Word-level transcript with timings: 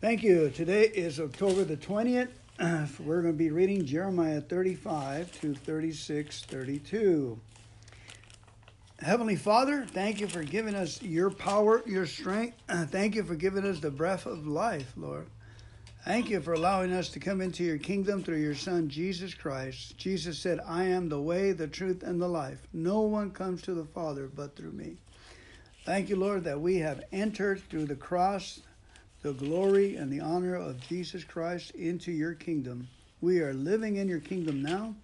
Thank 0.00 0.22
you. 0.22 0.50
Today 0.50 0.84
is 0.84 1.18
October 1.18 1.64
the 1.64 1.76
20th. 1.76 2.28
We're 3.00 3.20
going 3.20 3.34
to 3.34 3.36
be 3.36 3.50
reading 3.50 3.84
Jeremiah 3.84 4.40
35 4.40 5.40
to 5.40 5.56
36 5.56 6.42
32. 6.42 7.40
Heavenly 9.00 9.34
Father, 9.34 9.84
thank 9.90 10.20
you 10.20 10.28
for 10.28 10.44
giving 10.44 10.76
us 10.76 11.02
your 11.02 11.30
power, 11.30 11.82
your 11.84 12.06
strength. 12.06 12.56
Thank 12.68 13.16
you 13.16 13.24
for 13.24 13.34
giving 13.34 13.64
us 13.64 13.80
the 13.80 13.90
breath 13.90 14.26
of 14.26 14.46
life, 14.46 14.92
Lord. 14.96 15.26
Thank 16.04 16.30
you 16.30 16.40
for 16.40 16.52
allowing 16.52 16.92
us 16.92 17.08
to 17.10 17.18
come 17.18 17.40
into 17.40 17.64
your 17.64 17.78
kingdom 17.78 18.22
through 18.22 18.38
your 18.38 18.54
Son, 18.54 18.88
Jesus 18.88 19.34
Christ. 19.34 19.98
Jesus 19.98 20.38
said, 20.38 20.60
I 20.64 20.84
am 20.84 21.08
the 21.08 21.20
way, 21.20 21.50
the 21.50 21.66
truth, 21.66 22.04
and 22.04 22.20
the 22.20 22.28
life. 22.28 22.68
No 22.72 23.00
one 23.00 23.32
comes 23.32 23.62
to 23.62 23.74
the 23.74 23.84
Father 23.84 24.30
but 24.32 24.54
through 24.54 24.72
me. 24.72 24.96
Thank 25.84 26.08
you, 26.08 26.14
Lord, 26.14 26.44
that 26.44 26.60
we 26.60 26.76
have 26.78 27.02
entered 27.10 27.62
through 27.68 27.86
the 27.86 27.96
cross, 27.96 28.60
the 29.22 29.32
glory 29.32 29.96
and 29.96 30.12
the 30.12 30.20
honor 30.20 30.54
of 30.54 30.80
Jesus 30.88 31.24
Christ 31.24 31.72
into 31.72 32.12
your 32.12 32.34
kingdom. 32.34 32.88
We 33.20 33.40
are 33.40 33.52
living 33.52 33.96
in 33.96 34.08
your 34.08 34.20
kingdom 34.20 34.62
now. 34.62 34.94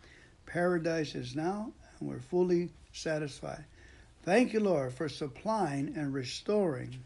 Paradise 0.46 1.14
is 1.14 1.34
now, 1.34 1.72
and 1.98 2.08
we're 2.08 2.20
fully 2.20 2.70
satisfied. 2.92 3.64
Thank 4.22 4.52
you, 4.52 4.60
Lord, 4.60 4.92
for 4.92 5.08
supplying 5.08 5.94
and 5.96 6.14
restoring 6.14 6.96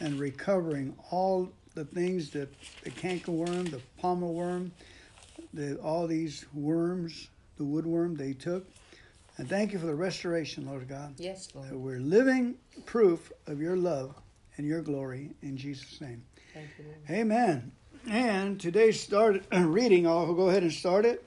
and 0.00 0.18
recovering 0.18 0.94
all 1.10 1.50
the 1.74 1.84
things 1.84 2.30
that 2.30 2.48
the 2.82 2.90
cankerworm, 2.90 3.70
the 3.70 3.80
palmer 3.98 4.28
worm, 4.28 4.72
the, 5.52 5.76
all 5.76 6.06
these 6.06 6.46
worms, 6.54 7.28
the 7.58 7.64
woodworm 7.64 8.16
they 8.16 8.32
took. 8.32 8.66
And 9.38 9.48
thank 9.48 9.72
you 9.72 9.78
for 9.78 9.86
the 9.86 9.94
restoration, 9.94 10.66
Lord 10.66 10.88
God. 10.88 11.14
Yes, 11.18 11.48
Lord. 11.54 11.70
That 11.70 11.78
we're 11.78 11.98
living 11.98 12.54
proof 12.86 13.32
of 13.46 13.60
your 13.60 13.76
love 13.76 14.14
and 14.56 14.66
your 14.66 14.80
glory 14.80 15.30
in 15.42 15.56
Jesus' 15.56 16.00
name. 16.00 16.22
You, 16.56 16.62
Amen. 17.10 17.72
And 18.08 18.58
today's 18.58 18.98
start 18.98 19.44
reading, 19.52 20.06
I'll 20.06 20.32
go 20.32 20.48
ahead 20.48 20.62
and 20.62 20.72
start 20.72 21.04
it. 21.04 21.22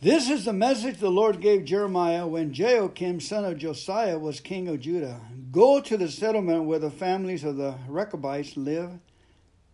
This 0.00 0.28
is 0.28 0.44
the 0.44 0.52
message 0.52 0.98
the 0.98 1.12
Lord 1.12 1.40
gave 1.40 1.64
Jeremiah 1.64 2.26
when 2.26 2.52
Jehoiakim, 2.52 3.20
son 3.20 3.44
of 3.44 3.56
Josiah, 3.56 4.18
was 4.18 4.40
king 4.40 4.66
of 4.66 4.80
Judah. 4.80 5.20
Go 5.52 5.80
to 5.80 5.96
the 5.96 6.08
settlement 6.08 6.64
where 6.64 6.80
the 6.80 6.90
families 6.90 7.44
of 7.44 7.56
the 7.56 7.76
Rechabites 7.86 8.56
live 8.56 8.98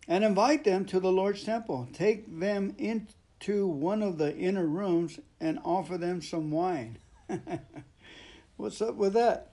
and 0.07 0.23
invite 0.23 0.63
them 0.63 0.85
to 0.85 0.99
the 0.99 1.11
Lord's 1.11 1.43
temple. 1.43 1.89
Take 1.93 2.39
them 2.39 2.75
into 2.77 3.65
one 3.65 4.03
of 4.03 4.19
the 4.19 4.37
inner 4.37 4.67
rooms 4.67 5.19
and 5.39 5.57
offer 5.65 5.97
them 5.97 6.21
some 6.21 6.51
wine. 6.51 6.99
What's 8.57 8.83
up 8.83 8.93
with 8.93 9.13
that? 9.13 9.48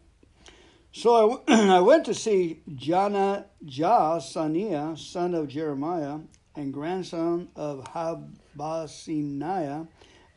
So 0.99 1.43
I, 1.49 1.81
went 1.81 2.07
to 2.07 2.15
see 2.15 2.63
Jana 2.75 3.45
Saniah, 3.67 4.97
son 4.97 5.35
of 5.35 5.47
Jeremiah 5.47 6.21
and 6.55 6.73
grandson 6.73 7.49
of 7.55 7.85
Habazziniah 7.93 9.89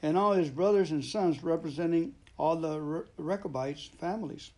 and 0.04 0.18
all 0.18 0.34
his 0.34 0.50
brothers 0.50 0.92
and 0.92 1.02
sons 1.02 1.42
representing 1.46 2.14
all 2.38 2.58
the 2.58 3.06
Rechabites' 3.18 3.90
families. 4.02 4.52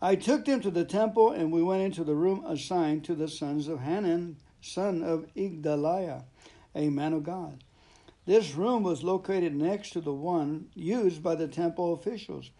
I 0.00 0.14
took 0.14 0.46
them 0.46 0.62
to 0.62 0.70
the 0.70 0.86
temple, 0.86 1.32
and 1.32 1.52
we 1.52 1.62
went 1.62 1.82
into 1.82 2.02
the 2.02 2.14
room 2.14 2.42
assigned 2.46 3.04
to 3.04 3.14
the 3.14 3.28
sons 3.28 3.68
of 3.68 3.80
Hanan, 3.80 4.38
son 4.62 5.02
of 5.02 5.26
Igdaliah, 5.36 6.24
a 6.74 6.88
man 6.88 7.12
of 7.12 7.24
God. 7.24 7.62
This 8.24 8.54
room 8.54 8.82
was 8.82 9.04
located 9.04 9.54
next 9.54 9.90
to 9.90 10.00
the 10.00 10.14
one 10.14 10.68
used 10.74 11.22
by 11.22 11.34
the 11.34 11.46
temple 11.46 11.92
officials, 11.92 12.52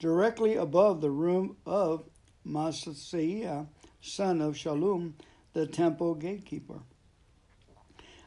directly 0.00 0.56
above 0.56 1.00
the 1.00 1.12
room 1.12 1.56
of 1.64 2.08
Maaseiah, 2.46 3.66
son 4.00 4.40
of 4.40 4.54
Shallum, 4.54 5.14
the 5.52 5.66
temple 5.66 6.14
gatekeeper. 6.14 6.80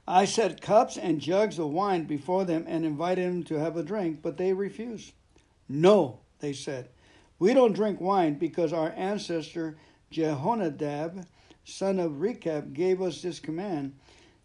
I 0.08 0.26
set 0.26 0.62
cups 0.62 0.98
and 0.98 1.20
jugs 1.20 1.60
of 1.60 1.70
wine 1.70 2.06
before 2.06 2.46
them 2.46 2.64
and 2.68 2.86
invited 2.86 3.28
them 3.28 3.44
to 3.44 3.60
have 3.60 3.76
a 3.76 3.84
drink, 3.84 4.22
but 4.22 4.38
they 4.38 4.54
refused. 4.54 5.12
No, 5.68 6.22
they 6.40 6.54
said, 6.54 6.90
we 7.40 7.54
don't 7.54 7.74
drink 7.74 8.00
wine 8.00 8.36
because 8.36 8.74
our 8.74 8.94
ancestor 8.96 9.78
Jehonadab, 10.12 11.26
son 11.66 12.00
of 12.00 12.22
Rechab, 12.22 12.74
gave 12.74 13.02
us 13.02 13.22
this 13.22 13.40
command 13.40 13.96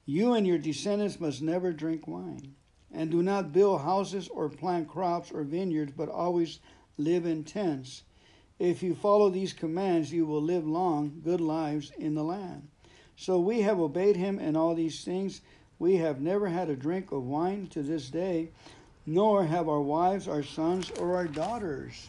You 0.04 0.34
and 0.34 0.46
your 0.46 0.58
descendants 0.58 1.20
must 1.20 1.40
never 1.40 1.72
drink 1.72 2.08
wine, 2.08 2.54
and 2.90 3.10
do 3.10 3.22
not 3.22 3.52
build 3.52 3.82
houses 3.82 4.28
or 4.28 4.48
plant 4.48 4.88
crops 4.88 5.30
or 5.30 5.44
vineyards, 5.44 5.92
but 5.96 6.08
always 6.08 6.58
live 6.98 7.24
in 7.24 7.44
tents. 7.44 8.02
If 8.62 8.80
you 8.80 8.94
follow 8.94 9.28
these 9.28 9.52
commands, 9.52 10.12
you 10.12 10.24
will 10.24 10.40
live 10.40 10.64
long, 10.64 11.20
good 11.24 11.40
lives 11.40 11.90
in 11.98 12.14
the 12.14 12.22
land. 12.22 12.68
So 13.16 13.40
we 13.40 13.62
have 13.62 13.80
obeyed 13.80 14.14
him 14.14 14.38
in 14.38 14.54
all 14.54 14.76
these 14.76 15.02
things. 15.02 15.40
We 15.80 15.96
have 15.96 16.20
never 16.20 16.46
had 16.46 16.70
a 16.70 16.76
drink 16.76 17.10
of 17.10 17.24
wine 17.24 17.66
to 17.72 17.82
this 17.82 18.08
day, 18.08 18.50
nor 19.04 19.44
have 19.44 19.68
our 19.68 19.80
wives, 19.80 20.28
our 20.28 20.44
sons, 20.44 20.92
or 21.00 21.16
our 21.16 21.26
daughters. 21.26 22.08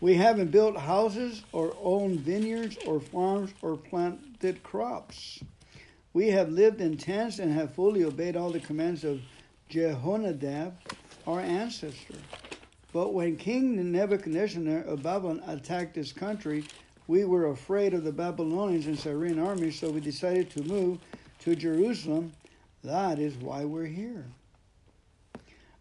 We 0.00 0.14
haven't 0.14 0.50
built 0.50 0.78
houses 0.78 1.42
or 1.52 1.76
owned 1.78 2.20
vineyards 2.20 2.78
or 2.86 2.98
farms 2.98 3.52
or 3.60 3.76
planted 3.76 4.62
crops. 4.62 5.40
We 6.14 6.28
have 6.28 6.48
lived 6.48 6.80
in 6.80 6.96
tents 6.96 7.38
and 7.38 7.52
have 7.52 7.74
fully 7.74 8.02
obeyed 8.02 8.38
all 8.38 8.48
the 8.48 8.60
commands 8.60 9.04
of 9.04 9.20
Jehonadab, 9.68 10.72
our 11.26 11.40
ancestor. 11.40 12.16
But 12.94 13.12
when 13.12 13.36
King 13.36 13.90
Nebuchadnezzar 13.90 14.84
of 14.84 15.02
Babylon 15.02 15.42
attacked 15.48 15.96
this 15.96 16.12
country, 16.12 16.62
we 17.08 17.24
were 17.24 17.48
afraid 17.48 17.92
of 17.92 18.04
the 18.04 18.12
Babylonians 18.12 18.86
and 18.86 18.96
Syrian 18.96 19.40
armies, 19.40 19.80
so 19.80 19.90
we 19.90 20.00
decided 20.00 20.48
to 20.50 20.62
move 20.62 20.98
to 21.40 21.56
Jerusalem. 21.56 22.32
That 22.84 23.18
is 23.18 23.34
why 23.34 23.64
we're 23.64 23.86
here. 23.86 24.26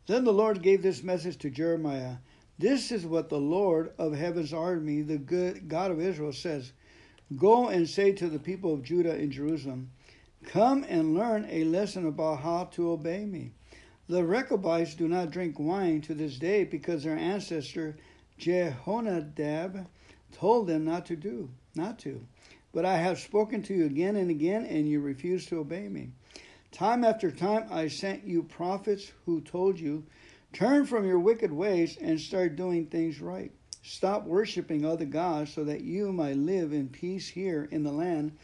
Then 0.08 0.24
the 0.24 0.34
Lord 0.34 0.64
gave 0.64 0.82
this 0.82 1.04
message 1.04 1.38
to 1.38 1.52
Jeremiah. 1.52 2.16
This 2.58 2.92
is 2.92 3.06
what 3.06 3.30
the 3.30 3.40
Lord 3.40 3.94
of 4.00 4.16
heaven's 4.16 4.52
army, 4.52 5.04
the 5.04 5.20
good 5.20 5.70
God 5.70 5.92
of 5.92 6.02
Israel, 6.02 6.34
says 6.34 6.72
Go 7.38 7.68
and 7.68 7.88
say 7.88 8.12
to 8.14 8.28
the 8.28 8.40
people 8.40 8.74
of 8.74 8.82
Judah 8.82 9.16
in 9.16 9.30
Jerusalem, 9.30 9.92
Come 10.46 10.84
and 10.90 11.14
learn 11.14 11.46
a 11.48 11.64
lesson 11.66 12.08
about 12.08 12.40
how 12.40 12.64
to 12.72 12.90
obey 12.90 13.24
me. 13.26 13.52
The 14.14 14.24
Rechabites 14.24 14.94
do 14.94 15.08
not 15.08 15.32
drink 15.32 15.58
wine 15.58 16.02
to 16.02 16.14
this 16.14 16.38
day 16.38 16.66
because 16.66 17.04
their 17.04 17.18
ancestor 17.18 17.98
Jehonadab 18.40 19.88
told 20.32 20.68
them 20.68 20.86
not 20.86 21.08
to 21.08 21.16
do, 21.16 21.50
not 21.74 21.98
to. 22.02 22.24
But 22.72 22.86
I 22.86 22.98
have 22.98 23.18
spoken 23.18 23.64
to 23.64 23.74
you 23.74 23.86
again 23.88 24.16
and 24.16 24.30
again, 24.30 24.68
and 24.68 24.88
you 24.88 25.00
refuse 25.00 25.48
to 25.48 25.58
obey 25.58 25.90
me. 25.90 26.12
Time 26.72 27.04
after 27.04 27.32
time 27.32 27.66
I 27.72 27.88
sent 27.88 28.24
you 28.24 28.44
prophets 28.44 29.12
who 29.26 29.42
told 29.42 29.80
you, 29.80 30.04
Turn 30.52 30.86
from 30.86 31.08
your 31.08 31.18
wicked 31.18 31.52
ways 31.52 31.98
and 32.00 32.22
start 32.22 32.56
doing 32.56 32.86
things 32.86 33.20
right. 33.20 33.52
Stop 33.82 34.26
worshiping 34.26 34.86
other 34.86 35.06
gods 35.06 35.52
so 35.52 35.64
that 35.64 35.82
you 35.82 36.14
might 36.14 36.38
live 36.38 36.72
in 36.72 36.88
peace 36.88 37.30
here 37.30 37.68
in 37.72 37.82
the 37.82 37.92
land 37.92 38.38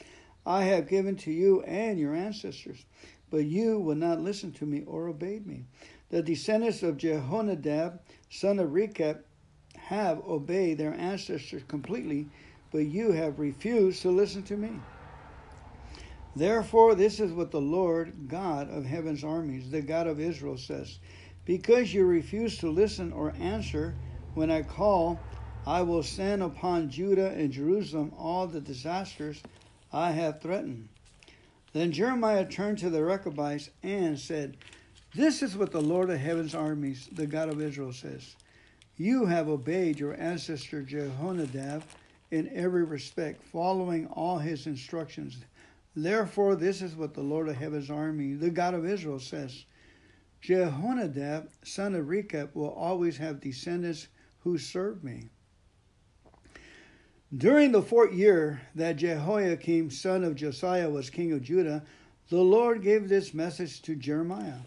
I 0.47 0.63
have 0.63 0.89
given 0.89 1.15
to 1.17 1.31
you 1.31 1.61
and 1.61 1.99
your 1.99 2.15
ancestors. 2.15 2.83
But 3.29 3.45
you 3.45 3.79
will 3.79 3.95
not 3.95 4.21
listen 4.21 4.51
to 4.53 4.65
me 4.65 4.83
or 4.85 5.07
obey 5.07 5.39
me. 5.45 5.65
The 6.09 6.23
descendants 6.23 6.81
of 6.81 6.97
Jehonadab, 6.97 7.99
son 8.29 8.59
of 8.59 8.73
Rechab, 8.73 9.23
have 9.77 10.19
obeyed 10.27 10.77
their 10.77 10.93
ancestors 10.93 11.63
completely, 11.67 12.27
but 12.71 12.79
you 12.79 13.11
have 13.11 13.39
refused 13.39 14.01
to 14.01 14.11
listen 14.11 14.43
to 14.43 14.57
me. 14.57 14.71
Therefore, 16.35 16.95
this 16.95 17.19
is 17.19 17.31
what 17.31 17.51
the 17.51 17.61
Lord 17.61 18.27
God 18.27 18.69
of 18.69 18.85
heaven's 18.85 19.23
armies, 19.23 19.71
the 19.71 19.81
God 19.81 20.07
of 20.07 20.19
Israel, 20.19 20.57
says 20.57 20.99
Because 21.45 21.93
you 21.93 22.05
refuse 22.05 22.57
to 22.59 22.69
listen 22.69 23.11
or 23.11 23.33
answer 23.39 23.95
when 24.35 24.51
I 24.51 24.61
call, 24.61 25.19
I 25.65 25.81
will 25.81 26.03
send 26.03 26.41
upon 26.41 26.89
Judah 26.89 27.31
and 27.31 27.51
Jerusalem 27.51 28.13
all 28.17 28.47
the 28.47 28.61
disasters 28.61 29.41
I 29.91 30.11
have 30.11 30.41
threatened. 30.41 30.89
Then 31.73 31.91
Jeremiah 31.91 32.45
turned 32.45 32.79
to 32.79 32.89
the 32.89 33.03
Rechabites 33.03 33.69
and 33.83 34.19
said, 34.19 34.57
This 35.13 35.43
is 35.43 35.55
what 35.55 35.71
the 35.71 35.81
Lord 35.81 36.09
of 36.09 36.19
heaven's 36.19 36.55
armies, 36.55 37.07
the 37.11 37.27
God 37.27 37.49
of 37.49 37.61
Israel, 37.61 37.93
says. 37.93 38.35
You 38.97 39.25
have 39.27 39.47
obeyed 39.47 39.99
your 39.99 40.19
ancestor 40.19 40.83
Jehonadab 40.83 41.83
in 42.31 42.49
every 42.53 42.83
respect, 42.83 43.43
following 43.43 44.07
all 44.07 44.37
his 44.37 44.67
instructions. 44.67 45.37
Therefore, 45.95 46.55
this 46.55 46.81
is 46.81 46.95
what 46.95 47.13
the 47.13 47.21
Lord 47.21 47.49
of 47.49 47.55
Heaven's 47.55 47.89
army, 47.89 48.33
the 48.33 48.49
God 48.49 48.73
of 48.73 48.85
Israel, 48.85 49.19
says 49.19 49.65
Jehonadab, 50.41 51.49
son 51.63 51.95
of 51.95 52.07
Rechab, 52.07 52.51
will 52.53 52.71
always 52.71 53.17
have 53.17 53.39
descendants 53.39 54.07
who 54.41 54.57
serve 54.57 55.03
me. 55.03 55.29
During 57.37 57.71
the 57.71 57.83
fourth 57.83 58.11
year 58.11 58.61
that 58.73 58.95
Jehoiakim, 58.95 59.91
son 59.91 60.23
of 60.23 60.33
Josiah, 60.33 60.89
was 60.89 61.11
king 61.11 61.31
of 61.31 61.43
Judah, 61.43 61.83
the 62.29 62.41
Lord 62.41 62.81
gave 62.81 63.07
this 63.07 63.35
message 63.35 63.83
to 63.83 63.95
Jeremiah. 63.95 64.61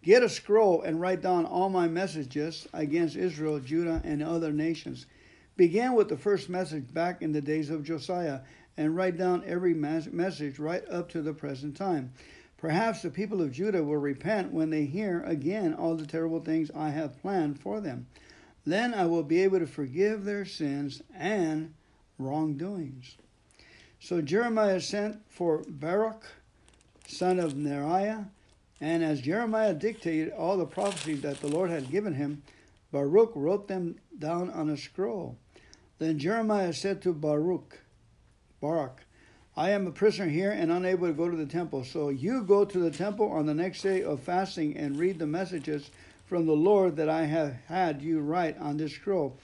Get 0.00 0.22
a 0.22 0.28
scroll 0.28 0.82
and 0.82 1.00
write 1.00 1.22
down 1.22 1.44
all 1.44 1.68
my 1.70 1.88
messages 1.88 2.68
against 2.72 3.16
Israel, 3.16 3.58
Judah, 3.58 4.00
and 4.04 4.22
other 4.22 4.52
nations. 4.52 5.06
Begin 5.56 5.94
with 5.94 6.08
the 6.08 6.16
first 6.16 6.48
message 6.48 6.94
back 6.94 7.20
in 7.20 7.32
the 7.32 7.40
days 7.40 7.68
of 7.68 7.82
Josiah 7.82 8.42
and 8.76 8.94
write 8.94 9.16
down 9.16 9.42
every 9.44 9.74
message 9.74 10.60
right 10.60 10.88
up 10.88 11.08
to 11.10 11.20
the 11.20 11.34
present 11.34 11.76
time. 11.76 12.12
Perhaps 12.58 13.02
the 13.02 13.10
people 13.10 13.42
of 13.42 13.50
Judah 13.50 13.82
will 13.82 13.96
repent 13.96 14.52
when 14.52 14.70
they 14.70 14.84
hear 14.84 15.24
again 15.24 15.74
all 15.74 15.96
the 15.96 16.06
terrible 16.06 16.38
things 16.38 16.70
I 16.76 16.90
have 16.90 17.20
planned 17.20 17.58
for 17.58 17.80
them. 17.80 18.06
Then 18.64 18.94
I 18.94 19.06
will 19.06 19.22
be 19.22 19.40
able 19.42 19.58
to 19.58 19.66
forgive 19.66 20.24
their 20.24 20.44
sins 20.44 21.02
and 21.14 21.74
wrongdoings. 22.18 23.16
So 24.00 24.20
Jeremiah 24.20 24.80
sent 24.80 25.20
for 25.28 25.62
Baruch, 25.68 26.24
son 27.06 27.38
of 27.38 27.54
Neriah, 27.54 28.26
and 28.80 29.04
as 29.04 29.20
Jeremiah 29.20 29.74
dictated 29.74 30.32
all 30.32 30.56
the 30.56 30.66
prophecies 30.66 31.22
that 31.22 31.40
the 31.40 31.48
Lord 31.48 31.70
had 31.70 31.90
given 31.90 32.14
him, 32.14 32.42
Baruch 32.90 33.32
wrote 33.34 33.68
them 33.68 33.96
down 34.18 34.50
on 34.50 34.68
a 34.68 34.76
scroll. 34.76 35.38
Then 35.98 36.18
Jeremiah 36.18 36.72
said 36.72 37.00
to 37.02 37.12
Baruch, 37.12 37.78
Baruch, 38.60 39.04
I 39.56 39.70
am 39.70 39.86
a 39.86 39.92
prisoner 39.92 40.28
here 40.28 40.50
and 40.50 40.72
unable 40.72 41.06
to 41.06 41.12
go 41.12 41.28
to 41.28 41.36
the 41.36 41.46
temple. 41.46 41.84
So 41.84 42.08
you 42.08 42.42
go 42.42 42.64
to 42.64 42.78
the 42.78 42.90
temple 42.90 43.30
on 43.30 43.46
the 43.46 43.54
next 43.54 43.82
day 43.82 44.02
of 44.02 44.20
fasting 44.20 44.76
and 44.76 44.98
read 44.98 45.18
the 45.18 45.26
messages 45.26 45.90
from 46.32 46.46
the 46.46 46.52
Lord 46.56 46.96
that 46.96 47.10
I 47.10 47.26
have 47.26 47.56
had 47.66 48.00
you 48.00 48.20
write 48.20 48.56
on 48.56 48.78
this 48.78 48.94
scroll. 48.94 49.36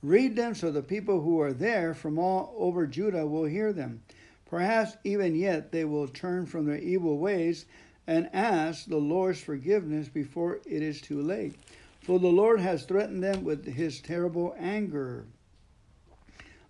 Read 0.00 0.36
them 0.36 0.54
so 0.54 0.70
the 0.70 0.80
people 0.80 1.20
who 1.20 1.40
are 1.40 1.52
there 1.52 1.92
from 1.92 2.20
all 2.20 2.54
over 2.56 2.86
Judah 2.86 3.26
will 3.26 3.46
hear 3.46 3.72
them. 3.72 4.00
Perhaps 4.48 4.96
even 5.02 5.34
yet 5.34 5.72
they 5.72 5.84
will 5.84 6.06
turn 6.06 6.46
from 6.46 6.64
their 6.64 6.78
evil 6.78 7.18
ways 7.18 7.66
and 8.06 8.30
ask 8.32 8.86
the 8.86 8.96
Lord's 8.96 9.40
forgiveness 9.40 10.08
before 10.08 10.60
it 10.64 10.82
is 10.82 11.00
too 11.00 11.20
late. 11.20 11.56
For 12.00 12.20
the 12.20 12.28
Lord 12.28 12.60
has 12.60 12.84
threatened 12.84 13.24
them 13.24 13.42
with 13.42 13.66
his 13.66 14.00
terrible 14.00 14.54
anger. 14.56 15.24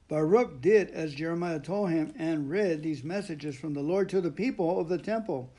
Baruch 0.08 0.62
did 0.62 0.88
as 0.88 1.12
Jeremiah 1.12 1.60
told 1.60 1.90
him 1.90 2.14
and 2.16 2.48
read 2.48 2.82
these 2.82 3.04
messages 3.04 3.56
from 3.56 3.74
the 3.74 3.82
Lord 3.82 4.08
to 4.08 4.22
the 4.22 4.30
people 4.30 4.80
of 4.80 4.88
the 4.88 4.96
temple. 4.96 5.50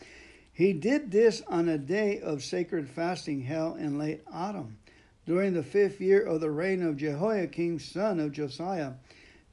He 0.58 0.74
did 0.74 1.12
this 1.12 1.44
on 1.48 1.70
a 1.70 1.78
day 1.78 2.20
of 2.20 2.44
sacred 2.44 2.90
fasting 2.90 3.42
held 3.42 3.78
in 3.78 4.00
late 4.00 4.24
autumn, 4.26 4.80
during 5.28 5.54
the 5.54 5.62
fifth 5.62 6.02
year 6.02 6.24
of 6.24 6.42
the 6.42 6.50
reign 6.50 6.82
of 6.82 6.98
Jehoiakim, 6.98 7.78
son 7.78 8.20
of 8.20 8.32
Josiah. 8.32 8.94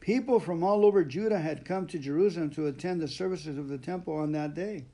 People 0.00 0.40
from 0.40 0.64
all 0.64 0.86
over 0.86 1.04
Judah 1.04 1.40
had 1.40 1.66
come 1.66 1.86
to 1.88 1.98
Jerusalem 1.98 2.48
to 2.52 2.68
attend 2.68 3.02
the 3.02 3.08
services 3.08 3.58
of 3.58 3.68
the 3.68 3.76
temple 3.76 4.16
on 4.16 4.32
that 4.32 4.54
day. 4.54 4.86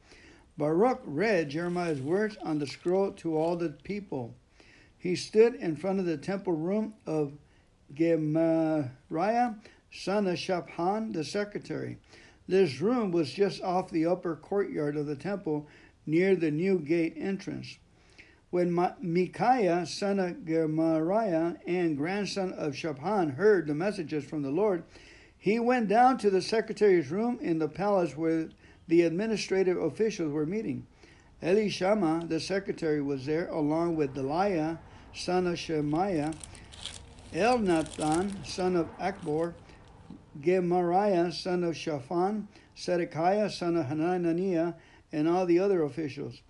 Baruch 0.59 1.01
read 1.05 1.51
Jeremiah's 1.51 2.01
words 2.01 2.37
on 2.43 2.59
the 2.59 2.67
scroll 2.67 3.13
to 3.13 3.37
all 3.37 3.55
the 3.55 3.69
people. 3.69 4.35
He 4.99 5.15
stood 5.15 5.55
in 5.55 5.77
front 5.77 6.01
of 6.01 6.07
the 6.07 6.17
temple 6.17 6.55
room 6.55 6.95
of 7.07 7.35
Gemariah, 7.95 9.53
son 9.93 10.27
of 10.27 10.41
Shaphan, 10.41 11.13
the 11.13 11.23
secretary. 11.23 11.99
This 12.49 12.81
room 12.81 13.13
was 13.13 13.33
just 13.33 13.63
off 13.63 13.93
the 13.93 14.07
upper 14.07 14.35
courtyard 14.35 14.97
of 14.97 15.07
the 15.07 15.15
temple 15.15 15.69
near 16.11 16.35
the 16.35 16.51
new 16.51 16.79
gate 16.79 17.15
entrance. 17.17 17.79
When 18.51 18.73
Micaiah, 19.01 19.87
son 19.87 20.19
of 20.19 20.45
Gemariah 20.45 21.55
and 21.67 21.97
grandson 21.97 22.53
of 22.53 22.75
Shaphan, 22.75 23.31
heard 23.31 23.69
the 23.69 23.75
messages 23.75 24.25
from 24.25 24.43
the 24.43 24.51
Lord, 24.51 24.83
he 25.39 25.61
went 25.61 25.89
down 25.89 26.19
to 26.19 26.31
the 26.31 26.43
secretary's 26.43 27.11
room 27.11 27.39
in 27.41 27.59
the 27.59 27.69
palace 27.69 28.17
where 28.17 28.49
the 28.89 29.03
administrative 29.03 29.81
officials 29.81 30.33
were 30.33 30.47
meeting. 30.47 30.87
Elishama, 31.43 32.29
the 32.29 32.41
secretary, 32.41 33.01
was 33.01 33.25
there 33.25 33.49
along 33.49 33.97
with 33.97 34.15
Delaiah, 34.15 34.79
son 35.15 35.47
of 35.47 35.59
Shemaiah, 35.59 36.35
Elnathan, 37.33 38.45
son 38.45 38.77
of 38.77 38.89
Achbor, 38.99 39.55
Gemariah, 40.41 41.33
son 41.33 41.65
of 41.65 41.77
Shaphan, 41.77 42.49
Zedekiah, 42.77 43.49
son 43.49 43.77
of 43.77 43.87
Hananiah, 43.87 44.75
and 45.13 45.29
all 45.29 45.47
the 45.47 45.59
other 45.59 45.83
officials. 45.83 46.41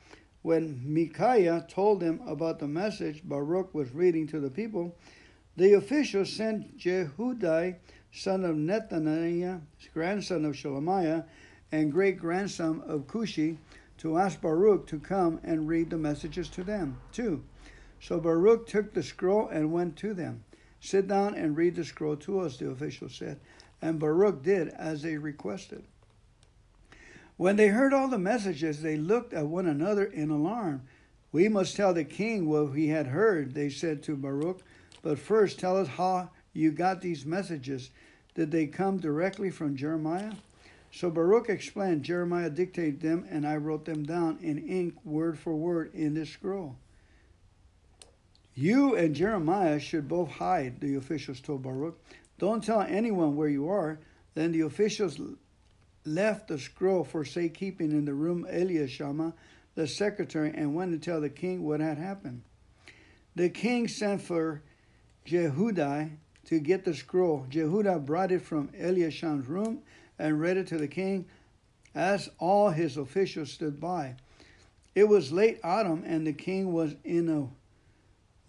When 0.43 0.83
Micaiah 0.85 1.67
told 1.69 2.01
them 2.01 2.21
about 2.27 2.59
the 2.59 2.69
message 2.69 3.23
Baruch 3.25 3.75
was 3.75 3.95
reading 3.95 4.27
to 4.29 4.41
the 4.41 4.51
people, 4.51 4.97
the 5.57 5.75
officials 5.75 6.33
sent 6.33 6.79
Jehudai, 6.79 7.77
son 8.13 8.45
of 8.45 8.57
Nethaniah, 8.57 9.61
grandson 9.93 10.45
of 10.45 10.55
Shelemiah, 10.55 11.25
and 11.73 11.93
great 11.93 12.19
grandson 12.19 12.83
of 12.87 13.07
Cushi, 13.07 13.59
to 13.99 14.17
ask 14.17 14.41
Baruch 14.41 14.87
to 14.87 14.99
come 14.99 15.41
and 15.45 15.69
read 15.69 15.91
the 15.91 15.99
messages 15.99 16.49
to 16.49 16.65
them, 16.65 16.99
too. 17.13 17.45
So 18.01 18.19
Baruch 18.19 18.67
took 18.67 18.95
the 18.95 19.03
scroll 19.03 19.49
and 19.49 19.73
went 19.73 19.97
to 19.97 20.15
them. 20.15 20.43
Sit 20.81 21.07
down 21.07 21.35
and 21.35 21.55
read 21.57 21.77
the 21.77 21.85
scroll 21.85 22.17
to 22.17 22.41
us, 22.41 22.57
the 22.57 22.71
official 22.71 23.11
said. 23.11 23.39
And 23.83 23.99
Baruch 23.99 24.43
did 24.43 24.69
as 24.69 25.03
they 25.03 25.19
requested. 25.19 25.85
When 27.41 27.57
they 27.57 27.69
heard 27.69 27.95
all 27.95 28.09
the 28.09 28.19
messages, 28.19 28.83
they 28.83 28.99
looked 28.99 29.33
at 29.33 29.47
one 29.47 29.67
another 29.67 30.05
in 30.05 30.29
alarm. 30.29 30.83
We 31.33 31.49
must 31.49 31.75
tell 31.75 31.95
the 31.95 32.05
king 32.05 32.47
what 32.47 32.73
we 32.73 32.89
had 32.89 33.07
heard, 33.07 33.55
they 33.55 33.71
said 33.71 34.03
to 34.03 34.15
Baruch. 34.15 34.61
But 35.01 35.19
first, 35.19 35.59
tell 35.59 35.79
us 35.79 35.89
how 35.89 36.33
you 36.53 36.71
got 36.71 37.01
these 37.01 37.25
messages. 37.25 37.93
Did 38.35 38.51
they 38.51 38.67
come 38.67 38.99
directly 38.99 39.49
from 39.49 39.75
Jeremiah? 39.75 40.35
So 40.93 41.09
Baruch 41.09 41.49
explained, 41.49 42.03
Jeremiah 42.03 42.51
dictated 42.51 43.01
them, 43.01 43.27
and 43.31 43.49
I 43.49 43.57
wrote 43.57 43.87
them 43.87 44.03
down 44.03 44.39
in 44.43 44.59
ink, 44.59 44.97
word 45.03 45.39
for 45.39 45.57
word, 45.57 45.95
in 45.95 46.13
this 46.13 46.29
scroll. 46.29 46.77
You 48.55 48.97
and 48.97 49.15
Jeremiah 49.15 49.81
should 49.81 50.09
both 50.09 50.29
hide, 50.29 50.79
the 50.83 50.97
officials 50.97 51.41
told 51.41 51.63
Baruch. 51.63 51.99
Don't 52.39 52.63
tell 52.63 52.83
anyone 52.83 53.35
where 53.35 53.49
you 53.49 53.71
are. 53.71 53.99
Then 54.35 54.53
the 54.53 54.61
officials 54.61 55.19
left 56.05 56.49
the 56.49 56.59
scroll 56.59 57.05
for 57.05 57.25
safekeeping 57.25 57.93
in 57.93 58.05
the 58.05 58.15
room 58.15 58.47
Elishama, 58.51 59.33
the 59.75 59.87
secretary, 59.87 60.53
and 60.55 60.75
went 60.75 60.93
to 60.93 60.99
tell 60.99 61.21
the 61.21 61.29
king 61.29 61.63
what 61.63 61.81
had 61.81 61.99
happened. 61.99 62.43
The 63.37 63.49
king 63.49 63.89
sent 63.89 64.23
for 64.23 64.63
Jehudai 65.27 66.11
to 66.47 66.59
get 66.59 66.85
the 66.85 66.95
scroll. 66.95 67.47
Jehudai 67.49 68.05
brought 68.05 68.33
it 68.33 68.43
from 68.43 68.69
Elishama's 68.69 69.47
room 69.47 69.83
and 70.19 70.41
read 70.41 70.57
it 70.57 70.67
to 70.69 70.79
the 70.79 70.89
king 70.89 71.27
as 71.95 72.29
all 72.39 72.71
his 72.71 72.97
officials 72.97 73.51
stood 73.51 73.81
by. 73.81 74.17
It 74.95 75.09
was 75.09 75.33
late 75.33 75.61
autumn, 75.63 76.03
and 76.05 76.27
the 76.27 76.33
king 76.33 76.73
was 76.73 76.97
in 77.05 77.29
a 77.29 77.49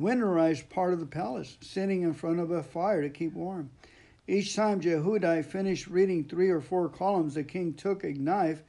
winterized 0.01 0.69
part 0.69 0.93
of 0.93 0.99
the 0.99 1.05
palace, 1.05 1.57
sitting 1.61 2.01
in 2.01 2.13
front 2.13 2.39
of 2.39 2.51
a 2.51 2.63
fire 2.63 3.01
to 3.01 3.09
keep 3.09 3.33
warm. 3.33 3.69
Each 4.27 4.55
time 4.55 4.81
Jehudi 4.81 5.43
finished 5.43 5.87
reading 5.87 6.23
three 6.23 6.49
or 6.49 6.61
four 6.61 6.89
columns, 6.89 7.33
the 7.33 7.43
king 7.43 7.73
took 7.73 8.03
a 8.03 8.13
knife 8.13 8.63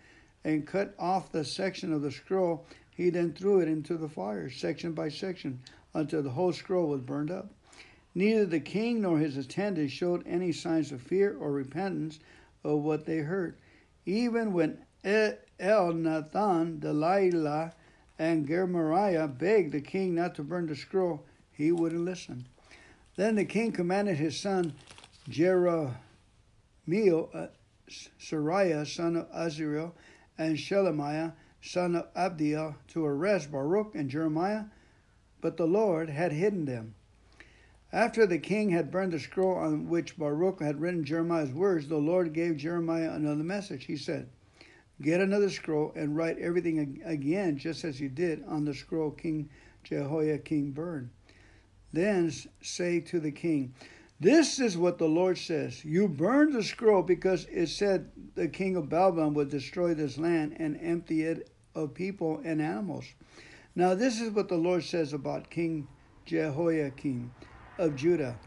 and 0.45 0.67
cut 0.67 0.95
off 0.99 1.31
the 1.31 1.45
section 1.45 1.93
of 1.93 2.03
the 2.03 2.11
scroll. 2.11 2.67
He 2.91 3.11
then 3.11 3.33
threw 3.33 3.61
it 3.61 3.69
into 3.69 3.97
the 3.97 4.09
fire, 4.09 4.49
section 4.49 4.93
by 4.93 5.09
section, 5.11 5.61
until 5.95 6.23
the 6.23 6.31
whole 6.31 6.53
scroll 6.53 6.89
was 6.89 7.03
burned 7.03 7.31
up. 7.31 7.51
Neither 8.15 8.47
the 8.47 8.61
king 8.61 9.03
nor 9.03 9.19
his 9.19 9.37
attendants 9.37 9.93
showed 9.93 10.27
any 10.27 10.53
signs 10.53 10.91
of 10.91 11.03
fear 11.03 11.37
or 11.37 11.53
repentance 11.53 12.19
of 12.65 12.81
what 12.81 13.05
they 13.05 13.19
heard. 13.19 13.57
Even 14.07 14.53
when 14.53 14.79
El 15.05 15.93
Nathan, 15.93 16.81
Delaiah, 16.81 17.73
and 18.19 18.47
Gemariah 18.47 19.29
begged 19.29 19.73
the 19.73 19.81
king 19.81 20.15
not 20.15 20.35
to 20.37 20.43
burn 20.43 20.67
the 20.67 20.77
scroll, 20.77 21.25
he 21.51 21.73
wouldn't 21.73 22.05
listen. 22.05 22.47
Then 23.17 23.35
the 23.35 23.45
king 23.45 23.73
commanded 23.73 24.17
his 24.17 24.39
son 24.39 24.75
Jerahmeel, 25.29 25.95
uh, 27.35 27.47
Seraiah, 28.19 28.87
son 28.87 29.17
of 29.17 29.29
Azariel, 29.33 29.95
and 30.39 30.57
Shelemiah, 30.57 31.33
son 31.61 31.95
of 31.95 32.13
Abdiel, 32.15 32.77
to 32.89 33.05
arrest 33.05 33.51
Baruch 33.53 33.95
and 33.95 34.11
Jeremiah, 34.11 34.65
but 35.41 35.57
the 35.57 35.67
Lord 35.67 36.11
had 36.11 36.33
hidden 36.33 36.65
them. 36.65 36.95
After 37.93 38.27
the 38.27 38.39
king 38.39 38.71
had 38.71 38.91
burned 38.91 39.13
the 39.13 39.19
scroll 39.19 39.55
on 39.55 39.89
which 39.89 40.17
Baruch 40.17 40.61
had 40.61 40.81
written 40.81 41.05
Jeremiah's 41.05 41.53
words, 41.53 41.89
the 41.89 41.99
Lord 41.99 42.33
gave 42.33 42.57
Jeremiah 42.57 43.13
another 43.13 43.45
message. 43.45 43.85
He 43.85 43.97
said, 43.97 44.29
Get 45.01 45.21
another 45.21 45.51
scroll 45.51 45.93
and 45.95 46.17
write 46.17 46.39
everything 46.39 47.03
again, 47.05 47.59
just 47.59 47.85
as 47.85 48.01
you 48.01 48.09
did 48.09 48.45
on 48.47 48.65
the 48.65 48.73
scroll 48.73 49.11
King 49.11 49.51
Jehoiakim 49.85 50.73
burned. 50.73 51.11
Then 51.93 52.33
say 52.63 53.01
to 53.01 53.21
the 53.21 53.33
king, 53.33 53.75
This 54.23 54.61
is 54.61 54.79
what 54.79 54.99
the 54.99 55.09
Lord 55.09 55.37
says 55.37 55.85
You 55.85 56.07
burned 56.07 56.53
the 56.53 56.63
scroll 56.63 57.03
because 57.03 57.45
it 57.51 57.67
said 57.67 58.13
the 58.37 58.47
king 58.47 58.77
of 58.77 58.89
Babylon 58.89 59.35
would 59.35 59.49
destroy 59.49 59.95
this 59.95 60.17
land 60.17 60.55
and 60.61 60.79
empty 60.81 61.23
it 61.23 61.51
of 61.75 61.93
people 61.93 62.41
and 62.45 62.63
animals. 62.63 63.05
Now, 63.75 63.97
this 63.97 64.21
is 64.21 64.31
what 64.31 64.47
the 64.47 64.57
Lord 64.57 64.85
says 64.85 65.13
about 65.13 65.51
King 65.51 65.89
Jehoiakim 66.25 67.33
of 67.79 67.97
Judah. 67.97 68.39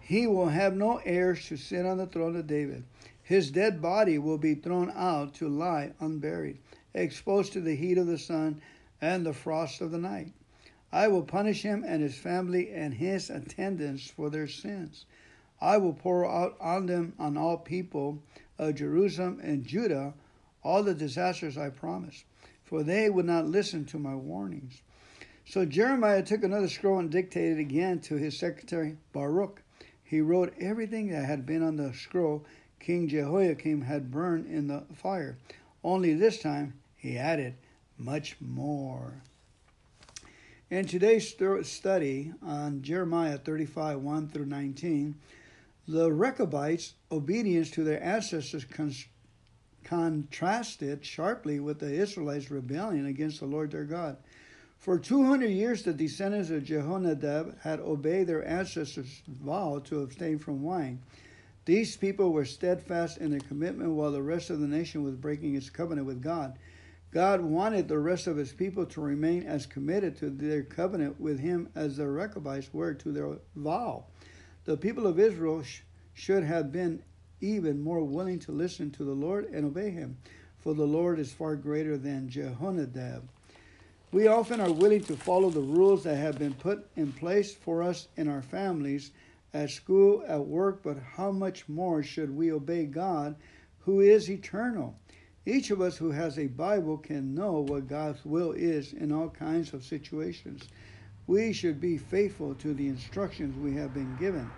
He 0.00 0.26
will 0.26 0.48
have 0.48 0.74
no 0.74 0.96
heirs 1.04 1.46
to 1.48 1.58
sit 1.58 1.84
on 1.84 1.98
the 1.98 2.06
throne 2.06 2.34
of 2.34 2.46
David. 2.46 2.84
His 3.22 3.50
dead 3.50 3.82
body 3.82 4.16
will 4.16 4.38
be 4.38 4.54
thrown 4.54 4.90
out 4.96 5.34
to 5.34 5.48
lie 5.50 5.92
unburied, 6.00 6.56
exposed 6.94 7.52
to 7.52 7.60
the 7.60 7.76
heat 7.76 7.98
of 7.98 8.06
the 8.06 8.16
sun 8.16 8.62
and 9.02 9.26
the 9.26 9.34
frost 9.34 9.82
of 9.82 9.90
the 9.90 9.98
night. 9.98 10.32
I 10.90 11.08
will 11.08 11.22
punish 11.22 11.60
him 11.60 11.84
and 11.86 12.00
his 12.00 12.16
family 12.16 12.72
and 12.72 12.94
his 12.94 13.28
attendants 13.28 14.08
for 14.08 14.30
their 14.30 14.48
sins. 14.48 15.04
I 15.60 15.76
will 15.78 15.92
pour 15.92 16.24
out 16.24 16.56
on 16.60 16.86
them, 16.86 17.14
on 17.18 17.36
all 17.36 17.56
people 17.58 18.22
of 18.58 18.76
Jerusalem 18.76 19.40
and 19.42 19.64
Judah, 19.64 20.14
all 20.62 20.82
the 20.82 20.94
disasters 20.94 21.58
I 21.58 21.70
promised, 21.70 22.24
for 22.64 22.82
they 22.82 23.10
would 23.10 23.26
not 23.26 23.46
listen 23.46 23.84
to 23.86 23.98
my 23.98 24.14
warnings. 24.14 24.82
So 25.44 25.64
Jeremiah 25.64 26.22
took 26.22 26.44
another 26.44 26.68
scroll 26.68 26.98
and 26.98 27.10
dictated 27.10 27.58
again 27.58 28.00
to 28.00 28.16
his 28.16 28.38
secretary 28.38 28.96
Baruch. 29.12 29.62
He 30.04 30.20
wrote 30.20 30.54
everything 30.60 31.08
that 31.08 31.24
had 31.24 31.46
been 31.46 31.62
on 31.62 31.76
the 31.76 31.92
scroll 31.94 32.44
King 32.80 33.08
Jehoiakim 33.08 33.82
had 33.82 34.10
burned 34.10 34.46
in 34.46 34.68
the 34.68 34.84
fire. 34.94 35.36
Only 35.82 36.14
this 36.14 36.40
time 36.40 36.74
he 36.96 37.18
added 37.18 37.54
much 37.96 38.36
more. 38.40 39.22
In 40.70 40.86
today's 40.86 41.34
study 41.62 42.32
on 42.42 42.82
Jeremiah 42.82 43.38
35 43.38 44.00
1 44.00 44.28
through 44.28 44.46
19, 44.46 45.14
the 45.88 46.12
Rechabites' 46.12 46.92
obedience 47.10 47.70
to 47.70 47.82
their 47.82 48.02
ancestors 48.02 48.66
con- 48.66 48.92
contrasted 49.84 51.02
sharply 51.02 51.58
with 51.58 51.78
the 51.78 51.90
Israelites' 51.90 52.50
rebellion 52.50 53.06
against 53.06 53.40
the 53.40 53.46
Lord 53.46 53.70
their 53.70 53.84
God. 53.84 54.18
For 54.78 54.98
200 54.98 55.46
years, 55.46 55.82
the 55.82 55.94
descendants 55.94 56.50
of 56.50 56.64
Jehonadab 56.64 57.60
had 57.60 57.80
obeyed 57.80 58.26
their 58.26 58.46
ancestors' 58.46 59.22
vow 59.26 59.78
to 59.86 60.02
abstain 60.02 60.38
from 60.38 60.62
wine. 60.62 61.00
These 61.64 61.96
people 61.96 62.32
were 62.32 62.44
steadfast 62.44 63.16
in 63.16 63.30
their 63.30 63.40
commitment 63.40 63.90
while 63.90 64.12
the 64.12 64.22
rest 64.22 64.50
of 64.50 64.60
the 64.60 64.68
nation 64.68 65.02
was 65.02 65.16
breaking 65.16 65.54
its 65.54 65.70
covenant 65.70 66.06
with 66.06 66.22
God. 66.22 66.58
God 67.12 67.40
wanted 67.40 67.88
the 67.88 67.98
rest 67.98 68.26
of 68.26 68.36
his 68.36 68.52
people 68.52 68.84
to 68.86 69.00
remain 69.00 69.44
as 69.44 69.64
committed 69.64 70.18
to 70.18 70.28
their 70.28 70.62
covenant 70.62 71.18
with 71.18 71.40
him 71.40 71.70
as 71.74 71.96
the 71.96 72.06
Rechabites 72.06 72.74
were 72.74 72.92
to 72.92 73.10
their 73.10 73.38
vow. 73.56 74.04
The 74.64 74.76
people 74.76 75.06
of 75.06 75.18
Israel 75.18 75.62
sh- 75.62 75.80
should 76.14 76.44
have 76.44 76.72
been 76.72 77.02
even 77.40 77.80
more 77.80 78.02
willing 78.02 78.38
to 78.40 78.52
listen 78.52 78.90
to 78.92 79.04
the 79.04 79.14
Lord 79.14 79.46
and 79.46 79.64
obey 79.64 79.90
him, 79.90 80.16
for 80.58 80.74
the 80.74 80.86
Lord 80.86 81.18
is 81.18 81.32
far 81.32 81.56
greater 81.56 81.96
than 81.96 82.28
Jehonadab. 82.28 83.22
We 84.10 84.26
often 84.26 84.60
are 84.60 84.72
willing 84.72 85.04
to 85.04 85.16
follow 85.16 85.50
the 85.50 85.60
rules 85.60 86.04
that 86.04 86.16
have 86.16 86.38
been 86.38 86.54
put 86.54 86.88
in 86.96 87.12
place 87.12 87.54
for 87.54 87.82
us 87.82 88.08
in 88.16 88.26
our 88.26 88.42
families, 88.42 89.10
at 89.52 89.70
school, 89.70 90.24
at 90.26 90.46
work, 90.46 90.82
but 90.82 90.98
how 90.98 91.30
much 91.30 91.68
more 91.68 92.02
should 92.02 92.34
we 92.34 92.52
obey 92.52 92.84
God, 92.86 93.36
who 93.80 94.00
is 94.00 94.30
eternal? 94.30 94.98
Each 95.46 95.70
of 95.70 95.80
us 95.80 95.96
who 95.96 96.10
has 96.10 96.38
a 96.38 96.46
Bible 96.46 96.98
can 96.98 97.34
know 97.34 97.60
what 97.60 97.88
God's 97.88 98.24
will 98.24 98.52
is 98.52 98.92
in 98.92 99.12
all 99.12 99.30
kinds 99.30 99.72
of 99.72 99.84
situations. 99.84 100.68
We 101.28 101.52
should 101.52 101.78
be 101.78 101.98
faithful 101.98 102.54
to 102.54 102.72
the 102.72 102.88
instructions 102.88 103.54
we 103.58 103.76
have 103.76 103.92
been 103.92 104.16
given, 104.16 104.50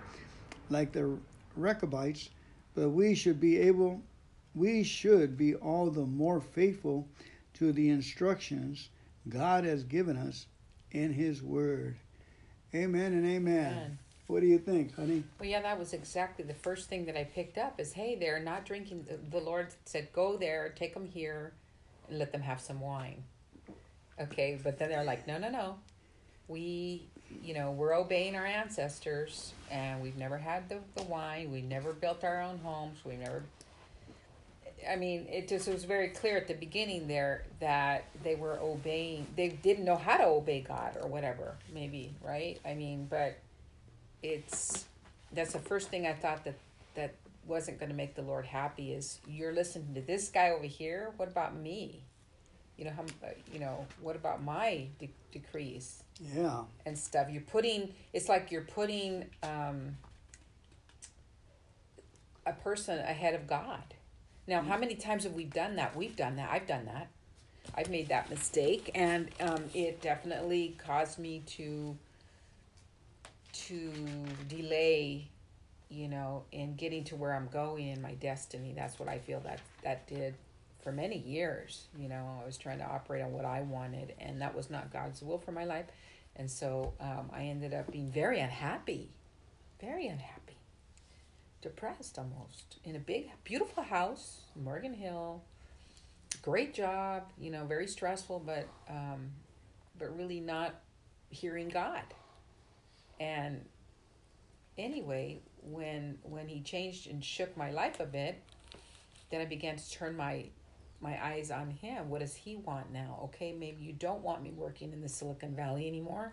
like 0.71 0.93
the 0.93 1.19
Rechabites, 1.57 2.31
but 2.77 2.91
we 2.91 3.17
should 3.17 3.41
be 3.41 3.59
able, 3.59 4.01
we 4.55 4.85
should 4.85 5.37
be 5.37 5.57
all 5.57 5.91
the 5.91 6.07
more 6.07 6.41
faithful 6.41 7.09
to 7.55 7.73
the 7.73 7.91
instructions 7.91 8.89
God 9.29 9.65
has 9.65 9.83
given 9.83 10.17
us 10.17 10.47
in 10.93 11.13
His 11.13 11.43
Word. 11.43 11.97
Amen 12.73 13.15
and 13.15 13.27
amen. 13.27 13.73
amen. 13.73 13.99
What 14.29 14.39
do 14.39 14.47
you 14.47 14.59
think, 14.59 14.95
honey? 14.95 15.25
Well, 15.41 15.49
yeah, 15.49 15.63
that 15.63 15.77
was 15.77 15.93
exactly 15.93 16.45
the 16.45 16.55
first 16.55 16.89
thing 16.89 17.05
that 17.07 17.19
I 17.19 17.25
picked 17.25 17.59
up 17.59 17.81
is 17.81 17.93
hey, 17.93 18.15
they're 18.15 18.39
not 18.39 18.65
drinking. 18.65 19.07
The 19.29 19.41
Lord 19.41 19.75
said, 19.87 20.13
go 20.13 20.37
there, 20.37 20.73
take 20.77 20.95
them 20.95 21.07
here, 21.07 21.53
and 22.09 22.17
let 22.17 22.31
them 22.31 22.43
have 22.43 22.61
some 22.61 22.81
wine. 22.81 23.25
Okay, 24.21 24.57
but 24.63 24.79
then 24.79 24.89
they're 24.89 25.03
like, 25.03 25.27
no, 25.27 25.37
no, 25.37 25.51
no. 25.51 25.75
We, 26.51 27.03
you 27.45 27.55
know, 27.55 27.71
we're 27.71 27.95
obeying 27.95 28.35
our 28.35 28.45
ancestors, 28.45 29.53
and 29.71 30.03
we've 30.03 30.17
never 30.17 30.37
had 30.37 30.69
the, 30.69 30.79
the 30.97 31.05
wine. 31.05 31.53
We 31.53 31.63
never 31.63 31.93
built 31.93 32.25
our 32.25 32.43
own 32.43 32.59
homes. 32.59 32.99
We 33.05 33.17
never. 33.17 33.45
I 34.91 34.97
mean, 34.97 35.27
it 35.31 35.47
just 35.47 35.69
was 35.69 35.85
very 35.85 36.09
clear 36.09 36.37
at 36.37 36.49
the 36.49 36.55
beginning 36.55 37.07
there 37.07 37.45
that 37.61 38.05
they 38.25 38.35
were 38.35 38.59
obeying. 38.59 39.27
They 39.37 39.51
didn't 39.51 39.85
know 39.85 39.97
how 39.97 40.17
to 40.17 40.25
obey 40.25 40.63
God 40.67 40.97
or 41.01 41.07
whatever, 41.07 41.55
maybe, 41.73 42.15
right? 42.25 42.59
I 42.65 42.75
mean, 42.75 43.07
but 43.09 43.39
it's 44.23 44.87
that's 45.33 45.53
the 45.53 45.61
first 45.61 45.89
thing 45.89 46.07
I 46.07 46.15
thought 46.15 46.45
that 46.45 46.57
that 46.95 47.15
wasn't 47.47 47.79
going 47.79 47.91
to 47.91 47.97
make 47.97 48.15
the 48.15 48.23
Lord 48.23 48.47
happy 48.47 48.93
is 48.93 49.21
you're 49.29 49.53
listening 49.53 49.95
to 49.95 50.01
this 50.01 50.29
guy 50.29 50.51
over 50.51 50.67
here. 50.67 51.13
What 51.17 51.29
about 51.29 51.55
me? 51.55 52.03
You 52.81 52.87
know 52.87 52.93
how 52.97 53.05
you 53.53 53.61
know 53.61 53.87
what 54.01 54.17
about 54.17 54.43
my 54.43 54.87
de- 54.99 55.11
decrees? 55.31 56.03
Yeah, 56.35 56.63
and 56.87 56.97
stuff. 56.97 57.29
You're 57.31 57.43
putting 57.43 57.93
it's 58.15 58.31
like 58.31 58.51
you're 58.51 58.63
putting 58.63 59.27
um, 59.43 59.99
a 62.47 62.55
person 62.55 62.99
ahead 63.01 63.35
of 63.35 63.47
God. 63.47 63.83
Now, 64.47 64.63
how 64.63 64.79
many 64.79 64.95
times 64.95 65.25
have 65.25 65.35
we 65.35 65.45
done 65.45 65.77
that? 65.77 65.95
We've 65.95 66.17
done 66.17 66.37
that. 66.37 66.49
I've 66.51 66.67
done 66.67 66.87
that. 66.87 67.09
I've 67.75 67.91
made 67.91 68.09
that 68.09 68.31
mistake, 68.31 68.91
and 68.95 69.29
um, 69.41 69.65
it 69.75 70.01
definitely 70.01 70.75
caused 70.79 71.19
me 71.19 71.43
to 71.49 71.99
to 73.53 73.93
delay 74.49 75.29
you 75.91 76.09
know 76.09 76.45
in 76.53 76.77
getting 76.77 77.03
to 77.03 77.17
where 77.17 77.35
i'm 77.35 77.49
going 77.49 77.89
in 77.89 78.01
my 78.01 78.15
destiny 78.15 78.73
that's 78.77 78.97
what 79.01 79.09
i 79.09 79.19
feel 79.19 79.41
that 79.41 79.59
that 79.83 80.07
did 80.07 80.35
for 80.83 80.93
many 80.93 81.19
years 81.19 81.87
you 81.99 82.09
know 82.09 82.39
i 82.43 82.47
was 82.47 82.57
trying 82.57 82.79
to 82.79 82.85
operate 82.85 83.23
on 83.23 83.33
what 83.33 83.45
i 83.45 83.61
wanted 83.61 84.15
and 84.19 84.41
that 84.41 84.55
was 84.55 84.71
not 84.71 84.93
god's 84.93 85.23
will 85.23 85.39
for 85.39 85.53
my 85.53 85.65
life. 85.65 85.87
And 86.37 86.51
so 86.51 86.95
um, 87.01 87.31
i 87.33 87.43
ended 87.43 87.75
up 87.75 87.91
being 87.91 88.11
very 88.11 88.41
unhappy 88.41 89.11
very 89.81 90.07
unhappy 90.07 90.57
depressed 91.61 92.19
almost 92.19 92.79
in 92.85 92.97
a 92.97 93.01
big 93.01 93.31
beautiful 93.45 93.83
house 93.83 94.43
morgan 94.57 94.95
hill. 94.95 95.43
Great 96.43 96.73
job 96.73 97.25
you 97.39 97.51
know 97.51 97.65
very 97.65 97.87
stressful 97.87 98.41
but 98.47 98.67
um, 98.89 99.31
but 99.99 100.17
really 100.17 100.41
not 100.41 100.75
hearing 101.31 101.69
god. 101.69 102.03
And 103.21 103.65
anyway, 104.77 105.41
when 105.63 106.19
when 106.23 106.49
he 106.49 106.61
changed 106.61 107.09
and 107.09 107.25
shook 107.25 107.57
my 107.57 107.71
life 107.71 108.01
a 108.01 108.07
bit, 108.07 108.43
then 109.31 109.41
I 109.41 109.45
began 109.45 109.77
to 109.77 109.91
turn 109.91 110.17
my 110.17 110.47
my 111.01 111.23
eyes 111.25 111.51
on 111.51 111.71
him. 111.71 112.11
What 112.11 112.21
does 112.21 112.35
he 112.35 112.57
want 112.57 112.93
now? 112.93 113.19
Okay, 113.25 113.53
maybe 113.53 113.83
you 113.83 113.93
don't 113.93 114.23
want 114.23 114.43
me 114.43 114.51
working 114.51 114.93
in 114.93 115.01
the 115.01 115.09
Silicon 115.09 115.55
Valley 115.55 115.87
anymore, 115.87 116.33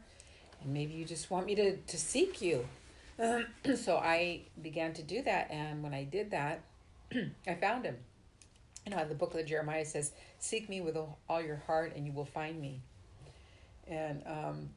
and 0.61 0.73
maybe 0.73 0.93
you 0.93 1.05
just 1.05 1.31
want 1.31 1.45
me 1.45 1.55
to 1.55 1.77
to 1.77 1.97
seek 1.97 2.41
you. 2.41 2.67
so 3.75 3.97
I 3.97 4.41
began 4.61 4.93
to 4.93 5.03
do 5.03 5.21
that, 5.23 5.49
and 5.49 5.81
when 5.81 5.93
I 5.93 6.03
did 6.03 6.31
that, 6.31 6.61
I 7.47 7.55
found 7.55 7.85
him. 7.85 7.97
You 8.85 8.95
know, 8.95 9.05
the 9.05 9.15
book 9.15 9.33
of 9.35 9.45
Jeremiah 9.45 9.85
says, 9.85 10.11
"Seek 10.39 10.69
me 10.69 10.81
with 10.81 10.97
all 11.29 11.41
your 11.41 11.61
heart, 11.67 11.93
and 11.95 12.05
you 12.05 12.11
will 12.11 12.25
find 12.25 12.59
me." 12.59 12.81
And 13.87 14.21
um, 14.25 14.69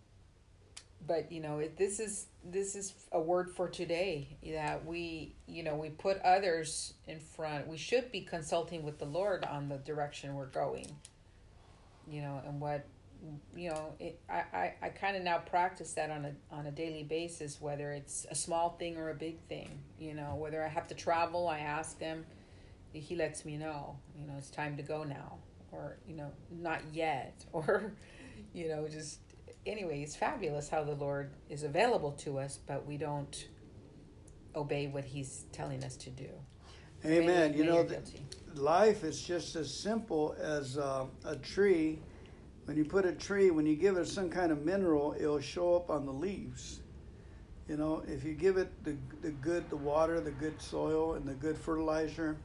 but 1.07 1.31
you 1.33 1.41
know 1.41 1.59
it, 1.59 1.77
this 1.77 2.01
is 2.01 2.27
this 2.45 2.75
is 2.75 2.95
a 3.13 3.21
word 3.21 3.51
for 3.51 3.69
today 3.69 4.37
that 4.53 4.85
we 4.85 5.35
you 5.47 5.63
know 5.63 5.77
we 5.77 5.91
put 5.91 6.21
others 6.23 6.95
in 7.07 7.19
front 7.19 7.67
we 7.67 7.77
should 7.77 8.11
be 8.13 8.21
consulting 8.21 8.83
with 8.83 8.99
the 8.99 9.05
lord 9.05 9.45
on 9.45 9.69
the 9.69 9.79
direction 9.79 10.35
we're 10.35 10.47
going. 10.47 10.87
You 12.09 12.23
know 12.23 12.43
and 12.45 12.61
what 12.61 12.87
you 13.55 13.71
know 13.71 13.93
it, 14.01 14.19
i 14.29 14.43
i, 14.53 14.75
I 14.83 14.89
kind 14.89 15.17
of 15.17 15.23
now 15.23 15.39
practice 15.39 15.93
that 15.93 16.11
on 16.11 16.25
a 16.25 16.55
on 16.55 16.67
a 16.67 16.71
daily 16.71 17.03
basis 17.03 17.61
whether 17.61 17.93
it's 17.93 18.27
a 18.31 18.35
small 18.35 18.71
thing 18.79 18.97
or 18.97 19.11
a 19.11 19.15
big 19.15 19.39
thing 19.49 19.79
you 19.99 20.15
know 20.15 20.35
whether 20.37 20.65
i 20.65 20.69
have 20.69 20.89
to 20.89 20.95
travel 20.95 21.47
i 21.47 21.59
ask 21.59 22.01
him 22.01 22.25
he 22.93 23.15
lets 23.15 23.45
me 23.45 23.57
know 23.57 23.97
you 24.19 24.27
know 24.27 24.35
it's 24.39 24.51
time 24.51 24.77
to 24.77 24.83
go 24.83 25.05
now 25.05 25.37
or 25.73 25.99
you 26.09 26.17
know 26.17 26.31
not 26.51 26.81
yet 26.93 27.45
or 27.53 27.93
you 28.53 28.69
know 28.69 28.89
just 28.89 29.21
anyway, 29.67 30.03
it's 30.03 30.17
fabulous 30.17 30.69
how 30.69 30.85
the 30.85 30.95
Lord 30.95 31.31
is 31.49 31.63
available 31.63 32.13
to 32.13 32.39
us, 32.39 32.59
but 32.67 32.87
we 32.87 32.97
don't 32.97 33.49
obey 34.55 34.87
what 34.87 35.05
He's 35.05 35.45
telling 35.53 35.85
us 35.85 35.97
to 35.97 36.11
do. 36.11 36.29
Amen. 37.05 37.55
you 37.55 37.65
know, 37.65 37.89
life 38.55 39.05
is 39.05 39.23
just 39.23 39.57
as 39.57 39.73
simple 39.73 40.37
as 40.39 40.77
uh, 40.77 41.07
a 41.25 41.37
tree. 41.37 41.99
When 42.67 42.77
you 42.77 42.85
put 42.85 43.07
a 43.07 43.13
tree, 43.13 43.51
when 43.51 43.65
you 43.65 43.75
give 43.75 43.97
it 43.97 44.07
some 44.07 44.29
kind 44.29 44.53
of 44.53 44.65
mineral, 44.65 45.15
it'll 45.19 45.41
show 45.41 45.75
up 45.75 45.91
on 45.91 46.05
the 46.05 46.13
leaves. 46.13 46.81
You 47.69 47.77
know, 47.77 48.03
if 48.07 48.25
you 48.25 48.35
give 48.35 48.57
it 48.57 48.85
the, 48.85 48.97
the 49.23 49.31
good, 49.31 49.71
the 49.71 49.77
water, 49.77 50.21
the 50.21 50.33
good 50.33 50.61
soil, 50.61 51.15
and 51.15 51.27
the 51.27 51.35
good 51.35 51.57
fertilizer, 51.57 52.37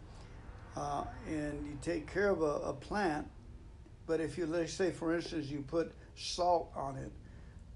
uh, 0.77 1.03
and 1.27 1.65
you 1.65 1.77
take 1.81 2.12
care 2.12 2.29
of 2.29 2.41
a, 2.41 2.69
a 2.69 2.74
plant, 2.74 3.27
but 4.07 4.22
if 4.22 4.38
you, 4.38 4.45
let's 4.45 4.74
say, 4.74 4.91
for 4.91 5.13
instance, 5.13 5.48
you 5.48 5.63
put 5.67 5.91
salt 6.15 6.72
on 6.75 6.98
it 6.98 7.12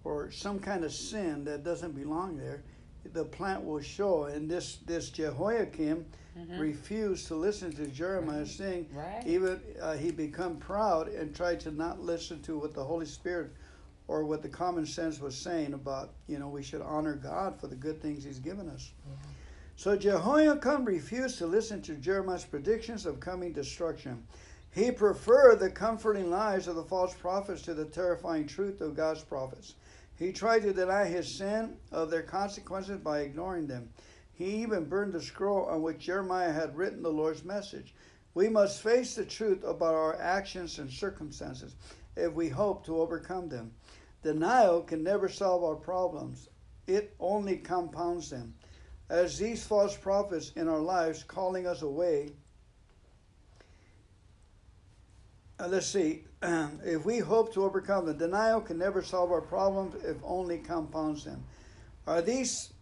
or 0.04 0.32
some 0.32 0.60
kind 0.60 0.84
of 0.84 0.94
sin 0.94 1.44
that 1.44 1.64
doesn't 1.64 1.94
belong 1.94 2.38
there, 2.38 2.64
the 3.14 3.24
plant 3.24 3.64
will 3.64 3.82
show. 3.82 4.26
And 4.26 4.50
this, 4.50 4.78
this 4.86 5.10
Jehoiakim 5.10 6.06
mm-hmm. 6.38 6.60
refused 6.60 7.28
to 7.28 7.36
listen 7.36 7.72
to 7.74 7.88
Jeremiah 7.88 8.46
saying, 8.46 8.88
right. 8.94 9.24
even 9.26 9.60
uh, 9.82 9.94
he 9.94 10.12
become 10.12 10.58
proud 10.58 11.10
and 11.10 11.36
tried 11.36 11.60
to 11.62 11.72
not 11.72 12.02
listen 12.02 12.42
to 12.44 12.58
what 12.58 12.74
the 12.74 12.84
Holy 12.84 13.06
Spirit 13.06 13.52
or 14.08 14.26
what 14.26 14.42
the 14.42 14.50
common 14.50 14.86
sense 14.86 15.20
was 15.20 15.36
saying 15.36 15.74
about, 15.74 16.14
you 16.28 16.40
know, 16.40 16.48
we 16.48 16.64
should 16.64 16.82
honor 16.82 17.16
God 17.16 17.60
for 17.60 17.68
the 17.68 17.76
good 17.76 18.02
things 18.02 18.24
he's 18.24 18.40
given 18.40 18.68
us. 18.70 18.92
So 19.76 19.96
Jehoiakim 19.96 20.84
refused 20.84 21.38
to 21.38 21.46
listen 21.46 21.82
to 21.84 21.94
Jeremiah's 21.94 22.44
predictions 22.44 23.06
of 23.06 23.20
coming 23.20 23.54
destruction. 23.54 24.26
He 24.72 24.92
preferred 24.92 25.60
the 25.60 25.72
comforting 25.72 26.30
lies 26.30 26.68
of 26.68 26.76
the 26.76 26.84
false 26.84 27.14
prophets 27.16 27.64
to 27.64 27.74
the 27.74 27.86
terrifying 27.86 28.46
truth 28.46 28.82
of 28.82 28.96
God's 28.96 29.24
prophets. 29.24 29.76
He 30.16 30.32
tried 30.32 30.62
to 30.64 30.74
deny 30.74 31.06
his 31.06 31.38
sin 31.38 31.78
of 31.92 32.12
their 32.12 32.22
consequences 32.22 33.00
by 33.00 33.22
ignoring 33.22 33.68
them. 33.68 33.90
He 34.32 34.62
even 34.62 34.86
burned 34.86 35.14
the 35.14 35.22
scroll 35.22 35.66
on 35.66 35.82
which 35.82 36.00
Jeremiah 36.00 36.52
had 36.52 36.78
written 36.78 37.02
the 37.02 37.12
Lord's 37.12 37.44
message. 37.44 37.96
We 38.34 38.48
must 38.48 38.82
face 38.82 39.16
the 39.16 39.26
truth 39.26 39.64
about 39.64 39.96
our 39.96 40.16
actions 40.22 40.78
and 40.78 40.92
circumstances 40.92 41.76
if 42.16 42.34
we 42.34 42.50
hope 42.50 42.86
to 42.86 43.02
overcome 43.02 43.50
them. 43.50 43.74
Denial 44.22 44.82
can 44.84 45.04
never 45.04 45.30
solve 45.30 45.64
our 45.64 45.76
problems, 45.76 46.48
it 46.86 47.16
only 47.20 47.58
compounds 47.58 48.30
them. 48.30 48.54
As 49.10 49.38
these 49.38 49.66
false 49.66 49.98
prophets 49.98 50.52
in 50.56 50.68
our 50.68 50.80
lives 50.80 51.24
calling 51.24 51.66
us 51.66 51.82
away, 51.82 52.34
uh, 55.60 55.68
let's 55.68 55.88
see, 55.88 56.24
if 56.42 57.06
we 57.06 57.20
hope 57.20 57.54
to 57.54 57.64
overcome 57.64 58.06
the 58.06 58.14
denial 58.14 58.62
can 58.62 58.78
never 58.78 59.02
solve 59.02 59.32
our 59.32 59.42
problems, 59.42 59.96
if 60.04 60.18
only 60.24 60.58
compounds 60.58 61.26
them. 61.26 61.44
Are 62.08 62.22
these 62.22 62.74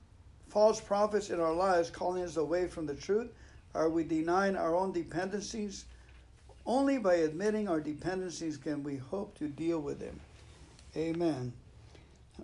false 0.49 0.79
prophets 0.79 1.29
in 1.29 1.39
our 1.39 1.53
lives 1.53 1.89
calling 1.89 2.23
us 2.23 2.37
away 2.37 2.67
from 2.67 2.85
the 2.85 2.95
truth? 2.95 3.29
Are 3.73 3.89
we 3.89 4.03
denying 4.03 4.55
our 4.55 4.75
own 4.75 4.91
dependencies? 4.91 5.85
Only 6.65 6.97
by 6.97 7.15
admitting 7.15 7.67
our 7.67 7.79
dependencies 7.79 8.57
can 8.57 8.83
we 8.83 8.97
hope 8.97 9.37
to 9.39 9.47
deal 9.47 9.79
with 9.79 9.99
them. 9.99 10.19
Amen. 10.95 11.53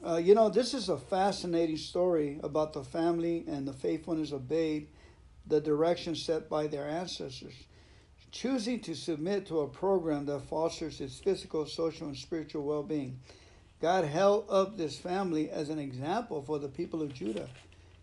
Uh, 0.06 0.16
you 0.16 0.34
know, 0.34 0.50
this 0.50 0.74
is 0.74 0.90
a 0.90 0.98
fascinating 0.98 1.78
story 1.78 2.40
about 2.44 2.74
the 2.74 2.84
family 2.84 3.44
and 3.48 3.68
the 3.68 3.74
faithfulness 3.74 4.32
obeyed 4.32 4.88
the 5.48 5.62
direction 5.62 6.16
set 6.16 6.50
by 6.50 6.68
their 6.68 6.88
ancestors. 6.88 7.54
Choosing 8.34 8.80
to 8.80 8.96
submit 8.96 9.46
to 9.46 9.60
a 9.60 9.68
program 9.68 10.26
that 10.26 10.42
fosters 10.50 11.00
its 11.00 11.20
physical, 11.20 11.68
social, 11.68 12.08
and 12.08 12.18
spiritual 12.18 12.64
well 12.64 12.82
being. 12.82 13.20
God 13.80 14.06
held 14.06 14.50
up 14.50 14.76
this 14.76 14.98
family 14.98 15.52
as 15.52 15.70
an 15.70 15.78
example 15.78 16.42
for 16.42 16.58
the 16.58 16.68
people 16.68 17.04
of 17.04 17.14
Judah. 17.14 17.48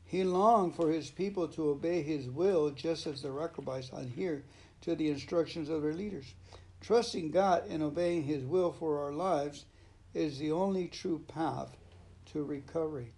He 0.06 0.22
longed 0.22 0.76
for 0.76 0.88
his 0.88 1.10
people 1.10 1.48
to 1.48 1.70
obey 1.70 2.02
his 2.02 2.28
will, 2.28 2.70
just 2.70 3.08
as 3.08 3.22
the 3.22 3.32
Rechabites 3.32 3.90
adhere 3.92 4.44
to 4.82 4.94
the 4.94 5.10
instructions 5.10 5.68
of 5.68 5.82
their 5.82 5.94
leaders. 5.94 6.32
Trusting 6.80 7.32
God 7.32 7.64
and 7.68 7.82
obeying 7.82 8.22
his 8.22 8.44
will 8.44 8.70
for 8.70 9.04
our 9.04 9.12
lives 9.12 9.64
is 10.14 10.38
the 10.38 10.52
only 10.52 10.86
true 10.86 11.24
path 11.26 11.76
to 12.26 12.44
recovery. 12.44 13.12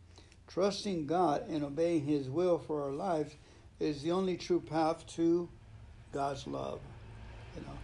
Trusting 0.48 1.06
God 1.06 1.46
and 1.50 1.62
obeying 1.62 2.06
his 2.06 2.30
will 2.30 2.58
for 2.58 2.82
our 2.82 2.92
lives 2.92 3.36
is 3.78 4.00
the 4.00 4.12
only 4.12 4.38
true 4.38 4.60
path 4.60 5.06
to 5.08 5.50
God's 6.10 6.46
love. 6.46 6.80
You 7.56 7.62
know, 7.62 7.78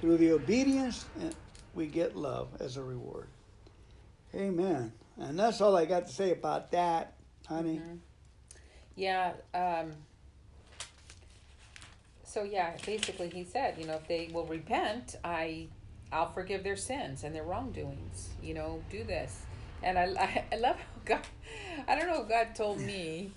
through 0.00 0.16
the 0.18 0.32
obedience, 0.32 1.06
eh, 1.20 1.30
we 1.74 1.86
get 1.86 2.16
love 2.16 2.48
as 2.60 2.76
a 2.76 2.82
reward. 2.82 3.26
Amen. 4.34 4.92
And 5.18 5.38
that's 5.38 5.60
all 5.60 5.76
I 5.76 5.84
got 5.84 6.06
to 6.06 6.12
say 6.12 6.32
about 6.32 6.70
that, 6.72 7.14
honey. 7.46 7.78
Mm-hmm. 7.78 7.96
Yeah. 8.96 9.32
Um, 9.54 9.92
so 12.30 12.44
yeah, 12.44 12.76
basically 12.86 13.28
he 13.28 13.44
said, 13.44 13.76
you 13.78 13.86
know, 13.86 13.94
if 13.94 14.06
they 14.06 14.30
will 14.32 14.46
repent, 14.46 15.16
I, 15.24 15.66
I'll 16.12 16.32
forgive 16.32 16.62
their 16.62 16.76
sins 16.76 17.24
and 17.24 17.34
their 17.34 17.42
wrongdoings. 17.42 18.28
You 18.40 18.54
know, 18.54 18.82
do 18.88 19.02
this, 19.02 19.42
and 19.82 19.98
I, 19.98 20.04
I, 20.20 20.44
I 20.52 20.56
love 20.58 20.76
how 20.76 21.00
God. 21.04 21.26
I 21.88 21.96
don't 21.96 22.06
know 22.06 22.22
if 22.22 22.28
God 22.28 22.54
told 22.54 22.80
me 22.80 23.32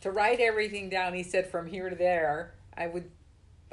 to 0.00 0.10
write 0.10 0.40
everything 0.40 0.88
down. 0.88 1.14
He 1.14 1.22
said 1.22 1.48
from 1.48 1.66
here 1.66 1.88
to 1.88 1.94
there. 1.94 2.54
I 2.76 2.88
would 2.88 3.08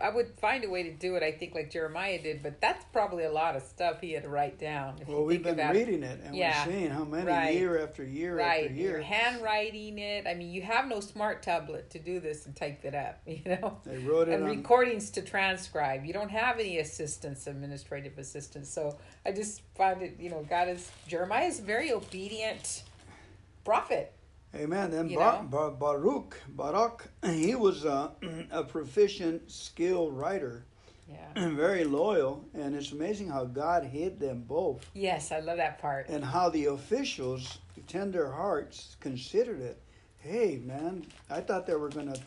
I 0.01 0.09
would 0.09 0.29
find 0.39 0.63
a 0.63 0.69
way 0.69 0.83
to 0.83 0.91
do 0.91 1.15
it. 1.15 1.23
I 1.23 1.31
think 1.31 1.55
like 1.55 1.71
Jeremiah 1.71 2.21
did, 2.21 2.43
but 2.43 2.59
that's 2.59 2.85
probably 2.91 3.23
a 3.23 3.31
lot 3.31 3.55
of 3.55 3.63
stuff 3.63 4.01
he 4.01 4.13
had 4.13 4.23
to 4.23 4.29
write 4.29 4.59
down. 4.59 4.99
well, 5.07 5.23
we've 5.23 5.43
been 5.43 5.57
reading 5.57 6.03
it, 6.03 6.19
it 6.19 6.21
and 6.25 6.35
yeah, 6.35 6.65
we're 6.65 6.73
seeing 6.73 6.89
how 6.89 7.03
many 7.03 7.27
right. 7.27 7.53
year 7.53 7.81
after 7.83 8.03
year 8.03 8.37
right. 8.37 8.65
after 8.65 8.73
year. 8.73 8.91
You're 8.91 9.01
handwriting 9.01 9.99
it. 9.99 10.27
I 10.27 10.33
mean, 10.33 10.51
you 10.51 10.61
have 10.63 10.87
no 10.87 10.99
smart 10.99 11.43
tablet 11.43 11.89
to 11.91 11.99
do 11.99 12.19
this 12.19 12.45
and 12.45 12.55
type 12.55 12.83
it 12.85 12.95
up. 12.95 13.19
You 13.31 13.57
know, 13.61 13.79
they 13.85 13.97
wrote 13.97 14.27
it 14.27 14.33
and 14.33 14.43
on... 14.43 14.49
recordings 14.49 15.09
to 15.11 15.21
transcribe. 15.21 16.05
You 16.05 16.13
don't 16.13 16.29
have 16.29 16.59
any 16.59 16.79
assistance, 16.79 17.47
administrative 17.47 18.17
assistance. 18.17 18.69
So 18.69 18.97
I 19.25 19.31
just 19.31 19.61
find 19.75 20.01
it. 20.01 20.17
You 20.19 20.29
know, 20.29 20.45
God 20.47 20.67
is 20.67 20.91
Jeremiah 21.07 21.45
is 21.45 21.59
a 21.59 21.63
very 21.63 21.91
obedient 21.91 22.83
prophet 23.63 24.13
Amen. 24.55 24.91
And 24.93 25.13
Bar- 25.15 25.43
Bar- 25.43 25.71
Baruch, 25.71 26.41
Barak, 26.49 27.07
he 27.25 27.55
was 27.55 27.85
a, 27.85 28.11
a 28.51 28.63
proficient, 28.63 29.49
skilled 29.49 30.13
writer. 30.13 30.65
Yeah. 31.09 31.17
And 31.35 31.55
very 31.57 31.83
loyal, 31.83 32.45
and 32.53 32.75
it's 32.75 32.91
amazing 32.91 33.29
how 33.29 33.45
God 33.45 33.85
hid 33.85 34.19
them 34.19 34.43
both. 34.47 34.85
Yes, 34.93 35.31
I 35.31 35.39
love 35.39 35.57
that 35.57 35.79
part. 35.79 36.09
And 36.09 36.23
how 36.23 36.49
the 36.49 36.65
officials, 36.65 37.59
tender 37.87 38.31
hearts, 38.31 38.97
considered 38.99 39.61
it. 39.61 39.81
Hey, 40.19 40.61
man, 40.63 41.05
I 41.29 41.41
thought 41.41 41.65
they 41.65 41.75
were 41.75 41.89
going 41.89 42.13
to 42.13 42.19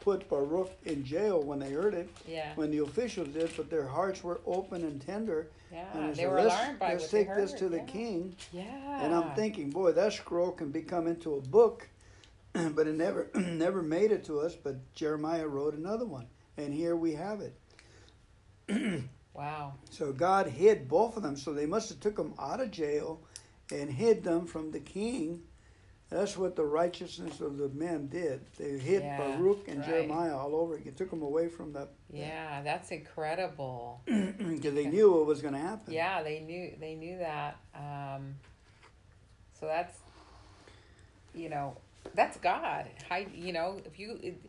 put 0.00 0.28
Baruch 0.28 0.70
in 0.84 1.04
jail 1.04 1.42
when 1.42 1.58
they 1.58 1.70
heard 1.70 1.94
it. 1.94 2.08
Yeah. 2.26 2.52
When 2.56 2.70
the 2.70 2.78
officials 2.78 3.28
did, 3.28 3.50
but 3.56 3.70
their 3.70 3.86
hearts 3.86 4.24
were 4.24 4.40
open 4.46 4.82
and 4.82 5.00
tender. 5.00 5.48
Yeah, 5.72 5.84
and 5.94 6.16
they, 6.16 6.26
were 6.26 6.42
let's, 6.42 6.54
alarmed 6.54 6.78
by 6.78 6.92
let's 6.92 7.08
take 7.08 7.32
this 7.34 7.52
to 7.54 7.68
the 7.68 7.78
yeah. 7.78 7.84
king. 7.84 8.36
Yeah. 8.52 9.04
And 9.04 9.14
I'm 9.14 9.34
thinking, 9.34 9.70
boy, 9.70 9.92
that 9.92 10.12
scroll 10.12 10.50
can 10.50 10.70
become 10.70 11.06
into 11.06 11.34
a 11.34 11.40
book, 11.40 11.88
but 12.52 12.86
it 12.86 12.96
never 12.96 13.30
never 13.34 13.82
made 13.82 14.10
it 14.10 14.24
to 14.24 14.40
us. 14.40 14.56
But 14.56 14.76
Jeremiah 14.94 15.46
wrote 15.46 15.74
another 15.74 16.06
one, 16.06 16.26
and 16.56 16.74
here 16.74 16.96
we 16.96 17.14
have 17.14 17.40
it. 17.40 19.04
wow. 19.34 19.74
So 19.90 20.12
God 20.12 20.48
hid 20.48 20.88
both 20.88 21.16
of 21.16 21.22
them. 21.22 21.36
So 21.36 21.52
they 21.52 21.66
must 21.66 21.88
have 21.88 22.00
took 22.00 22.16
them 22.16 22.34
out 22.38 22.60
of 22.60 22.70
jail 22.70 23.20
and 23.72 23.90
hid 23.90 24.24
them 24.24 24.46
from 24.46 24.72
the 24.72 24.80
king 24.80 25.42
that's 26.10 26.36
what 26.36 26.56
the 26.56 26.64
righteousness 26.64 27.40
of 27.40 27.56
the 27.56 27.68
men 27.68 28.08
did. 28.08 28.40
They 28.58 28.78
hid 28.78 29.02
yeah, 29.02 29.16
Baruch 29.16 29.68
and 29.68 29.78
right. 29.78 29.88
Jeremiah 29.88 30.36
all 30.36 30.56
over. 30.56 30.76
It 30.76 30.96
took 30.96 31.10
them 31.10 31.22
away 31.22 31.48
from 31.48 31.72
the. 31.72 31.86
Yeah, 32.12 32.62
that's 32.62 32.90
incredible. 32.90 34.02
Because 34.06 34.74
they 34.74 34.86
knew 34.86 35.12
what 35.12 35.26
was 35.26 35.40
going 35.40 35.54
to 35.54 35.60
happen. 35.60 35.92
Yeah, 35.92 36.22
they 36.22 36.40
knew 36.40 36.72
they 36.80 36.96
knew 36.96 37.18
that. 37.18 37.56
Um, 37.74 38.34
so 39.58 39.66
that's, 39.66 39.96
you 41.34 41.48
know, 41.48 41.76
that's 42.14 42.36
God. 42.38 42.86
How, 43.08 43.18
you 43.18 43.52
know, 43.52 43.80
if 43.84 43.98
you, 43.98 44.18
it, 44.22 44.40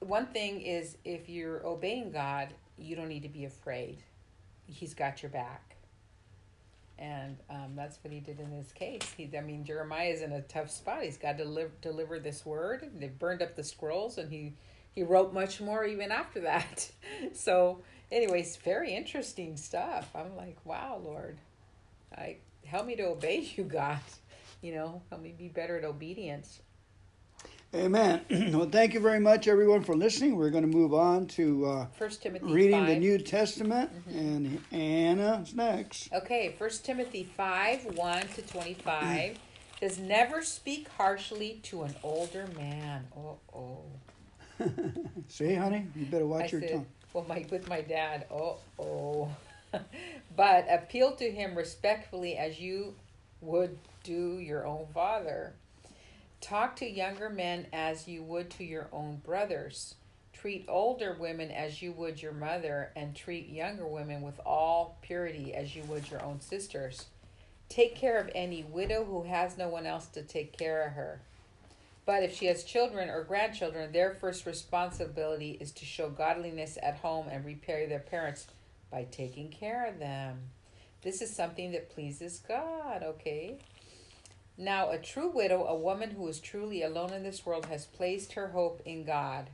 one 0.00 0.26
thing 0.26 0.62
is 0.62 0.96
if 1.04 1.28
you're 1.28 1.64
obeying 1.66 2.12
God, 2.12 2.48
you 2.78 2.96
don't 2.96 3.08
need 3.08 3.24
to 3.24 3.28
be 3.28 3.44
afraid. 3.44 3.98
He's 4.66 4.94
got 4.94 5.22
your 5.22 5.30
back 5.30 5.73
and 6.98 7.36
um, 7.50 7.72
that's 7.74 7.98
what 8.02 8.12
he 8.12 8.20
did 8.20 8.38
in 8.38 8.50
this 8.50 8.72
case. 8.72 9.02
He, 9.16 9.30
I 9.36 9.40
mean, 9.40 9.64
Jeremiah 9.64 10.08
is 10.08 10.22
in 10.22 10.32
a 10.32 10.42
tough 10.42 10.70
spot. 10.70 11.02
He's 11.02 11.16
got 11.16 11.38
to 11.38 11.44
deliver, 11.44 11.72
deliver 11.82 12.18
this 12.18 12.46
word. 12.46 12.88
They 12.98 13.08
burned 13.08 13.42
up 13.42 13.56
the 13.56 13.64
scrolls, 13.64 14.18
and 14.18 14.30
he 14.30 14.54
he 14.92 15.02
wrote 15.02 15.34
much 15.34 15.60
more 15.60 15.84
even 15.84 16.12
after 16.12 16.40
that. 16.40 16.90
so, 17.34 17.82
anyways, 18.12 18.56
very 18.56 18.94
interesting 18.94 19.56
stuff. 19.56 20.08
I'm 20.14 20.36
like, 20.36 20.56
wow, 20.64 21.00
Lord, 21.04 21.38
I 22.16 22.36
help 22.64 22.86
me 22.86 22.94
to 22.96 23.04
obey 23.04 23.50
you, 23.56 23.64
God. 23.64 24.00
You 24.62 24.74
know, 24.74 25.02
help 25.10 25.20
me 25.20 25.34
be 25.36 25.48
better 25.48 25.76
at 25.76 25.84
obedience. 25.84 26.62
Amen. 27.74 28.20
Well, 28.54 28.68
thank 28.68 28.94
you 28.94 29.00
very 29.00 29.18
much, 29.18 29.48
everyone, 29.48 29.82
for 29.82 29.96
listening. 29.96 30.36
We're 30.36 30.50
going 30.50 30.70
to 30.70 30.76
move 30.76 30.94
on 30.94 31.26
to 31.28 31.66
uh, 31.66 31.86
First 31.98 32.22
Timothy 32.22 32.46
reading 32.46 32.80
5. 32.80 32.88
the 32.88 32.96
New 33.00 33.18
Testament, 33.18 33.90
mm-hmm. 34.08 34.18
and 34.18 34.60
Anna's 34.70 35.54
next. 35.54 36.12
Okay, 36.12 36.54
First 36.56 36.84
Timothy 36.84 37.24
five 37.36 37.84
one 37.96 38.28
to 38.28 38.42
twenty 38.42 38.74
five 38.74 39.38
says, 39.80 39.98
"Never 39.98 40.42
speak 40.42 40.88
harshly 40.88 41.60
to 41.64 41.82
an 41.82 41.96
older 42.04 42.46
man." 42.56 43.06
Oh, 43.16 43.38
oh. 43.52 43.82
See, 45.28 45.54
honey, 45.54 45.88
you 45.96 46.06
better 46.06 46.26
watch 46.26 46.44
I 46.44 46.48
your 46.48 46.60
said, 46.60 46.70
tongue. 46.70 46.86
Well, 47.12 47.26
my 47.28 47.44
with 47.50 47.68
my 47.68 47.80
dad. 47.80 48.26
Oh, 48.30 48.58
oh. 48.78 49.28
but 50.36 50.66
appeal 50.70 51.16
to 51.16 51.28
him 51.28 51.56
respectfully 51.56 52.36
as 52.36 52.60
you 52.60 52.94
would 53.40 53.76
do 54.04 54.38
your 54.38 54.64
own 54.64 54.86
father. 54.94 55.54
Talk 56.44 56.76
to 56.76 56.86
younger 56.86 57.30
men 57.30 57.68
as 57.72 58.06
you 58.06 58.22
would 58.22 58.50
to 58.50 58.64
your 58.64 58.86
own 58.92 59.22
brothers. 59.24 59.94
Treat 60.34 60.66
older 60.68 61.16
women 61.18 61.50
as 61.50 61.80
you 61.80 61.90
would 61.92 62.20
your 62.20 62.32
mother, 62.32 62.90
and 62.94 63.16
treat 63.16 63.48
younger 63.48 63.86
women 63.86 64.20
with 64.20 64.38
all 64.44 64.98
purity 65.00 65.54
as 65.54 65.74
you 65.74 65.84
would 65.84 66.10
your 66.10 66.22
own 66.22 66.42
sisters. 66.42 67.06
Take 67.70 67.96
care 67.96 68.18
of 68.18 68.30
any 68.34 68.62
widow 68.62 69.06
who 69.06 69.22
has 69.22 69.56
no 69.56 69.68
one 69.68 69.86
else 69.86 70.04
to 70.08 70.22
take 70.22 70.58
care 70.58 70.82
of 70.82 70.92
her. 70.92 71.22
But 72.04 72.22
if 72.22 72.36
she 72.36 72.44
has 72.44 72.62
children 72.62 73.08
or 73.08 73.24
grandchildren, 73.24 73.90
their 73.90 74.10
first 74.10 74.44
responsibility 74.44 75.56
is 75.58 75.72
to 75.72 75.86
show 75.86 76.10
godliness 76.10 76.76
at 76.82 76.98
home 76.98 77.28
and 77.30 77.42
repay 77.46 77.86
their 77.86 78.00
parents 78.00 78.48
by 78.90 79.04
taking 79.04 79.48
care 79.48 79.86
of 79.86 79.98
them. 79.98 80.40
This 81.00 81.22
is 81.22 81.34
something 81.34 81.72
that 81.72 81.88
pleases 81.88 82.42
God, 82.46 83.02
okay? 83.02 83.56
Now, 84.56 84.90
a 84.90 84.98
true 84.98 85.30
widow, 85.30 85.64
a 85.64 85.74
woman 85.74 86.10
who 86.10 86.28
is 86.28 86.38
truly 86.38 86.82
alone 86.82 87.12
in 87.12 87.22
this 87.22 87.44
world, 87.44 87.66
has 87.66 87.86
placed 87.86 88.34
her 88.34 88.48
hope 88.48 88.80
in 88.84 89.04
God. 89.04 89.50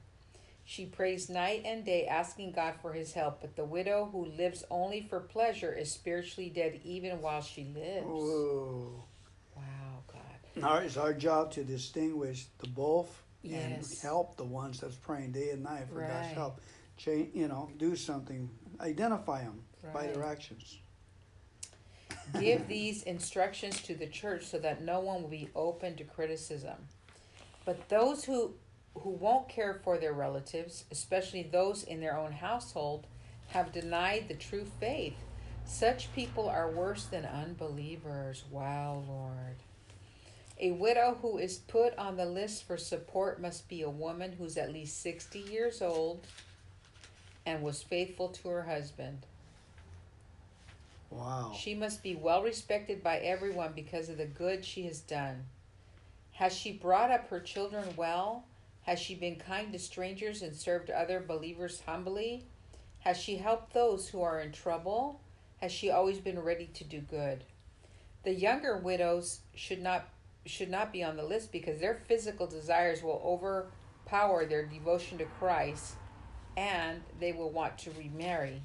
She 0.65 0.87
prays 0.87 1.29
night 1.29 1.63
and 1.65 1.85
day, 1.85 2.07
asking 2.07 2.53
God 2.53 2.75
for 2.81 2.93
his 2.93 3.13
help. 3.13 3.41
But 3.41 3.57
the 3.57 3.65
widow 3.65 4.09
who 4.13 4.27
lives 4.27 4.63
only 4.71 5.01
for 5.01 5.19
pleasure 5.19 5.73
is 5.73 5.93
spiritually 5.93 6.51
dead 6.51 6.81
even 6.85 7.21
while 7.23 7.43
she 7.43 7.65
lives. 7.65 8.07
Whoa. 8.07 9.05
Wow, 9.57 10.05
God. 10.07 10.63
Our, 10.63 10.83
it's 10.83 10.97
our 10.97 11.15
job 11.15 11.51
to 11.53 11.65
distinguish 11.65 12.47
the 12.59 12.69
both 12.69 13.23
and 13.43 13.83
help 14.03 14.37
the 14.37 14.45
ones 14.45 14.81
that's 14.81 14.97
praying 14.97 15.33
day 15.33 15.51
and 15.51 15.63
night 15.63 15.89
for 15.93 16.03
God's 16.03 16.35
help. 16.35 16.61
Change, 16.99 17.35
you 17.35 17.49
know, 17.49 17.71
do 17.79 17.97
something. 17.97 18.51
Identify 18.81 19.43
them 19.43 19.65
by 19.95 20.07
their 20.09 20.25
actions. 20.25 20.79
Give 22.39 22.67
these 22.69 23.03
instructions 23.03 23.83
to 23.83 23.95
the 23.95 24.07
church 24.07 24.45
so 24.47 24.59
that 24.59 24.83
no 24.83 25.01
one 25.01 25.23
will 25.23 25.29
be 25.29 25.51
open 25.55 25.97
to 25.97 26.05
criticism. 26.05 26.77
But 27.65 27.89
those 27.89 28.25
who 28.25 28.55
who 28.95 29.11
won't 29.11 29.49
care 29.49 29.81
for 29.85 29.99
their 29.99 30.13
relatives, 30.13 30.85
especially 30.91 31.45
those 31.45 31.85
in 31.85 32.01
their 32.01 32.17
own 32.17 32.33
household, 32.33 33.07
have 33.49 33.73
denied 33.73 34.27
the 34.29 34.35
true 34.35 34.67
faith. 34.81 35.15
Such 35.65 36.13
people 36.15 36.49
are 36.49 36.71
worse 36.71 37.05
than 37.05 37.25
unbelievers. 37.25 38.45
Wow, 38.51 39.05
Lord. 39.07 39.57
A 40.59 40.73
widow 40.73 41.19
who 41.23 41.39
is 41.39 41.59
put 41.59 41.97
on 41.97 42.17
the 42.17 42.27
list 42.27 42.65
for 42.65 42.77
support 42.77 43.41
must 43.41 43.69
be 43.69 43.83
a 43.83 43.89
woman 43.89 44.33
who's 44.33 44.57
at 44.57 44.73
least 44.73 45.01
60 45.01 45.39
years 45.39 45.81
old 45.81 46.27
and 47.47 47.63
was 47.63 47.83
faithful 47.83 48.29
to 48.29 48.49
her 48.49 48.65
husband. 48.65 49.27
Wow. 51.11 51.53
She 51.59 51.75
must 51.75 52.03
be 52.03 52.15
well 52.15 52.43
respected 52.43 53.03
by 53.03 53.19
everyone 53.19 53.73
because 53.75 54.09
of 54.09 54.19
the 54.19 54.27
good 54.27 54.65
she 54.65 54.85
has 54.87 55.01
done. 55.01 55.47
Has 56.33 56.57
she 56.57 56.73
brought 56.73 57.11
up 57.11 57.29
her 57.29 57.41
children 57.41 57.85
well? 57.97 58.45
Has 58.83 58.99
she 58.99 59.15
been 59.15 59.37
kind 59.37 59.73
to 59.73 59.79
strangers 59.79 60.41
and 60.41 60.55
served 60.55 60.89
other 60.89 61.21
believers 61.21 61.83
humbly? 61.85 62.45
Has 63.01 63.19
she 63.19 63.37
helped 63.37 63.73
those 63.73 64.09
who 64.09 64.23
are 64.23 64.41
in 64.41 64.53
trouble? 64.53 65.21
Has 65.61 65.73
she 65.73 65.91
always 65.91 66.19
been 66.19 66.39
ready 66.39 66.67
to 66.75 66.85
do 66.85 67.01
good? 67.01 67.45
The 68.23 68.35
younger 68.35 68.77
widows 68.77 69.41
should 69.55 69.83
not 69.83 70.09
should 70.47 70.71
not 70.71 70.93
be 70.93 71.03
on 71.03 71.17
the 71.17 71.23
list 71.23 71.53
because 71.53 71.81
their 71.81 72.01
physical 72.09 72.47
desires 72.47 73.03
will 73.03 73.21
overpower 73.25 74.47
their 74.47 74.65
devotion 74.65 75.19
to 75.19 75.27
Christ 75.27 75.95
and 76.57 77.03
they 77.21 77.33
will 77.33 77.51
want 77.51 77.77
to 77.79 77.91
remarry 77.93 78.63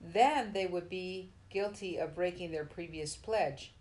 then 0.00 0.52
they 0.52 0.66
would 0.66 0.88
be 0.88 1.30
guilty 1.50 1.96
of 1.96 2.14
breaking 2.14 2.50
their 2.50 2.64
previous 2.64 3.16
pledge. 3.16 3.72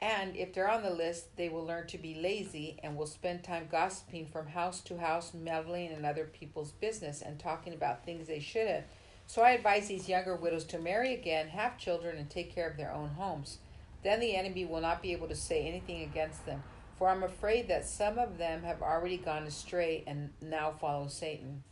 And 0.00 0.36
if 0.36 0.52
they're 0.52 0.70
on 0.70 0.82
the 0.82 0.90
list, 0.90 1.36
they 1.36 1.48
will 1.48 1.64
learn 1.64 1.88
to 1.88 1.98
be 1.98 2.14
lazy 2.14 2.78
and 2.82 2.96
will 2.96 3.06
spend 3.06 3.42
time 3.42 3.66
gossiping 3.70 4.26
from 4.26 4.46
house 4.46 4.80
to 4.82 4.98
house, 4.98 5.34
meddling 5.34 5.90
in 5.90 6.04
other 6.04 6.24
people's 6.24 6.70
business 6.70 7.20
and 7.20 7.38
talking 7.38 7.74
about 7.74 8.04
things 8.04 8.28
they 8.28 8.38
shouldn't. 8.38 8.84
So 9.26 9.42
I 9.42 9.50
advise 9.50 9.88
these 9.88 10.08
younger 10.08 10.36
widows 10.36 10.64
to 10.66 10.78
marry 10.78 11.14
again, 11.14 11.48
have 11.48 11.78
children, 11.78 12.16
and 12.16 12.30
take 12.30 12.54
care 12.54 12.68
of 12.68 12.76
their 12.76 12.92
own 12.92 13.10
homes. 13.10 13.58
Then 14.04 14.20
the 14.20 14.36
enemy 14.36 14.64
will 14.64 14.80
not 14.80 15.02
be 15.02 15.12
able 15.12 15.28
to 15.28 15.34
say 15.34 15.66
anything 15.66 16.02
against 16.02 16.46
them. 16.46 16.62
For 16.96 17.08
I'm 17.08 17.22
afraid 17.22 17.68
that 17.68 17.86
some 17.86 18.18
of 18.18 18.38
them 18.38 18.62
have 18.62 18.82
already 18.82 19.16
gone 19.16 19.42
astray 19.44 20.04
and 20.06 20.30
now 20.40 20.72
follow 20.80 21.08
Satan. 21.08 21.62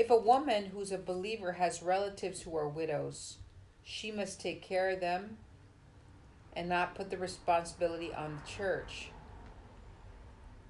If 0.00 0.08
a 0.08 0.16
woman 0.16 0.70
who's 0.72 0.92
a 0.92 0.96
believer 0.96 1.52
has 1.52 1.82
relatives 1.82 2.40
who 2.40 2.56
are 2.56 2.66
widows, 2.66 3.36
she 3.82 4.10
must 4.10 4.40
take 4.40 4.62
care 4.62 4.88
of 4.88 5.00
them 5.00 5.36
and 6.56 6.70
not 6.70 6.94
put 6.94 7.10
the 7.10 7.18
responsibility 7.18 8.10
on 8.14 8.36
the 8.36 8.50
church. 8.50 9.10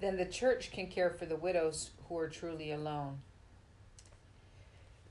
Then 0.00 0.16
the 0.16 0.24
church 0.24 0.72
can 0.72 0.88
care 0.88 1.10
for 1.10 1.26
the 1.26 1.36
widows 1.36 1.90
who 2.08 2.18
are 2.18 2.28
truly 2.28 2.72
alone. 2.72 3.20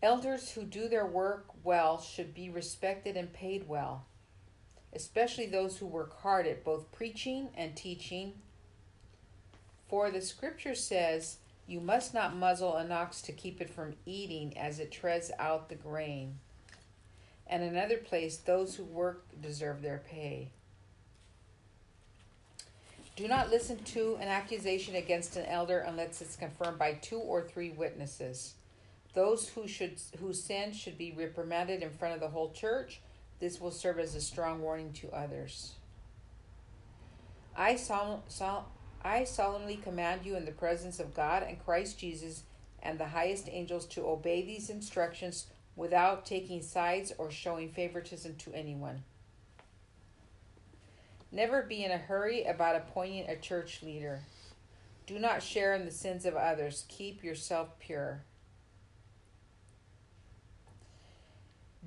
Elders 0.04 0.52
who 0.52 0.64
do 0.64 0.90
their 0.90 1.06
work 1.06 1.46
well 1.64 2.02
should 2.02 2.34
be 2.34 2.50
respected 2.50 3.16
and 3.16 3.32
paid 3.32 3.70
well, 3.70 4.06
especially 4.92 5.46
those 5.46 5.78
who 5.78 5.86
work 5.86 6.20
hard 6.24 6.46
at 6.46 6.66
both 6.66 6.92
preaching 6.92 7.52
and 7.56 7.74
teaching. 7.74 8.34
For 9.88 10.12
the 10.12 10.20
scripture 10.20 10.76
says, 10.76 11.38
you 11.70 11.80
must 11.80 12.16
not 12.16 12.36
muzzle 12.36 12.78
an 12.78 12.92
ox 12.92 13.22
to 13.22 13.32
keep 13.32 13.62
it 13.62 13.70
from 13.70 13.94
eating 14.06 14.58
as 14.58 14.80
it 14.80 14.92
treads 14.92 15.30
out 15.38 15.70
the 15.70 15.76
grain. 15.76 16.40
And 17.46 17.62
another 17.62 17.98
place, 17.98 18.38
those 18.38 18.76
who 18.76 18.84
work 18.84 19.26
deserve 19.40 19.82
their 19.82 20.02
pay. 20.10 20.50
Do 23.16 23.28
not 23.28 23.52
listen 23.52 23.78
to 23.84 24.18
an 24.20 24.30
accusation 24.30 24.96
against 24.96 25.36
an 25.36 25.46
elder 25.46 25.80
unless 25.80 26.22
it's 26.22 26.36
confirmed 26.36 26.80
by 26.80 26.94
two 26.94 27.20
or 27.20 27.42
three 27.42 27.70
witnesses. 27.70 28.54
Those 29.14 29.50
who 29.50 29.68
should 29.68 30.00
who 30.20 30.34
sin 30.34 30.72
should 30.72 30.98
be 30.98 31.12
reprimanded 31.12 31.84
in 31.84 31.90
front 31.90 32.14
of 32.14 32.20
the 32.20 32.30
whole 32.30 32.52
church. 32.52 33.02
This 33.40 33.60
will 33.60 33.72
serve 33.72 34.00
as 34.00 34.16
a 34.16 34.22
strong 34.22 34.62
warning 34.62 34.94
to 34.94 35.12
others. 35.12 35.74
I 37.56 37.76
sol- 37.76 38.24
sol- 38.28 38.72
I 39.04 39.24
solemnly 39.24 39.78
command 39.78 40.26
you 40.26 40.36
in 40.36 40.46
the 40.46 40.52
presence 40.52 41.00
of 41.00 41.14
God 41.14 41.44
and 41.44 41.64
Christ 41.64 42.00
Jesus 42.00 42.44
and 42.82 43.00
the 43.00 43.08
highest 43.08 43.48
angels 43.50 43.86
to 43.88 44.08
obey 44.08 44.42
these 44.42 44.70
instructions 44.70 45.48
without 45.76 46.26
taking 46.26 46.62
sides 46.62 47.14
or 47.18 47.32
showing 47.32 47.70
favoritism 47.70 48.36
to 48.36 48.54
anyone. 48.54 49.04
Never 51.32 51.62
be 51.62 51.84
in 51.84 51.92
a 51.92 51.98
hurry 51.98 52.44
about 52.44 52.76
appointing 52.76 53.30
a 53.30 53.36
church 53.36 53.82
leader. 53.84 54.22
Do 55.06 55.20
not 55.20 55.44
share 55.44 55.74
in 55.74 55.86
the 55.86 55.92
sins 55.92 56.26
of 56.26 56.36
others. 56.36 56.86
Keep 56.90 57.24
yourself 57.24 57.80
pure. 57.80 58.24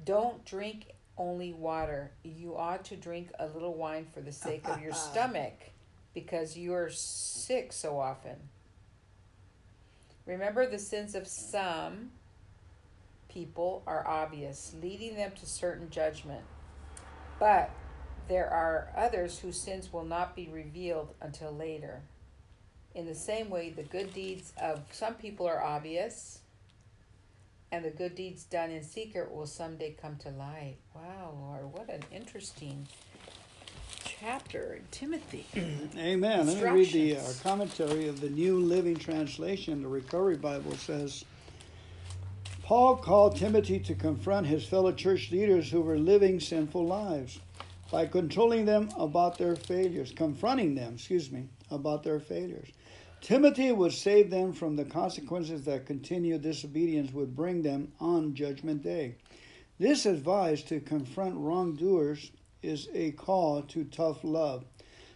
Don't 0.04 0.44
drink 0.44 0.86
only 1.18 1.52
water. 1.52 2.12
You 2.24 2.56
ought 2.56 2.84
to 2.86 2.96
drink 2.96 3.30
a 3.38 3.46
little 3.46 3.74
wine 3.74 4.06
for 4.12 4.20
the 4.20 4.32
sake 4.32 4.66
of 4.68 4.80
your 4.80 4.92
stomach 4.92 5.71
because 6.14 6.56
you 6.56 6.74
are 6.74 6.90
sick 6.90 7.72
so 7.72 7.98
often. 7.98 8.36
Remember, 10.26 10.66
the 10.66 10.78
sins 10.78 11.14
of 11.14 11.26
some 11.26 12.10
people 13.28 13.82
are 13.86 14.06
obvious, 14.06 14.74
leading 14.80 15.16
them 15.16 15.32
to 15.40 15.46
certain 15.46 15.90
judgment. 15.90 16.44
But 17.40 17.70
there 18.28 18.48
are 18.48 18.92
others 18.96 19.38
whose 19.40 19.60
sins 19.60 19.92
will 19.92 20.04
not 20.04 20.36
be 20.36 20.48
revealed 20.48 21.14
until 21.20 21.52
later. 21.52 22.02
In 22.94 23.06
the 23.06 23.14
same 23.14 23.50
way, 23.50 23.70
the 23.70 23.82
good 23.82 24.12
deeds 24.12 24.52
of 24.60 24.82
some 24.92 25.14
people 25.14 25.46
are 25.46 25.62
obvious, 25.62 26.40
and 27.72 27.84
the 27.84 27.90
good 27.90 28.14
deeds 28.14 28.44
done 28.44 28.70
in 28.70 28.84
secret 28.84 29.32
will 29.32 29.46
someday 29.46 29.96
come 30.00 30.16
to 30.16 30.30
light. 30.30 30.76
Wow, 30.94 31.34
Lord, 31.40 31.72
what 31.72 31.88
an 31.88 32.02
interesting 32.12 32.86
chapter 34.22 34.74
in 34.74 34.84
Timothy. 34.92 35.44
Amen. 35.98 36.46
Let 36.46 36.56
me 36.56 36.70
read 36.70 36.92
the 36.92 37.16
uh, 37.16 37.22
commentary 37.42 38.06
of 38.06 38.20
the 38.20 38.30
New 38.30 38.60
Living 38.60 38.94
Translation. 38.94 39.82
The 39.82 39.88
Recovery 39.88 40.36
Bible 40.36 40.76
says 40.76 41.24
Paul 42.62 42.96
called 42.96 43.36
Timothy 43.36 43.80
to 43.80 43.96
confront 43.96 44.46
his 44.46 44.64
fellow 44.64 44.92
church 44.92 45.32
leaders 45.32 45.72
who 45.72 45.80
were 45.80 45.98
living 45.98 46.38
sinful 46.38 46.86
lives 46.86 47.40
by 47.90 48.06
controlling 48.06 48.64
them 48.64 48.90
about 48.96 49.38
their 49.38 49.56
failures, 49.56 50.12
confronting 50.14 50.76
them, 50.76 50.94
excuse 50.94 51.32
me, 51.32 51.48
about 51.72 52.04
their 52.04 52.20
failures. 52.20 52.68
Timothy 53.20 53.72
would 53.72 53.92
save 53.92 54.30
them 54.30 54.52
from 54.52 54.76
the 54.76 54.84
consequences 54.84 55.64
that 55.64 55.86
continued 55.86 56.42
disobedience 56.42 57.12
would 57.12 57.34
bring 57.34 57.62
them 57.62 57.90
on 57.98 58.34
Judgment 58.34 58.84
Day. 58.84 59.16
This 59.80 60.06
advice 60.06 60.62
to 60.62 60.78
confront 60.78 61.34
wrongdoers 61.34 62.30
is 62.62 62.88
a 62.94 63.12
call 63.12 63.62
to 63.62 63.84
tough 63.84 64.22
love. 64.22 64.64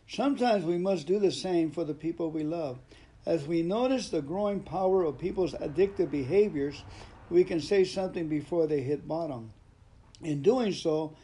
Sometimes 0.09 0.65
we 0.65 0.79
must 0.79 1.07
do 1.07 1.19
the 1.19 1.33
same 1.33 1.71
for 1.71 1.85
the 1.85 1.95
people 1.95 2.31
we 2.31 2.45
love. 2.45 2.79
As 3.25 3.47
we 3.47 3.63
notice 3.63 4.09
the 4.09 4.23
growing 4.23 4.61
power 4.61 5.03
of 5.03 5.19
people's 5.19 5.55
addictive 5.55 6.11
behaviors, 6.11 6.85
we 7.29 7.43
can 7.43 7.61
say 7.61 7.83
something 7.85 8.29
before 8.29 8.67
they 8.67 8.81
hit 8.81 9.09
bottom. 9.09 9.53
In 10.23 10.43
doing 10.43 10.73
so, 10.73 11.17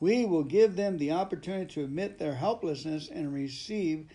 we 0.00 0.24
will 0.24 0.42
give 0.42 0.74
them 0.74 0.96
the 0.96 1.12
opportunity 1.12 1.74
to 1.74 1.84
admit 1.84 2.18
their 2.18 2.34
helplessness 2.34 3.10
and 3.10 3.32
receive 3.32 4.06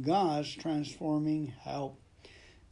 God's 0.00 0.52
transforming 0.54 1.52
help. 1.60 2.00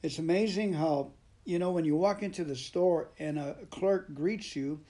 It's 0.02 0.18
amazing 0.18 0.72
how, 0.72 1.12
you 1.44 1.58
know, 1.58 1.70
when 1.70 1.84
you 1.84 1.94
walk 1.94 2.22
into 2.22 2.44
the 2.44 2.56
store 2.56 3.10
and 3.18 3.38
a 3.38 3.56
clerk 3.70 4.14
greets 4.14 4.56
you, 4.56 4.80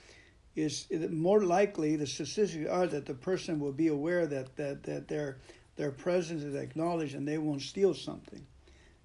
is 0.55 0.87
more 1.11 1.45
likely 1.45 1.97
the 1.97 2.07
statistics 2.07 2.69
are 2.69 2.87
that 2.87 3.07
the 3.07 3.15
person 3.15 3.59
will 3.59 3.73
be 3.73 3.88
aware 3.88 4.27
that, 4.27 4.57
that, 4.57 4.83
that 4.85 5.09
their 5.09 5.38
their 5.77 5.91
presence 5.91 6.43
is 6.43 6.55
acknowledged 6.55 7.15
and 7.15 7.27
they 7.27 7.38
won't 7.38 7.62
steal 7.62 7.95
something. 7.95 8.47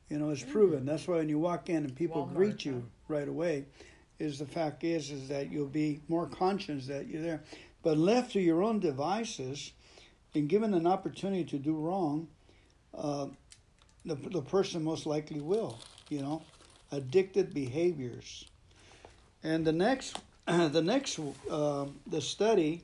You 0.10 0.20
know, 0.20 0.30
it's 0.30 0.44
proven. 0.44 0.86
That's 0.86 1.08
why 1.08 1.18
when 1.18 1.30
you 1.30 1.40
walk 1.40 1.70
in 1.70 1.78
and 1.78 1.96
people 1.96 2.26
Walmart, 2.26 2.36
greet 2.36 2.66
you 2.66 2.74
huh? 2.74 3.16
right 3.16 3.28
away, 3.28 3.66
is 4.20 4.40
the 4.40 4.46
fact 4.46 4.84
is 4.84 5.12
is 5.12 5.28
that 5.30 5.52
you'll 5.52 5.68
be 5.68 6.02
more 6.08 6.28
conscious 6.28 6.88
that 6.88 7.08
you're 7.08 7.22
there. 7.22 7.44
But 7.84 7.98
left 7.98 8.34
to 8.34 8.42
your 8.42 8.64
own 8.64 8.80
devices, 8.80 9.72
and 10.34 10.50
given 10.50 10.74
an 10.74 10.88
opportunity 10.88 11.44
to 11.46 11.58
do 11.58 11.76
wrong, 11.76 12.28
uh, 12.94 13.28
the, 14.06 14.16
the 14.16 14.42
person 14.42 14.84
most 14.84 15.06
likely 15.06 15.42
will, 15.42 15.80
you 16.10 16.22
know, 16.22 16.42
addicted 16.92 17.54
behaviors. 17.54 18.46
And 19.44 19.66
the 19.66 19.72
next, 19.72 20.20
the 20.72 20.82
next, 20.82 21.20
uh, 21.52 21.86
the 22.08 22.22
study, 22.22 22.82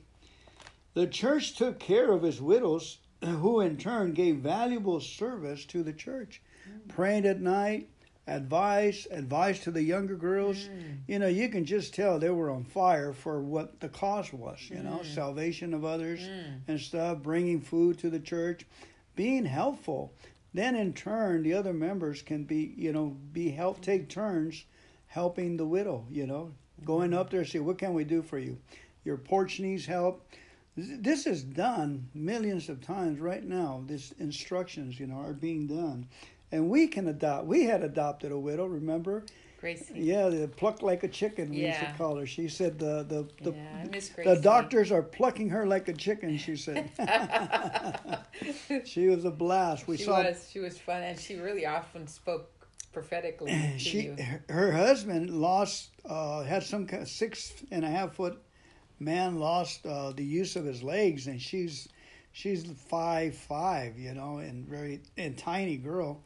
the 0.92 1.06
church 1.06 1.56
took 1.56 1.78
care 1.78 2.12
of 2.12 2.22
his 2.22 2.40
widows, 2.40 2.98
who 3.24 3.60
in 3.60 3.78
turn 3.78 4.12
gave 4.12 4.36
valuable 4.36 5.00
service 5.00 5.64
to 5.66 5.82
the 5.82 5.92
church, 5.92 6.42
mm. 6.68 6.88
praying 6.88 7.24
at 7.24 7.40
night, 7.40 7.88
advice, 8.26 9.06
advice 9.10 9.60
to 9.60 9.70
the 9.70 9.82
younger 9.82 10.14
girls. 10.14 10.58
Mm. 10.58 10.98
You 11.06 11.18
know, 11.18 11.26
you 11.26 11.48
can 11.48 11.64
just 11.64 11.94
tell 11.94 12.18
they 12.18 12.28
were 12.28 12.50
on 12.50 12.64
fire 12.64 13.14
for 13.14 13.40
what 13.40 13.80
the 13.80 13.88
cause 13.88 14.30
was. 14.30 14.58
You 14.68 14.76
mm. 14.76 14.84
know, 14.84 15.02
salvation 15.02 15.72
of 15.72 15.86
others 15.86 16.20
mm. 16.20 16.60
and 16.68 16.78
stuff, 16.78 17.22
bringing 17.22 17.62
food 17.62 17.98
to 18.00 18.10
the 18.10 18.20
church, 18.20 18.66
being 19.16 19.46
helpful. 19.46 20.12
Then 20.52 20.76
in 20.76 20.92
turn, 20.92 21.42
the 21.42 21.54
other 21.54 21.72
members 21.72 22.20
can 22.20 22.44
be, 22.44 22.74
you 22.76 22.92
know, 22.92 23.16
be 23.32 23.50
help 23.50 23.80
take 23.80 24.10
turns 24.10 24.66
helping 25.06 25.56
the 25.56 25.66
widow. 25.66 26.06
You 26.10 26.26
know, 26.26 26.52
going 26.84 27.14
up 27.14 27.30
there 27.30 27.44
say, 27.44 27.60
"What 27.60 27.78
can 27.78 27.94
we 27.94 28.04
do 28.04 28.22
for 28.22 28.38
you? 28.38 28.58
Your 29.04 29.16
porch 29.16 29.60
needs 29.60 29.86
help." 29.86 30.26
This 30.76 31.26
is 31.28 31.44
done 31.44 32.08
millions 32.14 32.68
of 32.68 32.80
times 32.80 33.20
right 33.20 33.44
now. 33.44 33.84
These 33.86 34.12
instructions, 34.18 34.98
you 34.98 35.06
know, 35.06 35.20
are 35.20 35.32
being 35.32 35.68
done 35.68 36.08
and 36.54 36.70
we 36.70 36.86
can 36.86 37.08
adopt. 37.08 37.46
We 37.46 37.64
had 37.64 37.82
adopted 37.82 38.30
a 38.30 38.38
widow. 38.38 38.66
Remember? 38.66 39.24
Gracie. 39.60 39.94
Yeah, 39.96 40.28
the 40.28 40.46
pluck 40.46 40.82
like 40.82 41.02
a 41.02 41.08
chicken. 41.08 41.50
We 41.50 41.62
yeah. 41.62 41.80
used 41.80 41.80
to 41.80 41.98
call 41.98 42.16
her. 42.16 42.26
She 42.26 42.48
said 42.48 42.78
the 42.78 43.04
the 43.08 43.26
the, 43.42 43.56
yeah, 43.56 44.34
the 44.34 44.40
doctors 44.40 44.92
are 44.92 45.02
plucking 45.02 45.48
her 45.48 45.66
like 45.66 45.88
a 45.88 45.92
chicken. 45.92 46.38
She 46.38 46.56
said. 46.56 46.90
she 48.84 49.08
was 49.08 49.24
a 49.24 49.30
blast. 49.30 49.88
We 49.88 49.96
she 49.96 50.04
saw. 50.04 50.22
Was, 50.22 50.48
she 50.48 50.60
was 50.60 50.78
fun, 50.78 51.02
and 51.02 51.18
she 51.18 51.36
really 51.36 51.66
often 51.66 52.06
spoke 52.06 52.53
prophetically. 52.94 53.74
she 53.78 54.02
you. 54.02 54.16
her 54.48 54.72
husband 54.72 55.30
lost 55.30 55.90
uh, 56.08 56.42
had 56.44 56.62
some 56.62 56.86
kind 56.86 57.02
of 57.02 57.08
six 57.08 57.52
and 57.70 57.84
a 57.84 57.88
half 57.88 58.14
foot 58.14 58.40
man 59.00 59.38
lost 59.38 59.84
uh, 59.84 60.12
the 60.12 60.24
use 60.24 60.56
of 60.56 60.64
his 60.64 60.82
legs, 60.82 61.26
and 61.26 61.42
she's 61.42 61.88
she's 62.32 62.64
five 62.88 63.34
five, 63.34 63.98
you 63.98 64.14
know, 64.14 64.38
and 64.38 64.66
very 64.66 65.02
and 65.18 65.36
tiny 65.36 65.76
girl 65.76 66.22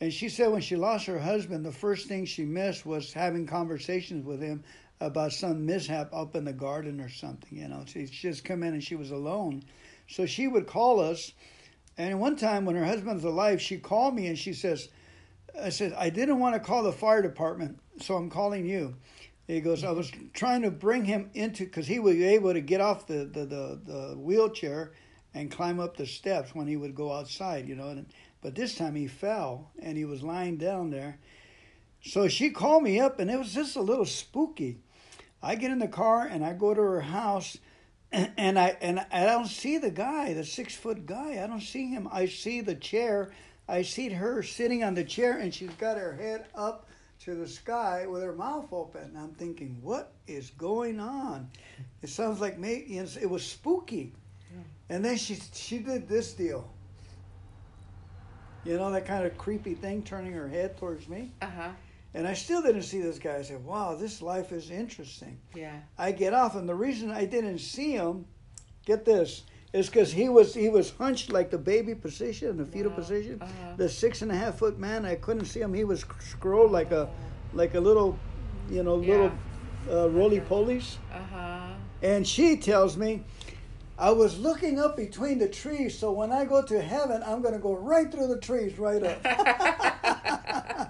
and 0.00 0.12
she 0.12 0.30
said 0.30 0.50
when 0.50 0.62
she 0.62 0.76
lost 0.76 1.06
her 1.06 1.18
husband, 1.18 1.64
the 1.64 1.72
first 1.72 2.08
thing 2.08 2.24
she 2.24 2.44
missed 2.44 2.86
was 2.86 3.12
having 3.12 3.46
conversations 3.46 4.24
with 4.24 4.40
him 4.40 4.64
about 4.98 5.32
some 5.32 5.66
mishap 5.66 6.08
up 6.14 6.34
in 6.34 6.44
the 6.44 6.52
garden 6.54 7.00
or 7.00 7.10
something. 7.10 7.58
You 7.58 7.68
know, 7.68 7.84
she's 7.86 8.10
just 8.10 8.44
come 8.44 8.62
in 8.62 8.72
and 8.72 8.82
she 8.82 8.96
was 8.96 9.10
alone. 9.10 9.62
So 10.08 10.24
she 10.24 10.48
would 10.48 10.66
call 10.66 11.00
us. 11.00 11.32
And 11.98 12.18
one 12.18 12.36
time 12.36 12.64
when 12.64 12.76
her 12.76 12.84
husband 12.84 13.16
was 13.16 13.24
alive, 13.24 13.60
she 13.60 13.76
called 13.76 14.14
me 14.14 14.26
and 14.26 14.38
she 14.38 14.54
says, 14.54 14.88
I 15.60 15.70
said, 15.70 15.92
I 15.94 16.10
didn't 16.10 16.38
want 16.38 16.54
to 16.54 16.60
call 16.60 16.82
the 16.82 16.92
fire 16.92 17.22
department, 17.22 17.78
so 18.00 18.16
I'm 18.16 18.30
calling 18.30 18.66
you. 18.66 18.96
He 19.46 19.60
goes, 19.60 19.82
I 19.82 19.90
was 19.90 20.10
mm-hmm. 20.10 20.26
trying 20.32 20.62
to 20.62 20.70
bring 20.70 21.04
him 21.04 21.30
into, 21.34 21.64
because 21.64 21.86
he 21.86 21.98
was 21.98 22.16
able 22.16 22.52
to 22.52 22.60
get 22.60 22.80
off 22.80 23.06
the, 23.06 23.24
the, 23.24 23.44
the, 23.44 23.80
the, 23.84 24.14
wheelchair 24.16 24.92
and 25.34 25.50
climb 25.50 25.80
up 25.80 25.96
the 25.96 26.06
steps 26.06 26.54
when 26.54 26.68
he 26.68 26.76
would 26.76 26.94
go 26.94 27.12
outside, 27.12 27.68
you 27.68 27.74
know. 27.74 27.88
And 27.88 28.06
but 28.42 28.54
this 28.54 28.74
time 28.74 28.94
he 28.94 29.06
fell 29.06 29.70
and 29.82 29.96
he 29.96 30.04
was 30.04 30.22
lying 30.22 30.56
down 30.56 30.90
there. 30.90 31.18
So 32.02 32.28
she 32.28 32.50
called 32.50 32.82
me 32.82 33.00
up 33.00 33.18
and 33.18 33.30
it 33.30 33.38
was 33.38 33.52
just 33.52 33.76
a 33.76 33.82
little 33.82 34.06
spooky. 34.06 34.78
I 35.42 35.56
get 35.56 35.70
in 35.70 35.78
the 35.78 35.88
car 35.88 36.26
and 36.26 36.44
I 36.44 36.52
go 36.52 36.72
to 36.72 36.80
her 36.80 37.00
house 37.00 37.58
and, 38.12 38.58
I 38.58 38.76
and 38.80 39.04
I 39.12 39.24
don't 39.24 39.46
see 39.46 39.78
the 39.78 39.90
guy, 39.90 40.32
the 40.32 40.44
six 40.44 40.74
foot 40.74 41.06
guy. 41.06 41.42
I 41.42 41.46
don't 41.46 41.60
see 41.60 41.88
him. 41.88 42.08
I 42.10 42.26
see 42.26 42.60
the 42.60 42.74
chair. 42.74 43.32
I 43.70 43.82
see 43.82 44.08
her 44.08 44.42
sitting 44.42 44.82
on 44.82 44.94
the 44.94 45.04
chair 45.04 45.38
and 45.38 45.54
she's 45.54 45.70
got 45.70 45.96
her 45.96 46.12
head 46.14 46.46
up 46.54 46.88
to 47.20 47.34
the 47.34 47.46
sky 47.46 48.06
with 48.06 48.22
her 48.22 48.32
mouth 48.32 48.72
open. 48.72 49.02
And 49.02 49.18
I'm 49.18 49.32
thinking, 49.32 49.78
what 49.80 50.12
is 50.26 50.50
going 50.50 50.98
on? 50.98 51.48
It 52.02 52.08
sounds 52.08 52.40
like 52.40 52.58
me. 52.58 52.72
It 52.72 53.30
was 53.30 53.46
spooky. 53.46 54.12
And 54.88 55.04
then 55.04 55.16
she 55.16 55.38
she 55.52 55.78
did 55.78 56.08
this 56.08 56.32
deal. 56.32 56.68
You 58.64 58.76
know, 58.76 58.90
that 58.90 59.06
kind 59.06 59.24
of 59.24 59.38
creepy 59.38 59.74
thing 59.74 60.02
turning 60.02 60.32
her 60.32 60.48
head 60.48 60.76
towards 60.76 61.08
me. 61.08 61.32
Uh 61.40 61.46
huh. 61.46 61.68
And 62.12 62.26
I 62.26 62.34
still 62.34 62.60
didn't 62.60 62.82
see 62.82 63.00
this 63.00 63.20
guy. 63.20 63.36
I 63.36 63.42
said, 63.42 63.64
wow, 63.64 63.94
this 63.94 64.20
life 64.20 64.50
is 64.50 64.70
interesting. 64.70 65.38
Yeah. 65.54 65.76
I 65.96 66.10
get 66.10 66.34
off, 66.34 66.56
and 66.56 66.68
the 66.68 66.74
reason 66.74 67.12
I 67.12 67.24
didn't 67.24 67.60
see 67.60 67.92
him, 67.92 68.26
get 68.84 69.04
this, 69.04 69.44
is 69.72 69.86
because 69.86 70.12
he 70.12 70.28
was 70.28 70.54
he 70.54 70.68
was 70.68 70.90
hunched 70.90 71.30
like 71.30 71.50
the 71.50 71.58
baby 71.58 71.94
position, 71.94 72.56
the 72.56 72.64
fetal 72.64 72.90
wow. 72.90 72.96
position. 72.96 73.38
Uh-huh. 73.40 73.74
The 73.76 73.88
six 73.88 74.22
and 74.22 74.30
a 74.30 74.34
half 74.34 74.58
foot 74.58 74.78
man, 74.78 75.04
I 75.04 75.14
couldn't 75.14 75.44
see 75.44 75.60
him. 75.60 75.72
He 75.74 75.84
was 75.84 76.04
scrolled 76.18 76.72
like 76.72 76.90
a 76.92 77.08
like 77.52 77.74
a 77.74 77.80
little, 77.80 78.18
you 78.68 78.82
know, 78.82 79.00
yeah. 79.00 79.12
little 79.12 79.32
uh, 79.90 80.10
roly 80.10 80.40
polies. 80.40 80.96
Uh 81.12 81.18
huh. 81.32 81.66
And 82.02 82.26
she 82.26 82.56
tells 82.56 82.96
me, 82.96 83.24
I 83.98 84.10
was 84.10 84.38
looking 84.38 84.78
up 84.80 84.96
between 84.96 85.38
the 85.38 85.48
trees, 85.48 85.98
so 85.98 86.10
when 86.12 86.32
I 86.32 86.46
go 86.46 86.62
to 86.62 86.80
heaven, 86.80 87.22
I'm 87.24 87.42
going 87.42 87.52
to 87.52 87.60
go 87.60 87.76
right 87.76 88.10
through 88.10 88.28
the 88.28 88.38
trees, 88.38 88.78
right 88.78 89.02
up. 89.02 89.20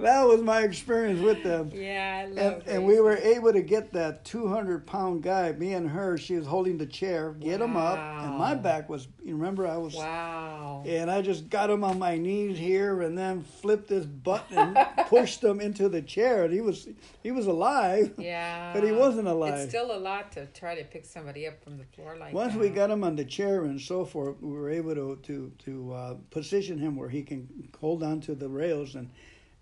that 0.00 0.26
was 0.26 0.40
my 0.40 0.62
experience 0.62 1.20
with 1.20 1.42
them. 1.42 1.70
Yeah, 1.80 2.24
I 2.24 2.26
love 2.26 2.38
and, 2.38 2.68
and 2.68 2.86
we 2.86 3.00
were 3.00 3.16
able 3.16 3.52
to 3.52 3.62
get 3.62 3.92
that 3.92 4.24
200 4.24 4.86
pound 4.86 5.22
guy, 5.22 5.52
me 5.52 5.72
and 5.72 5.88
her, 5.88 6.18
she 6.18 6.36
was 6.36 6.46
holding 6.46 6.76
the 6.76 6.86
chair, 6.86 7.32
get 7.32 7.60
wow. 7.60 7.66
him 7.66 7.76
up. 7.76 7.98
And 7.98 8.38
my 8.38 8.54
back 8.54 8.88
was, 8.88 9.08
you 9.24 9.34
remember, 9.34 9.66
I 9.66 9.76
was. 9.78 9.94
Wow. 9.94 10.84
And 10.86 11.10
I 11.10 11.22
just 11.22 11.48
got 11.48 11.70
him 11.70 11.84
on 11.84 11.98
my 11.98 12.18
knees 12.18 12.58
here 12.58 13.00
and 13.02 13.16
then 13.16 13.42
flipped 13.42 13.88
this 13.88 14.04
button 14.04 14.58
and 14.58 14.78
pushed 15.06 15.42
him 15.42 15.60
into 15.60 15.88
the 15.88 16.02
chair. 16.02 16.44
And 16.44 16.52
he 16.52 16.60
was, 16.60 16.88
he 17.22 17.30
was 17.30 17.46
alive. 17.46 18.12
Yeah. 18.20 18.72
But 18.74 18.84
he 18.84 18.92
wasn't 18.92 19.28
alive. 19.28 19.54
It's 19.54 19.70
still 19.70 19.96
a 19.96 19.98
lot 19.98 20.32
to 20.32 20.46
try 20.46 20.74
to 20.74 20.84
pick 20.84 21.04
somebody 21.04 21.46
up 21.46 21.62
from 21.64 21.78
the 21.78 21.84
floor 21.84 22.16
like 22.16 22.34
Once 22.34 22.52
that. 22.52 22.60
we 22.60 22.68
got 22.68 22.90
him 22.90 23.02
on 23.02 23.16
the 23.16 23.24
chair 23.24 23.64
and 23.64 23.80
so 23.80 24.04
forth, 24.04 24.36
we 24.40 24.52
were 24.52 24.70
able 24.70 24.94
to, 24.94 25.18
to, 25.22 25.50
to 25.64 25.92
uh, 25.92 26.14
position 26.30 26.78
him 26.78 26.96
where 26.96 27.08
he 27.08 27.22
can 27.22 27.68
hold 27.80 28.02
on 28.02 28.20
to 28.20 28.34
the 28.34 28.48
rails 28.48 28.94
and 28.94 29.10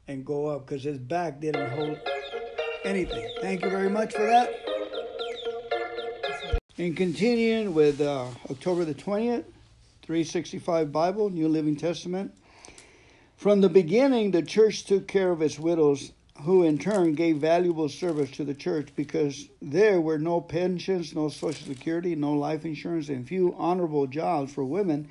and 0.08 0.24
go 0.24 0.46
up 0.46 0.66
because 0.66 0.82
his 0.82 0.98
back 0.98 1.38
didn't 1.38 1.70
hold 1.70 1.98
anything. 2.84 3.30
Thank 3.42 3.62
you 3.62 3.70
very 3.70 3.90
much 3.90 4.14
for 4.14 4.24
that. 4.24 4.50
And 6.78 6.96
continuing 6.96 7.74
with 7.74 8.00
uh, 8.00 8.26
October 8.50 8.84
the 8.84 8.94
20th, 8.94 9.44
365 10.02 10.90
Bible, 10.90 11.28
New 11.28 11.48
Living 11.48 11.76
Testament. 11.76 12.34
From 13.36 13.60
the 13.60 13.68
beginning, 13.68 14.30
the 14.30 14.42
church 14.42 14.84
took 14.84 15.06
care 15.06 15.30
of 15.30 15.42
its 15.42 15.58
widows, 15.58 16.12
who 16.42 16.62
in 16.62 16.78
turn 16.78 17.14
gave 17.14 17.36
valuable 17.38 17.88
service 17.88 18.30
to 18.32 18.44
the 18.44 18.54
church 18.54 18.88
because 18.96 19.48
there 19.60 20.00
were 20.00 20.18
no 20.18 20.40
pensions, 20.40 21.14
no 21.14 21.28
social 21.28 21.66
security, 21.66 22.14
no 22.14 22.32
life 22.32 22.64
insurance, 22.64 23.08
and 23.08 23.28
few 23.28 23.54
honorable 23.58 24.06
jobs 24.06 24.52
for 24.52 24.64
women 24.64 25.08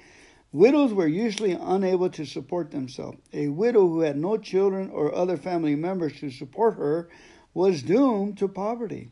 Widows 0.58 0.92
were 0.92 1.08
usually 1.08 1.52
unable 1.52 2.10
to 2.10 2.26
support 2.26 2.72
themselves. 2.72 3.20
A 3.32 3.50
widow 3.50 3.82
who 3.82 4.00
had 4.00 4.18
no 4.18 4.38
children 4.38 4.90
or 4.90 5.14
other 5.14 5.38
family 5.38 5.76
members 5.76 6.20
to 6.20 6.32
support 6.32 6.78
her 6.78 7.10
was 7.54 7.84
doomed 7.84 8.40
to 8.40 8.48
poverty. 8.48 9.12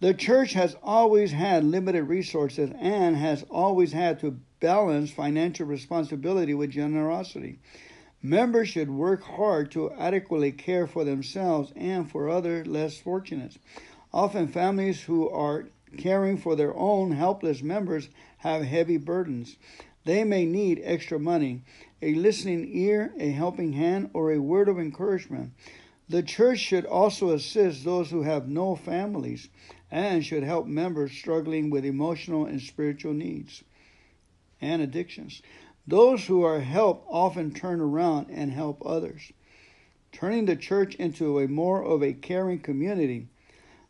The 0.00 0.12
church 0.12 0.52
has 0.52 0.76
always 0.82 1.32
had 1.32 1.64
limited 1.64 2.04
resources 2.04 2.70
and 2.78 3.16
has 3.16 3.46
always 3.48 3.92
had 3.92 4.20
to 4.20 4.38
balance 4.60 5.10
financial 5.10 5.64
responsibility 5.64 6.52
with 6.52 6.72
generosity. 6.72 7.60
Members 8.22 8.68
should 8.68 8.90
work 8.90 9.22
hard 9.22 9.70
to 9.70 9.90
adequately 9.92 10.52
care 10.52 10.86
for 10.86 11.02
themselves 11.02 11.72
and 11.74 12.10
for 12.10 12.28
other 12.28 12.62
less 12.62 12.98
fortunate. 12.98 13.56
Often, 14.12 14.48
families 14.48 15.00
who 15.00 15.30
are 15.30 15.64
caring 15.96 16.36
for 16.36 16.54
their 16.56 16.76
own 16.76 17.12
helpless 17.12 17.62
members 17.62 18.10
have 18.36 18.62
heavy 18.64 18.98
burdens. 18.98 19.56
They 20.04 20.24
may 20.24 20.44
need 20.44 20.82
extra 20.84 21.18
money, 21.18 21.62
a 22.02 22.14
listening 22.14 22.68
ear, 22.72 23.14
a 23.18 23.30
helping 23.30 23.72
hand, 23.72 24.10
or 24.12 24.32
a 24.32 24.40
word 24.40 24.68
of 24.68 24.78
encouragement. 24.78 25.52
The 26.08 26.22
church 26.22 26.58
should 26.58 26.84
also 26.84 27.30
assist 27.30 27.84
those 27.84 28.10
who 28.10 28.22
have 28.22 28.46
no 28.48 28.76
families 28.76 29.48
and 29.90 30.24
should 30.24 30.42
help 30.42 30.66
members 30.66 31.12
struggling 31.12 31.70
with 31.70 31.84
emotional 31.84 32.44
and 32.44 32.60
spiritual 32.60 33.14
needs 33.14 33.64
and 34.60 34.82
addictions. 34.82 35.40
Those 35.86 36.26
who 36.26 36.42
are 36.42 36.60
helped 36.60 37.06
often 37.08 37.52
turn 37.52 37.80
around 37.80 38.28
and 38.30 38.50
help 38.52 38.84
others, 38.84 39.32
turning 40.12 40.44
the 40.44 40.56
church 40.56 40.94
into 40.96 41.38
a 41.38 41.48
more 41.48 41.82
of 41.82 42.02
a 42.02 42.12
caring 42.12 42.60
community. 42.60 43.28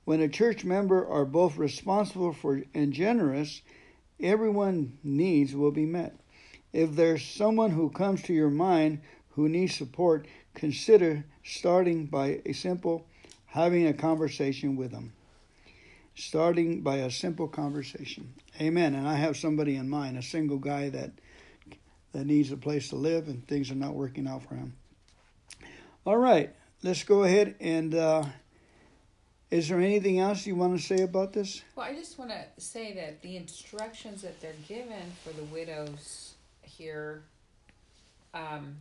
When 0.05 0.21
a 0.21 0.29
church 0.29 0.65
member 0.65 1.07
are 1.07 1.25
both 1.25 1.57
responsible 1.57 2.33
for 2.33 2.63
and 2.75 2.93
generous, 2.93 3.63
everyone's 4.21 4.93
needs 5.03 5.55
will 5.55 5.73
be 5.73 5.87
met. 5.87 6.15
If 6.73 6.97
there's 6.97 7.25
someone 7.25 7.71
who 7.71 7.91
comes 7.91 8.23
to 8.23 8.33
your 8.33 8.51
mind 8.51 9.01
who 9.31 9.49
needs 9.49 9.75
support, 9.75 10.27
consider 10.55 11.25
starting 11.45 12.07
by 12.07 12.41
a 12.45 12.53
simple 12.53 13.07
having 13.47 13.87
a 13.87 13.93
conversation 13.93 14.77
with 14.77 14.91
them. 14.91 15.13
starting 16.15 16.81
by 16.81 16.97
a 16.97 17.11
simple 17.11 17.49
conversation. 17.49 18.35
Amen. 18.61 18.95
And 18.95 19.07
I 19.09 19.15
have 19.15 19.37
somebody 19.37 19.77
in 19.77 19.89
mind, 19.89 20.17
a 20.17 20.23
single 20.23 20.59
guy 20.59 20.89
that 20.91 21.13
that 22.13 22.27
needs 22.27 22.53
a 22.53 22.57
place 22.57 22.91
to 22.91 22.97
live 22.97 23.27
and 23.27 23.47
things 23.49 23.73
are 23.73 23.75
not 23.77 23.95
working 23.95 24.29
out 24.29 24.45
for 24.45 24.55
him. 24.55 24.75
All 26.07 26.17
right, 26.17 26.55
let's 26.85 27.03
go 27.03 27.25
ahead 27.25 27.57
and 27.59 27.93
uh, 27.93 28.25
is 29.55 29.69
there 29.69 29.79
anything 29.79 30.19
else 30.19 30.47
you 30.47 30.57
want 30.57 30.77
to 30.77 30.85
say 30.85 31.05
about 31.05 31.33
this? 31.33 31.63
Well, 31.77 31.87
I 31.87 31.95
just 31.95 32.19
want 32.19 32.33
to 32.33 32.45
say 32.59 32.93
that 32.95 33.23
the 33.23 33.37
instructions 33.37 34.23
that 34.23 34.41
they're 34.41 34.53
given 34.67 35.13
for 35.23 35.33
the 35.33 35.45
widows 35.45 36.35
here, 36.63 37.23
um, 38.35 38.75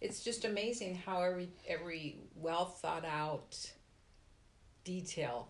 it's 0.00 0.24
just 0.24 0.46
amazing 0.46 0.94
how 0.94 1.20
every 1.20 1.50
every 1.68 2.16
well 2.34 2.64
thought 2.64 3.04
out 3.04 3.72
detail 4.84 5.48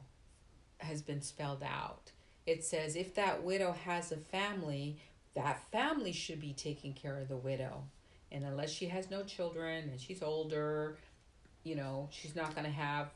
has 0.78 1.00
been 1.00 1.22
spelled 1.22 1.62
out. 1.62 2.10
It 2.44 2.64
says 2.64 2.96
if 2.96 3.14
that 3.14 3.44
widow 3.44 3.70
has 3.84 4.10
a 4.10 4.16
family, 4.16 4.96
that 5.36 5.62
family 5.70 6.10
should 6.10 6.40
be 6.40 6.52
taking 6.52 6.92
care 6.92 7.18
of 7.18 7.28
the 7.28 7.36
widow. 7.36 7.84
And 8.32 8.44
unless 8.44 8.72
she 8.72 8.86
has 8.86 9.12
no 9.12 9.22
children 9.22 9.90
and 9.90 10.00
she's 10.00 10.24
older, 10.24 10.96
you 11.62 11.76
know, 11.76 12.08
she's 12.10 12.34
not 12.34 12.56
going 12.56 12.66
to 12.66 12.72
have 12.72 13.10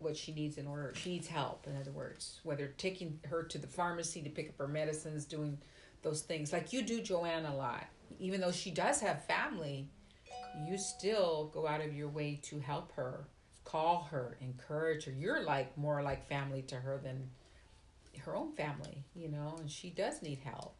what 0.00 0.16
she 0.16 0.32
needs 0.32 0.58
in 0.58 0.66
order. 0.66 0.92
She 0.94 1.10
needs 1.10 1.28
help, 1.28 1.66
in 1.66 1.76
other 1.76 1.92
words, 1.92 2.40
whether 2.42 2.68
taking 2.78 3.20
her 3.28 3.42
to 3.44 3.58
the 3.58 3.66
pharmacy 3.66 4.22
to 4.22 4.30
pick 4.30 4.48
up 4.48 4.58
her 4.58 4.68
medicines, 4.68 5.24
doing 5.24 5.58
those 6.02 6.22
things 6.22 6.52
like 6.52 6.72
you 6.72 6.82
do, 6.82 7.00
Joanne, 7.02 7.44
a 7.44 7.54
lot. 7.54 7.86
Even 8.18 8.40
though 8.40 8.52
she 8.52 8.70
does 8.70 9.00
have 9.00 9.24
family, 9.26 9.88
you 10.66 10.78
still 10.78 11.50
go 11.54 11.66
out 11.66 11.80
of 11.80 11.94
your 11.94 12.08
way 12.08 12.40
to 12.42 12.58
help 12.58 12.92
her, 12.92 13.28
call 13.64 14.08
her, 14.10 14.36
encourage 14.40 15.04
her. 15.04 15.12
You're 15.12 15.42
like 15.42 15.76
more 15.76 16.02
like 16.02 16.28
family 16.28 16.62
to 16.62 16.76
her 16.76 16.98
than 17.02 17.30
her 18.20 18.36
own 18.36 18.52
family, 18.52 19.04
you 19.14 19.28
know, 19.28 19.56
and 19.60 19.70
she 19.70 19.90
does 19.90 20.22
need 20.22 20.40
help. 20.44 20.76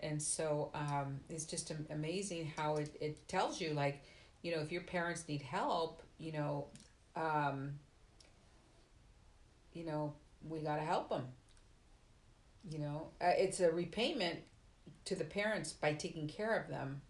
And 0.00 0.20
so 0.20 0.70
um, 0.74 1.20
it's 1.30 1.44
just 1.44 1.72
amazing 1.90 2.52
how 2.56 2.76
it, 2.76 2.96
it 3.00 3.28
tells 3.28 3.60
you, 3.60 3.72
like, 3.72 4.02
you 4.42 4.54
know, 4.54 4.60
if 4.60 4.72
your 4.72 4.82
parents 4.82 5.24
need 5.28 5.42
help, 5.42 6.02
you 6.18 6.32
know, 6.32 6.66
um, 7.14 7.74
you 9.74 9.84
know, 9.84 10.14
we 10.48 10.60
got 10.60 10.76
to 10.76 10.82
help 10.82 11.08
them. 11.08 11.24
You 12.70 12.78
know, 12.78 13.08
uh, 13.20 13.32
it's 13.36 13.60
a 13.60 13.70
repayment 13.70 14.38
to 15.06 15.16
the 15.16 15.24
parents 15.24 15.72
by 15.72 15.94
taking 15.94 16.28
care 16.28 16.56
of 16.56 16.68
them. 16.68 17.02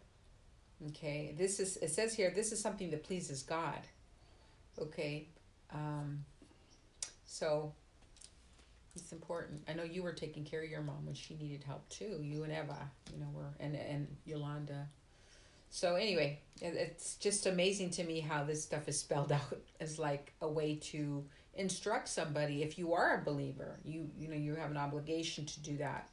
Okay, 0.88 1.34
this 1.36 1.60
is, 1.60 1.76
it 1.76 1.90
says 1.90 2.14
here, 2.14 2.32
this 2.34 2.52
is 2.52 2.60
something 2.60 2.90
that 2.90 3.04
pleases 3.04 3.42
God. 3.42 3.78
Okay, 4.78 5.28
um, 5.72 6.24
so 7.26 7.72
it's 8.96 9.12
important. 9.12 9.62
I 9.68 9.74
know 9.74 9.84
you 9.84 10.02
were 10.02 10.12
taking 10.12 10.44
care 10.44 10.62
of 10.62 10.70
your 10.70 10.82
mom 10.82 11.06
when 11.06 11.14
she 11.14 11.34
needed 11.34 11.64
help 11.64 11.88
too. 11.88 12.18
You 12.20 12.44
and 12.44 12.52
Eva, 12.52 12.90
you 13.12 13.20
know, 13.20 13.28
were 13.32 13.54
and 13.60 13.74
and 13.74 14.06
Yolanda. 14.24 14.88
So 15.70 15.94
anyway, 15.94 16.40
it, 16.60 16.74
it's 16.74 17.14
just 17.16 17.46
amazing 17.46 17.90
to 17.92 18.04
me 18.04 18.20
how 18.20 18.44
this 18.44 18.62
stuff 18.62 18.88
is 18.88 18.98
spelled 18.98 19.32
out 19.40 19.60
as 19.80 19.98
like 19.98 20.34
a 20.40 20.48
way 20.48 20.76
to 20.76 21.24
instruct 21.54 22.08
somebody. 22.08 22.62
If 22.62 22.78
you 22.78 22.92
are 22.94 23.20
a 23.20 23.24
believer, 23.24 23.78
you 23.84 24.10
you 24.18 24.28
know 24.28 24.36
you 24.36 24.54
have 24.54 24.70
an 24.70 24.76
obligation 24.76 25.46
to 25.46 25.60
do 25.60 25.76
that. 25.78 26.08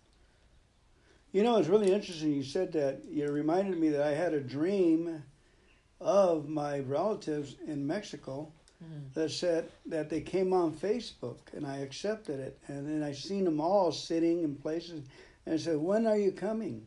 You 1.32 1.43
know, 1.43 1.58
it's 1.58 1.67
really 1.67 1.91
interesting. 1.91 2.34
You 2.34 2.43
said 2.43 2.71
that. 2.73 3.02
You 3.10 3.30
reminded 3.32 3.80
me 3.80 3.89
that 3.89 4.02
I 4.02 4.13
had 4.13 4.34
a 4.34 4.41
dream 4.41 5.23
of 6.02 6.47
my 6.47 6.80
relatives 6.80 7.56
in 7.67 7.86
Mexico 7.86 8.52
mm. 8.84 9.13
that 9.13 9.32
said 9.32 9.69
that 9.86 10.10
they 10.10 10.21
came 10.21 10.54
on 10.54 10.73
Facebook 10.73 11.39
and 11.54 11.65
I 11.65 11.78
accepted 11.78 12.39
it. 12.39 12.58
And 12.67 12.88
then 12.88 13.04
I 13.04 13.12
seen 13.12 13.43
them 13.45 13.60
all 13.60 13.91
sitting 13.91 14.43
in 14.43 14.56
places 14.56 15.04
and 15.45 15.56
I 15.56 15.58
said, 15.58 15.78
When 15.78 16.08
are 16.08 16.17
you 16.17 16.32
coming? 16.32 16.86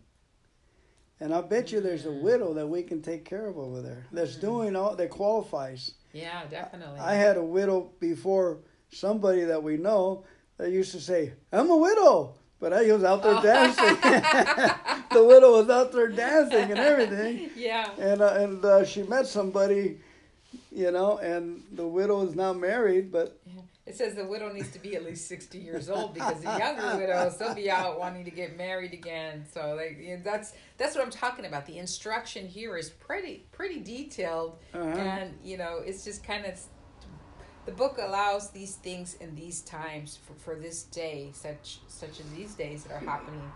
And 1.21 1.33
I 1.33 1.41
bet 1.41 1.71
you 1.71 1.81
there's 1.81 2.07
a 2.07 2.11
mm. 2.11 2.23
widow 2.23 2.55
that 2.55 2.67
we 2.67 2.83
can 2.83 3.03
take 3.03 3.25
care 3.25 3.47
of 3.47 3.59
over 3.59 3.81
there 3.83 4.07
that's 4.13 4.37
mm. 4.37 4.41
doing 4.41 4.77
all 4.77 4.97
that 4.97 5.11
qualifies. 5.11 5.95
Yeah, 6.13 6.45
definitely. 6.51 7.01
I 7.01 7.15
had 7.15 7.37
a 7.37 7.45
widow 7.45 7.91
before 8.01 8.59
somebody 8.91 9.45
that 9.45 9.63
we 9.63 9.77
know 9.77 10.25
that 10.59 10.71
used 10.71 10.93
to 10.93 11.01
say, 11.01 11.33
I'm 11.53 11.71
a 11.71 11.77
widow. 11.77 12.35
But 12.61 12.73
I 12.73 12.93
was 12.93 13.03
out 13.03 13.25
there 13.25 13.35
oh. 13.35 13.43
dancing. 13.43 13.97
the 15.13 15.25
widow 15.25 15.59
was 15.59 15.69
out 15.69 15.91
there 15.91 16.07
dancing 16.09 16.71
and 16.71 16.79
everything. 16.79 17.51
Yeah. 17.57 17.91
And 17.99 18.23
uh, 18.23 18.35
and 18.35 18.65
uh, 18.65 18.85
she 18.85 19.03
met 19.03 19.27
somebody 19.27 19.99
you 20.75 20.91
know, 20.91 21.19
and 21.19 21.63
the 21.73 21.87
widow 21.87 22.27
is 22.27 22.35
now 22.35 22.53
married, 22.53 23.13
but. 23.13 23.39
It 23.85 23.97
says 23.97 24.15
the 24.15 24.25
widow 24.25 24.53
needs 24.53 24.71
to 24.71 24.79
be 24.79 24.95
at 24.95 25.05
least 25.05 25.27
60 25.27 25.59
years 25.59 25.91
old 25.91 26.15
because 26.15 26.41
the 26.41 26.57
younger 26.57 26.97
widows, 26.99 27.37
they'll 27.37 27.55
be 27.55 27.69
out 27.69 27.99
wanting 27.99 28.25
to 28.25 28.31
get 28.31 28.57
married 28.57 28.93
again. 28.93 29.45
So 29.53 29.75
like, 29.75 30.23
that's 30.23 30.53
that's 30.79 30.95
what 30.95 31.05
I'm 31.05 31.11
talking 31.11 31.47
about. 31.47 31.67
The 31.67 31.79
instruction 31.79 32.47
here 32.47 32.77
is 32.77 32.91
pretty 32.91 33.45
pretty 33.51 33.81
detailed, 33.81 34.57
uh-huh. 34.73 34.85
and 34.85 35.37
you 35.43 35.59
know, 35.59 35.81
it's 35.85 36.05
just 36.05 36.23
kind 36.23 36.47
of 36.47 36.61
the 37.65 37.73
book 37.73 37.99
allows 38.01 38.51
these 38.51 38.77
things 38.77 39.15
in 39.15 39.35
these 39.35 39.63
times 39.63 40.19
for, 40.27 40.35
for 40.35 40.61
this 40.61 40.85
day, 40.85 41.31
such 41.33 41.79
such 41.89 42.21
as 42.21 42.27
these 42.37 42.55
days 42.55 42.85
that 42.85 42.95
are 42.95 43.05
happening, 43.05 43.53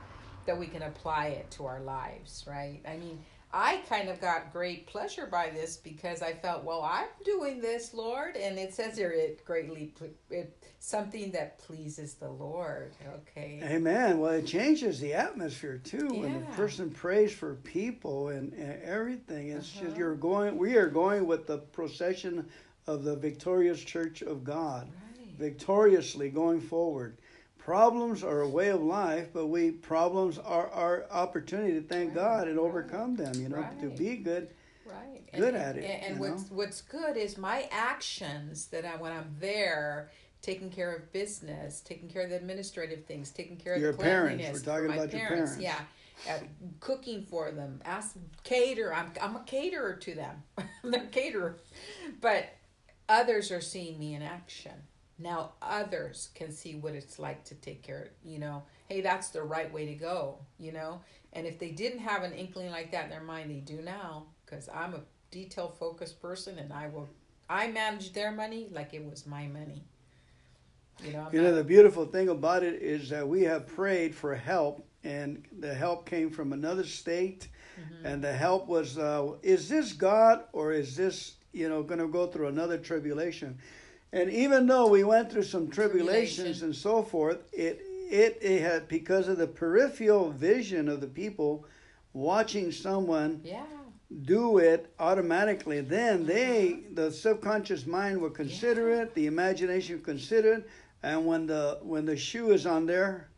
that 0.47 0.59
we 0.59 0.67
can 0.67 0.83
apply 0.83 1.27
it 1.29 1.51
to 1.53 1.67
our 1.67 1.81
lives, 1.81 2.45
right? 2.49 2.81
I 2.87 2.97
mean, 2.97 3.19
I 3.57 3.79
kind 3.89 4.11
of 4.11 4.21
got 4.21 4.53
great 4.53 4.87
pleasure 4.87 5.25
by 5.25 5.49
this 5.49 5.79
because 5.79 6.21
I 6.21 6.35
felt, 6.35 6.63
well, 6.63 6.83
I'm 6.83 7.07
doing 7.25 7.59
this, 7.59 7.95
Lord, 7.95 8.37
and 8.37 8.59
it 8.59 8.75
says 8.75 8.99
here 8.99 9.11
it 9.11 9.47
greatly 9.47 9.95
it 10.29 10.63
something 10.79 11.33
that 11.33 11.59
pleases 11.59 12.15
the 12.15 12.29
Lord. 12.29 12.93
Okay. 13.15 13.61
Amen. 13.65 14.19
Well, 14.19 14.33
it 14.33 14.47
changes 14.47 15.01
the 15.01 15.15
atmosphere 15.15 15.79
too 15.79 16.11
yeah. 16.13 16.21
when 16.21 16.41
the 16.41 16.47
person 16.55 16.91
prays 16.91 17.33
for 17.33 17.55
people 17.55 18.29
and, 18.29 18.53
and 18.53 18.83
everything. 18.83 19.49
It's 19.49 19.75
uh-huh. 19.75 19.87
just 19.87 19.97
you're 19.97 20.17
going. 20.17 20.59
We 20.59 20.77
are 20.77 20.91
going 20.91 21.27
with 21.27 21.47
the 21.47 21.59
procession 21.59 22.47
of 22.87 23.05
the 23.05 23.17
victorious 23.17 23.81
Church 23.81 24.21
of 24.21 24.45
God, 24.45 24.87
right. 25.19 25.39
victoriously 25.39 26.29
going 26.29 26.61
forward 26.61 27.17
problems 27.67 28.23
are 28.23 28.43
a 28.43 28.49
way 28.49 28.69
of 28.69 28.81
life, 28.81 29.27
but 29.35 29.49
we 29.49 29.73
problems 29.73 30.39
are 30.39 30.71
our 30.71 31.05
opportunity 31.11 31.73
to 31.73 31.81
thank 31.81 32.11
right, 32.11 32.15
God 32.15 32.47
and 32.47 32.61
overcome 32.61 33.17
them. 33.17 33.35
You 33.35 33.49
know, 33.49 33.57
right. 33.57 33.81
to 33.81 33.91
be 33.91 34.15
good, 34.19 34.51
right, 34.87 35.21
good 35.35 35.55
and, 35.55 35.57
at 35.57 35.77
it. 35.77 35.83
And, 35.83 36.13
and 36.13 36.21
what's 36.21 36.49
know? 36.49 36.57
what's 36.57 36.81
good 36.81 37.17
is 37.17 37.37
my 37.37 37.69
actions 37.73 38.67
that 38.67 38.85
I 38.85 38.97
when 38.97 39.13
I'm 39.13 39.35
there. 39.41 40.11
Taking 40.43 40.71
care 40.71 40.95
of 40.95 41.13
business, 41.13 41.81
taking 41.81 42.09
care 42.09 42.23
of 42.23 42.31
the 42.31 42.37
administrative 42.37 43.05
things, 43.05 43.33
taking 43.33 43.57
care 43.57 43.75
of 43.75 43.81
your 43.81 43.91
the 43.91 43.99
parents. 43.99 44.45
We're 44.53 44.61
talking 44.61 44.85
about 44.85 45.11
parents. 45.11 45.13
your 45.13 45.29
parents. 45.29 45.59
Yeah, 45.59 45.81
uh, 46.31 46.39
cooking 46.79 47.23
for 47.23 47.51
them. 47.51 47.81
Ask 47.85 48.15
cater. 48.45 48.95
I'm 48.95 49.11
I'm 49.21 49.35
a 49.35 49.41
caterer 49.41 49.95
to 49.95 50.15
them. 50.15 50.45
They're 50.85 51.07
caterer, 51.07 51.57
but 52.21 52.47
others 53.09 53.51
are 53.51 53.63
seeing 53.63 53.99
me 53.99 54.15
in 54.15 54.23
action 54.23 54.75
now 55.19 55.53
others 55.63 56.31
can 56.35 56.53
see 56.53 56.75
what 56.75 56.95
it's 56.95 57.19
like 57.19 57.45
to 57.45 57.55
take 57.57 57.83
care 57.83 58.11
you 58.25 58.39
know 58.39 58.63
hey 58.89 59.01
that's 59.01 59.29
the 59.31 59.43
right 59.43 59.73
way 59.73 59.87
to 59.87 59.95
go 59.95 60.39
you 60.59 60.73
know? 60.73 61.01
And 61.33 61.47
if 61.47 61.59
they 61.59 61.71
didn't 61.71 61.99
have 61.99 62.23
an 62.23 62.33
inkling 62.33 62.71
like 62.71 62.93
that 62.93 63.05
in 63.05 63.11
their 63.11 63.23
mind 63.23 63.51
they 63.51 63.61
do 63.61 63.83
now 63.83 64.27
because 64.45 64.69
i'm 64.75 64.95
a 64.95 65.01
detail 65.31 65.69
focused 65.69 66.21
person 66.21 66.59
and 66.59 66.73
i 66.73 66.89
will 66.89 67.09
i 67.49 67.67
manage 67.67 68.13
their 68.13 68.33
money 68.33 68.69
like 68.71 68.95
it 68.95 69.05
was 69.05 69.27
my 69.27 69.47
money. 69.47 69.85
You 71.05 71.13
know, 71.13 71.29
you 71.31 71.43
know 71.43 71.55
the 71.55 71.63
beautiful 71.63 72.07
thing 72.07 72.31
about 72.31 72.63
it 72.63 72.81
is 72.83 73.11
that 73.11 73.29
we 73.29 73.43
have 73.43 73.67
prayed 73.67 74.15
for 74.15 74.35
help 74.35 74.87
and 75.05 75.45
the 75.59 75.75
help 75.75 76.09
came 76.09 76.31
from 76.31 76.55
another 76.55 76.85
state 76.85 77.49
mm-hmm. 77.79 78.07
and 78.07 78.25
the 78.25 78.33
help 78.33 78.67
was 78.67 78.97
uh, 78.97 79.33
is 79.43 79.69
this 79.69 79.93
god 79.93 80.45
or 80.53 80.73
is 80.73 80.97
this 80.97 81.35
you 81.53 81.69
know 81.69 81.83
going 81.83 82.01
to 82.01 82.09
go 82.09 82.27
through 82.27 82.49
another 82.49 82.79
tribulation 82.79 83.59
and 84.13 84.31
even 84.31 84.67
though 84.67 84.87
we 84.87 85.05
went 85.05 85.31
through 85.31 85.43
some 85.43 85.69
tribulations 85.69 86.63
and 86.63 86.75
so 86.75 87.03
forth, 87.03 87.39
it, 87.53 87.81
it 88.11 88.39
it 88.41 88.63
had 88.63 88.89
because 88.89 89.29
of 89.29 89.39
the 89.39 89.47
peripheral 89.47 90.31
vision 90.31 90.89
of 90.89 91.01
the 91.01 91.07
people 91.07 91.67
watching 92.13 92.71
someone 92.71 93.41
yeah. 93.45 93.65
do 94.23 94.59
it 94.59 94.93
automatically. 94.99 95.81
Then 95.81 96.25
they 96.25 96.69
uh-huh. 96.69 96.81
the 96.95 97.13
subconscious 97.13 97.87
mind 97.87 98.21
will 98.21 98.31
consider 98.31 98.91
yeah. 98.91 99.03
it, 99.03 99.15
the 99.15 99.27
imagination 99.27 99.97
will 99.97 100.05
consider 100.05 100.55
it, 100.55 100.69
and 101.03 101.27
when 101.27 101.47
the 101.47 101.79
when 101.83 102.07
the 102.07 102.17
shoe 102.17 102.53
is 102.53 102.65
on 102.65 102.87
their 102.87 103.29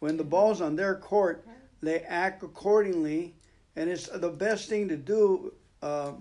when 0.00 0.16
the 0.16 0.24
ball's 0.24 0.60
on 0.60 0.76
their 0.76 0.96
court, 0.96 1.46
they 1.80 2.00
act 2.00 2.42
accordingly. 2.42 3.34
And 3.76 3.88
it's 3.88 4.08
the 4.08 4.28
best 4.28 4.68
thing 4.68 4.88
to 4.88 4.96
do 4.96 5.54
uh, 5.82 6.12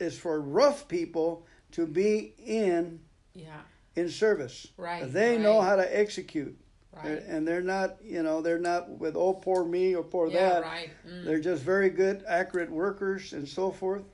is 0.00 0.18
for 0.18 0.40
rough 0.40 0.88
people 0.88 1.46
to 1.72 1.86
be 1.86 2.34
in 2.38 2.98
yeah 3.34 3.60
in 3.96 4.08
service. 4.08 4.68
Right. 4.76 5.10
They 5.12 5.32
right. 5.32 5.40
know 5.40 5.60
how 5.60 5.76
to 5.76 5.98
execute. 5.98 6.56
Right. 6.92 7.22
And 7.26 7.46
they're 7.46 7.60
not, 7.60 7.96
you 8.04 8.22
know, 8.22 8.40
they're 8.40 8.58
not 8.58 8.88
with 8.88 9.16
oh 9.16 9.34
poor 9.34 9.64
me 9.64 9.96
or 9.96 10.04
poor 10.04 10.28
yeah, 10.28 10.48
that. 10.48 10.62
Right. 10.62 10.90
Mm. 11.08 11.24
They're 11.24 11.40
just 11.40 11.62
very 11.62 11.90
good, 11.90 12.24
accurate 12.26 12.70
workers 12.70 13.32
and 13.32 13.48
so 13.48 13.72
forth. 13.72 14.04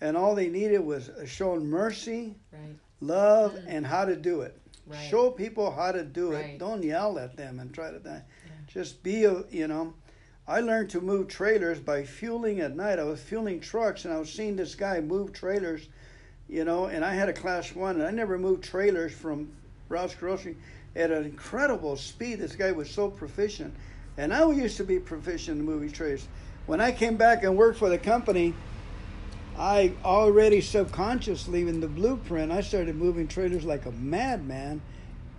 And 0.00 0.16
all 0.16 0.34
they 0.34 0.48
needed 0.48 0.80
was 0.80 1.10
shown 1.26 1.66
mercy, 1.66 2.34
right. 2.52 2.76
love, 3.00 3.52
mm. 3.52 3.64
and 3.66 3.86
how 3.86 4.04
to 4.06 4.16
do 4.16 4.40
it. 4.40 4.58
Right. 4.86 5.08
Show 5.08 5.30
people 5.30 5.70
how 5.70 5.92
to 5.92 6.02
do 6.02 6.32
it. 6.32 6.58
Don't 6.58 6.82
yell 6.82 7.18
at 7.18 7.36
them 7.36 7.60
and 7.60 7.72
try 7.72 7.90
to. 7.90 7.98
Die. 7.98 8.22
Just 8.66 9.02
be 9.02 9.24
a 9.24 9.44
you 9.50 9.68
know. 9.68 9.94
I 10.46 10.60
learned 10.60 10.90
to 10.90 11.00
move 11.00 11.28
trailers 11.28 11.78
by 11.78 12.04
fueling 12.04 12.60
at 12.60 12.76
night. 12.76 12.98
I 12.98 13.04
was 13.04 13.20
fueling 13.20 13.60
trucks 13.60 14.04
and 14.04 14.12
I 14.12 14.18
was 14.18 14.30
seeing 14.30 14.56
this 14.56 14.74
guy 14.74 15.00
move 15.00 15.32
trailers, 15.32 15.88
you 16.48 16.64
know, 16.64 16.86
and 16.86 17.04
I 17.04 17.14
had 17.14 17.28
a 17.28 17.32
class 17.32 17.74
one 17.74 17.96
and 17.96 18.06
I 18.06 18.10
never 18.10 18.38
moved 18.38 18.64
trailers 18.64 19.12
from 19.12 19.48
Rouse 19.88 20.14
Grocery 20.14 20.56
at 20.94 21.10
an 21.10 21.24
incredible 21.24 21.96
speed. 21.96 22.40
This 22.40 22.56
guy 22.56 22.72
was 22.72 22.90
so 22.90 23.08
proficient. 23.08 23.74
And 24.16 24.32
I 24.32 24.48
used 24.50 24.76
to 24.76 24.84
be 24.84 24.98
proficient 24.98 25.58
in 25.58 25.64
moving 25.64 25.90
trailers. 25.90 26.26
When 26.66 26.80
I 26.80 26.92
came 26.92 27.16
back 27.16 27.42
and 27.42 27.56
worked 27.56 27.78
for 27.78 27.88
the 27.88 27.98
company, 27.98 28.54
I 29.58 29.92
already 30.04 30.60
subconsciously 30.60 31.62
in 31.62 31.80
the 31.80 31.88
blueprint, 31.88 32.50
I 32.50 32.60
started 32.60 32.96
moving 32.96 33.28
trailers 33.28 33.64
like 33.64 33.86
a 33.86 33.92
madman 33.92 34.80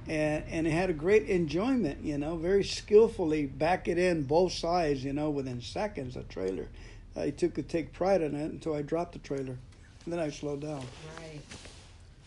and 0.07 0.43
and 0.49 0.67
it 0.67 0.71
had 0.71 0.89
a 0.89 0.93
great 0.93 1.27
enjoyment, 1.29 2.03
you 2.03 2.17
know, 2.17 2.37
very 2.37 2.63
skillfully 2.63 3.45
back 3.45 3.87
it 3.87 3.97
in 3.97 4.23
both 4.23 4.53
sides, 4.53 5.03
you 5.03 5.13
know, 5.13 5.29
within 5.29 5.61
seconds 5.61 6.15
a 6.15 6.23
trailer. 6.23 6.67
I 7.15 7.31
took 7.31 7.55
to 7.55 7.63
take 7.63 7.93
pride 7.93 8.21
in 8.21 8.35
it 8.35 8.51
until 8.51 8.75
I 8.75 8.81
dropped 8.81 9.13
the 9.13 9.19
trailer. 9.19 9.57
And 10.05 10.13
then 10.13 10.19
I 10.19 10.29
slowed 10.29 10.61
down. 10.61 10.83
Right. 11.19 11.41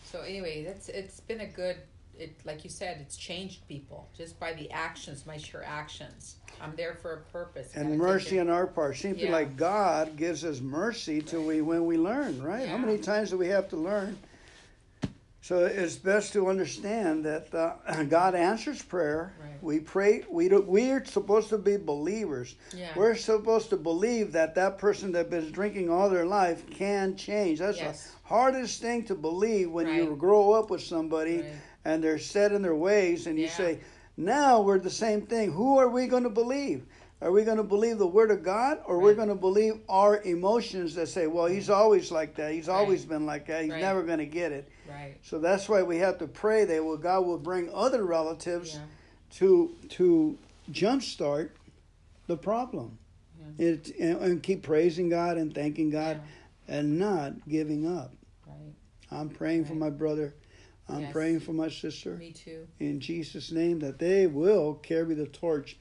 So 0.05 0.21
anyway, 0.21 0.63
that's 0.63 0.89
it's 0.89 1.19
been 1.21 1.41
a 1.41 1.47
good. 1.47 1.77
It 2.17 2.35
like 2.43 2.65
you 2.65 2.69
said, 2.69 2.97
it's 2.99 3.15
changed 3.15 3.65
people 3.69 4.09
just 4.17 4.37
by 4.39 4.53
the 4.53 4.69
actions, 4.71 5.25
my 5.25 5.37
sure 5.37 5.63
actions. 5.63 6.35
I'm 6.61 6.75
there 6.75 6.95
for 7.01 7.13
a 7.13 7.17
purpose. 7.31 7.73
And 7.75 7.97
mercy 7.97 8.39
on 8.39 8.49
our 8.49 8.67
part. 8.67 8.97
Seems 8.97 9.19
Yeah. 9.19 9.31
like 9.31 9.55
God 9.55 10.17
gives 10.17 10.43
us 10.43 10.59
mercy 10.59 11.21
till 11.21 11.43
we 11.43 11.61
when 11.61 11.85
we 11.85 11.97
learn, 11.97 12.41
right? 12.43 12.67
How 12.67 12.77
many 12.77 12.97
times 12.97 13.29
do 13.29 13.37
we 13.37 13.47
have 13.47 13.69
to 13.69 13.77
learn? 13.77 14.17
So 15.49 15.65
it's 15.65 15.95
best 15.95 16.33
to 16.33 16.47
understand 16.47 17.25
that 17.25 17.51
uh, 17.55 18.03
God 18.07 18.35
answers 18.35 18.83
prayer. 18.83 19.33
Right. 19.41 19.63
We 19.63 19.79
pray. 19.79 20.23
We 20.29 20.47
do, 20.47 20.61
we're 20.61 21.03
supposed 21.05 21.49
to 21.49 21.57
be 21.57 21.75
believers. 21.75 22.53
Yeah. 22.71 22.91
We're 22.95 23.15
supposed 23.15 23.71
to 23.71 23.75
believe 23.75 24.31
that 24.33 24.53
that 24.53 24.77
person 24.77 25.11
that's 25.11 25.27
been 25.27 25.51
drinking 25.51 25.89
all 25.89 26.07
their 26.07 26.27
life 26.27 26.69
can 26.69 27.15
change. 27.15 27.57
That's 27.57 27.79
Yes. 27.79 28.11
the 28.11 28.27
hardest 28.27 28.79
thing 28.79 29.05
to 29.05 29.15
believe 29.15 29.71
when 29.71 29.91
you 29.91 30.15
grow 30.17 30.51
up 30.51 30.69
with 30.69 30.81
somebody 30.81 31.37
Right. 31.37 31.45
and 31.83 32.03
they're 32.03 32.19
set 32.19 32.51
in 32.51 32.61
their 32.61 32.75
ways, 32.75 33.25
and 33.25 33.39
you 33.39 33.47
say, 33.47 33.79
"Now 34.17 34.61
we're 34.61 34.77
the 34.77 34.91
same 34.91 35.23
thing." 35.23 35.51
Who 35.53 35.79
are 35.79 35.89
we 35.89 36.05
going 36.05 36.25
to 36.25 36.29
believe? 36.29 36.85
Are 37.23 37.31
we 37.31 37.43
going 37.43 37.57
to 37.57 37.63
believe 37.63 37.97
the 37.97 38.07
word 38.07 38.29
of 38.29 38.43
God, 38.43 38.81
or 38.85 38.99
we're 38.99 39.15
going 39.15 39.27
to 39.29 39.35
believe 39.49 39.79
our 39.89 40.21
emotions 40.21 40.93
that 40.93 41.07
say, 41.07 41.25
"Well, 41.25 41.47
he's 41.47 41.71
always 41.71 42.11
like 42.11 42.35
that. 42.35 42.53
He's 42.53 42.67
Right. 42.67 42.75
always 42.75 43.03
been 43.03 43.25
like 43.25 43.47
that. 43.47 43.63
He's 43.63 43.71
Right. 43.71 43.81
never 43.81 44.03
going 44.03 44.19
to 44.19 44.27
get 44.27 44.51
it." 44.51 44.69
Right. 44.89 45.15
So 45.21 45.39
that's 45.39 45.67
why 45.69 45.83
we 45.83 45.97
have 45.97 46.17
to 46.19 46.27
pray 46.27 46.65
that 46.65 46.83
well, 46.83 46.97
God 46.97 47.25
will 47.25 47.37
bring 47.37 47.69
other 47.73 48.03
relatives 48.03 48.73
Yeah. 48.75 48.81
to 49.37 49.75
to 49.89 50.37
jumpstart 50.71 51.49
the 52.27 52.37
problem. 52.37 52.97
Yeah. 53.57 53.65
It 53.67 53.95
and, 53.99 54.17
and 54.21 54.43
keep 54.43 54.63
praising 54.63 55.09
God 55.09 55.37
and 55.37 55.53
thanking 55.53 55.89
God 55.89 56.21
and 56.67 56.99
not 56.99 57.47
giving 57.47 57.87
up. 57.87 58.13
Right. 58.47 58.73
I'm 59.11 59.29
praying 59.29 59.65
for 59.65 59.75
my 59.75 59.89
brother. 59.89 60.33
I'm 60.87 61.01
Yes. 61.01 61.11
praying 61.11 61.39
for 61.41 61.53
my 61.53 61.69
sister 61.69 62.15
Me 62.15 62.31
too. 62.31 62.67
in 62.79 62.99
Jesus' 62.99 63.51
name 63.51 63.79
that 63.79 63.99
they 63.99 64.25
will 64.25 64.73
carry 64.75 65.13
the 65.13 65.27
torch 65.27 65.77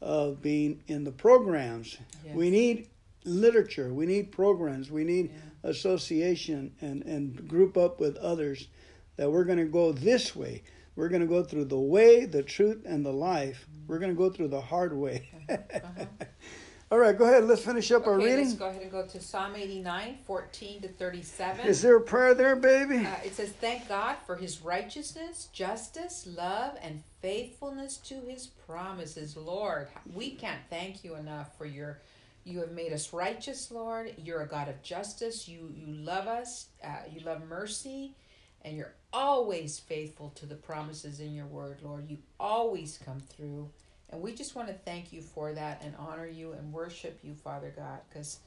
of 0.00 0.40
being 0.40 0.82
in 0.86 1.04
the 1.04 1.12
programs. 1.12 1.98
Yes. 2.24 2.34
We 2.34 2.48
need 2.50 2.88
literature. 3.24 3.92
We 3.92 4.06
need 4.06 4.32
programs. 4.32 4.90
We 4.90 5.04
need 5.04 5.30
Yeah. 5.30 5.38
Association 5.62 6.72
and, 6.80 7.02
and 7.02 7.48
group 7.48 7.76
up 7.76 8.00
with 8.00 8.16
others 8.16 8.68
that 9.16 9.30
we're 9.30 9.44
going 9.44 9.58
to 9.58 9.64
go 9.64 9.92
this 9.92 10.34
way. 10.34 10.62
We're 10.96 11.08
going 11.08 11.20
to 11.20 11.28
go 11.28 11.44
through 11.44 11.66
the 11.66 11.78
way, 11.78 12.24
the 12.24 12.42
truth, 12.42 12.82
and 12.84 13.04
the 13.04 13.12
life. 13.12 13.66
We're 13.86 13.98
going 13.98 14.10
to 14.12 14.18
go 14.18 14.30
through 14.30 14.48
the 14.48 14.60
hard 14.60 14.96
way. 14.96 15.30
Uh-huh. 15.48 16.04
All 16.90 16.98
right, 16.98 17.16
go 17.16 17.26
ahead. 17.26 17.44
Let's 17.44 17.62
finish 17.62 17.92
up 17.92 18.06
our 18.06 18.14
Okay, 18.14 18.24
let's 18.24 18.36
reading. 18.36 18.56
go 18.56 18.66
ahead 18.68 18.80
and 18.80 18.90
go 18.90 19.06
to 19.06 19.20
Psalm 19.20 19.54
89, 19.54 20.18
14 20.26 20.80
to 20.80 20.88
37. 20.88 21.66
Is 21.66 21.82
there 21.82 21.96
a 21.96 22.00
prayer 22.00 22.32
there, 22.32 22.56
baby? 22.56 23.04
Uh, 23.04 23.10
it 23.22 23.34
says, 23.34 23.50
Thank 23.50 23.88
God 23.88 24.16
for 24.24 24.36
his 24.36 24.62
righteousness, 24.62 25.48
justice, 25.52 26.26
love, 26.26 26.78
and 26.80 27.02
faithfulness 27.20 27.98
to 27.98 28.14
his 28.26 28.46
promises. 28.46 29.36
Lord, 29.36 29.88
we 30.14 30.30
can't 30.30 30.60
thank 30.70 31.04
you 31.04 31.14
enough 31.16 31.58
for 31.58 31.66
your. 31.66 32.00
You 32.48 32.60
have 32.60 32.72
made 32.72 32.94
us 32.94 33.12
righteous, 33.12 33.70
Lord. 33.70 34.14
You're 34.16 34.40
a 34.40 34.48
God 34.48 34.68
of 34.68 34.82
justice. 34.82 35.46
You 35.46 35.70
you 35.76 35.86
love 35.86 36.26
us. 36.26 36.68
Uh, 36.82 36.88
you 37.12 37.20
love 37.20 37.46
mercy, 37.46 38.14
and 38.62 38.74
you're 38.74 38.94
always 39.12 39.78
faithful 39.78 40.30
to 40.36 40.46
the 40.46 40.54
promises 40.54 41.20
in 41.20 41.34
your 41.34 41.44
word, 41.44 41.80
Lord. 41.82 42.08
You 42.08 42.16
always 42.40 42.98
come 43.04 43.20
through, 43.20 43.68
and 44.08 44.22
we 44.22 44.34
just 44.34 44.56
want 44.56 44.68
to 44.68 44.74
thank 44.74 45.12
you 45.12 45.20
for 45.20 45.52
that 45.52 45.82
and 45.84 45.94
honor 45.98 46.26
you 46.26 46.52
and 46.52 46.72
worship 46.72 47.18
you, 47.22 47.34
Father 47.34 47.70
God, 47.76 47.98
because 48.08 48.38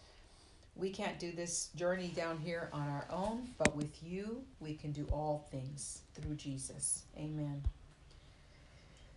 we 0.76 0.90
can't 0.90 1.20
do 1.20 1.32
this 1.32 1.70
journey 1.76 2.08
down 2.16 2.40
here 2.40 2.70
on 2.74 2.90
our 2.90 3.06
own, 3.12 3.50
but 3.60 3.76
with 3.76 4.02
you, 4.02 4.44
we 4.60 4.74
can 4.74 4.92
do 4.92 5.06
all 5.12 5.48
things 5.52 6.02
through 6.16 6.36
Jesus. 6.36 7.04
Amen. 7.20 7.62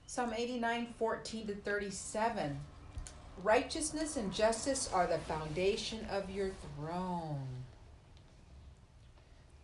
Psalm 0.06 0.34
89 0.36 0.88
14 0.98 1.46
to 1.46 1.54
37. 1.54 2.60
Righteousness 3.42 4.16
and 4.16 4.32
justice 4.32 4.90
are 4.92 5.06
the 5.06 5.18
foundation 5.18 6.06
of 6.10 6.30
your 6.30 6.50
throne. 6.76 7.64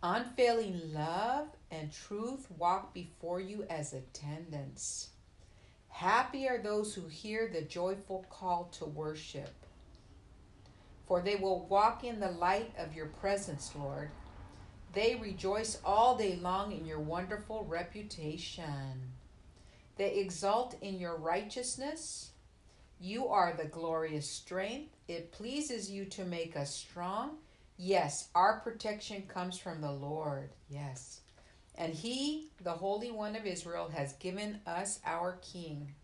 Unfailing 0.03 0.93
love 0.93 1.47
and 1.71 1.91
truth 1.91 2.47
walk 2.57 2.93
before 2.93 3.39
you 3.39 3.65
as 3.69 3.93
attendants. 3.93 5.09
Happy 5.89 6.47
are 6.47 6.57
those 6.57 6.93
who 6.93 7.07
hear 7.07 7.47
the 7.47 7.61
joyful 7.61 8.25
call 8.29 8.69
to 8.73 8.85
worship 8.85 9.53
for 11.11 11.19
they 11.19 11.35
will 11.35 11.65
walk 11.65 12.05
in 12.05 12.21
the 12.21 12.31
light 12.31 12.71
of 12.77 12.95
your 12.95 13.07
presence, 13.07 13.73
Lord. 13.77 14.11
They 14.93 15.15
rejoice 15.15 15.77
all 15.83 16.15
day 16.15 16.37
long 16.37 16.71
in 16.71 16.85
your 16.85 17.01
wonderful 17.01 17.65
reputation. 17.65 19.11
They 19.97 20.15
exult 20.15 20.77
in 20.81 21.01
your 21.01 21.17
righteousness. 21.17 22.30
You 23.03 23.29
are 23.29 23.53
the 23.57 23.67
glorious 23.67 24.29
strength. 24.29 24.95
It 25.07 25.31
pleases 25.31 25.89
you 25.89 26.05
to 26.05 26.23
make 26.23 26.55
us 26.55 26.75
strong. 26.75 27.37
Yes, 27.75 28.27
our 28.35 28.59
protection 28.59 29.23
comes 29.27 29.57
from 29.57 29.81
the 29.81 29.91
Lord. 29.91 30.51
Yes. 30.69 31.21
And 31.73 31.95
He, 31.95 32.51
the 32.63 32.73
Holy 32.73 33.09
One 33.09 33.35
of 33.35 33.47
Israel, 33.47 33.89
has 33.89 34.13
given 34.13 34.59
us 34.67 34.99
our 35.03 35.39
King. 35.41 35.95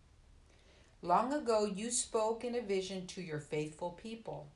Long 1.00 1.32
ago, 1.32 1.64
you 1.72 1.92
spoke 1.92 2.42
in 2.42 2.56
a 2.56 2.60
vision 2.60 3.06
to 3.06 3.22
your 3.22 3.38
faithful 3.38 3.90
people. 3.90 4.48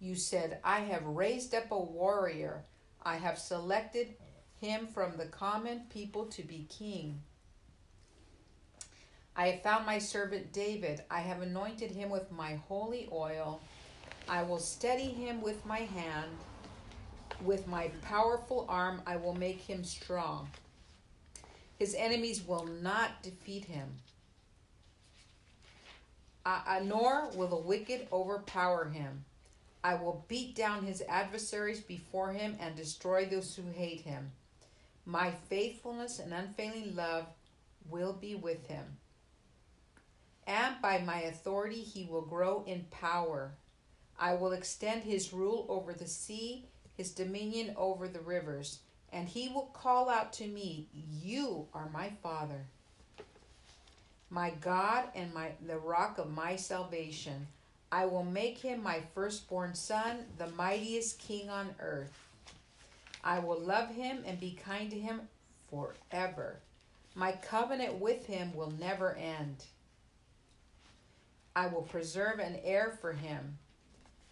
You 0.00 0.16
said, 0.16 0.58
I 0.62 0.80
have 0.80 1.06
raised 1.06 1.54
up 1.54 1.70
a 1.70 1.78
warrior. 1.78 2.66
I 3.02 3.16
have 3.16 3.38
selected 3.38 4.16
him 4.60 4.86
from 4.86 5.16
the 5.16 5.24
common 5.24 5.84
people 5.88 6.26
to 6.26 6.42
be 6.42 6.66
king. 6.68 7.22
I 9.36 9.48
have 9.48 9.62
found 9.62 9.86
my 9.86 9.98
servant 9.98 10.52
David. 10.52 11.02
I 11.10 11.20
have 11.20 11.42
anointed 11.42 11.90
him 11.90 12.10
with 12.10 12.30
my 12.30 12.60
holy 12.68 13.08
oil. 13.12 13.60
I 14.28 14.42
will 14.42 14.58
steady 14.58 15.08
him 15.08 15.40
with 15.40 15.64
my 15.64 15.78
hand. 15.78 16.30
With 17.44 17.66
my 17.66 17.88
powerful 18.02 18.66
arm, 18.68 19.02
I 19.06 19.16
will 19.16 19.34
make 19.34 19.60
him 19.60 19.82
strong. 19.82 20.50
His 21.78 21.94
enemies 21.94 22.46
will 22.46 22.66
not 22.66 23.22
defeat 23.22 23.64
him. 23.64 23.88
Uh, 26.44 26.80
nor 26.84 27.30
will 27.34 27.48
the 27.48 27.56
wicked 27.56 28.08
overpower 28.12 28.88
him. 28.90 29.24
I 29.82 29.94
will 29.94 30.24
beat 30.28 30.54
down 30.54 30.84
his 30.84 31.02
adversaries 31.08 31.80
before 31.80 32.32
him 32.32 32.56
and 32.60 32.76
destroy 32.76 33.24
those 33.24 33.56
who 33.56 33.70
hate 33.70 34.02
him. 34.02 34.32
My 35.06 35.30
faithfulness 35.48 36.18
and 36.18 36.34
unfailing 36.34 36.94
love 36.94 37.26
will 37.88 38.12
be 38.12 38.34
with 38.34 38.66
him. 38.66 38.98
And 40.46 40.76
by 40.82 40.98
my 40.98 41.22
authority 41.22 41.82
he 41.82 42.04
will 42.04 42.22
grow 42.22 42.64
in 42.66 42.86
power. 42.90 43.52
I 44.18 44.34
will 44.34 44.52
extend 44.52 45.04
his 45.04 45.32
rule 45.32 45.66
over 45.68 45.92
the 45.92 46.06
sea, 46.06 46.66
his 46.96 47.12
dominion 47.12 47.74
over 47.76 48.08
the 48.08 48.20
rivers, 48.20 48.80
and 49.12 49.28
he 49.28 49.48
will 49.48 49.70
call 49.72 50.10
out 50.10 50.32
to 50.34 50.46
me, 50.46 50.88
You 50.92 51.66
are 51.72 51.88
my 51.92 52.12
Father, 52.22 52.66
my 54.28 54.50
God 54.60 55.04
and 55.14 55.32
my 55.34 55.52
the 55.66 55.78
rock 55.78 56.18
of 56.18 56.30
my 56.30 56.56
salvation. 56.56 57.46
I 57.92 58.06
will 58.06 58.24
make 58.24 58.58
him 58.58 58.82
my 58.82 59.00
firstborn 59.14 59.74
son, 59.74 60.26
the 60.38 60.46
mightiest 60.48 61.18
king 61.18 61.50
on 61.50 61.74
earth. 61.80 62.12
I 63.24 63.40
will 63.40 63.58
love 63.58 63.90
him 63.94 64.22
and 64.24 64.38
be 64.38 64.52
kind 64.52 64.90
to 64.90 64.98
him 64.98 65.22
forever. 65.70 66.60
My 67.14 67.32
covenant 67.32 67.94
with 67.94 68.26
him 68.26 68.54
will 68.54 68.72
never 68.78 69.14
end. 69.14 69.64
I 71.54 71.66
will 71.66 71.82
preserve 71.82 72.38
an 72.38 72.58
heir 72.62 72.96
for 73.00 73.12
him. 73.12 73.58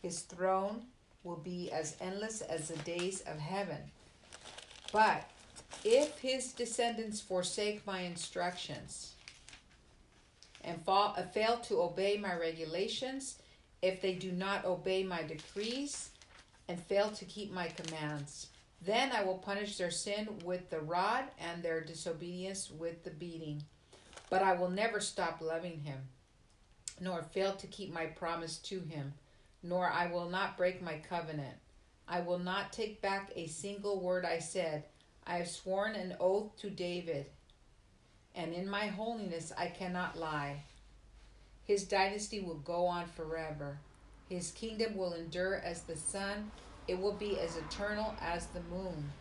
His 0.03 0.21
throne 0.21 0.83
will 1.25 1.37
be 1.37 1.71
as 1.73 1.97
endless 2.01 2.41
as 2.41 2.69
the 2.69 2.77
days 2.79 3.23
of 3.23 3.39
heaven. 3.39 3.79
But 4.93 5.29
If 5.85 6.19
his 6.19 6.53
descendants 6.53 7.21
forsake 7.21 7.87
my 7.87 8.01
instructions 8.01 9.14
and 10.64 10.83
fall, 10.85 11.14
uh, 11.16 11.23
fail 11.23 11.59
to 11.64 11.83
obey 11.83 12.16
my 12.16 12.35
regulations, 12.35 13.39
if 13.81 14.01
they 14.01 14.14
do 14.14 14.33
not 14.33 14.64
obey 14.64 15.05
my 15.05 15.23
decrees 15.23 16.11
and 16.69 16.81
fail 16.81 17.11
to 17.11 17.25
keep 17.25 17.53
my 17.53 17.69
commands, 17.69 18.49
then 18.83 19.12
I 19.12 19.23
will 19.23 19.39
punish 19.39 19.77
their 19.77 19.91
sin 19.91 20.29
with 20.45 20.69
the 20.71 20.81
rod 20.81 21.25
and 21.39 21.62
their 21.62 21.81
disobedience 21.81 22.71
with 22.71 23.05
the 23.05 23.11
beating. 23.11 23.62
But 24.31 24.43
I 24.43 24.55
will 24.55 24.71
never 24.71 25.01
stop 25.01 25.41
loving 25.41 25.81
him, 25.81 25.99
nor 27.01 27.22
fail 27.22 27.55
to 27.57 27.66
keep 27.66 27.92
my 27.92 28.07
promise 28.07 28.59
to 28.59 28.80
him, 28.80 29.14
nor 29.62 29.90
I 29.90 30.11
will 30.11 30.28
not 30.28 30.57
break 30.57 30.82
my 30.82 30.99
covenant. 31.09 31.57
I 32.09 32.20
will 32.20 32.38
not 32.38 32.72
take 32.72 33.03
back 33.03 33.30
a 33.36 33.46
single 33.46 34.01
word 34.01 34.24
I 34.24 34.38
said. 34.38 34.84
I 35.26 35.38
have 35.38 35.49
sworn 35.49 35.94
an 35.94 36.16
oath 36.20 36.57
to 36.59 36.70
David, 36.70 37.26
and 38.34 38.55
in 38.55 38.68
my 38.68 38.86
holiness 38.86 39.53
I 39.57 39.66
cannot 39.66 40.18
lie. 40.18 40.62
His 41.64 41.84
dynasty 41.84 42.40
will 42.40 42.55
go 42.55 42.86
on 42.86 43.07
forever. 43.09 43.78
His 44.30 44.53
kingdom 44.53 44.96
will 44.96 45.12
endure 45.12 45.57
as 45.57 45.82
the 45.82 45.96
sun, 45.96 46.51
it 46.86 46.99
will 46.99 47.12
be 47.12 47.38
as 47.38 47.57
eternal 47.57 48.14
as 48.22 48.46
the 48.46 48.62
moon. 48.62 49.12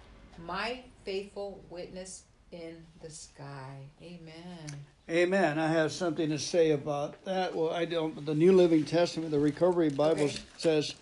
My 0.45 0.84
faithful 1.03 1.63
witness 1.69 2.23
in 2.51 2.86
the 3.01 3.09
sky. 3.09 3.89
Amen. 4.01 4.86
Amen. 5.10 5.58
I 5.58 5.68
have 5.68 5.93
something 5.93 6.30
to 6.30 6.38
say 6.38 6.72
about 6.72 7.24
that. 7.24 7.55
Well, 7.55 7.70
I 7.70 7.86
don't. 7.86 8.26
The 8.26 8.36
New 8.36 8.51
Living 8.51 8.84
Testament, 8.84 9.32
the 9.32 9.39
Recovery 9.39 9.89
Bible 9.89 10.26
Okay. 10.26 10.39
says, 10.58 10.95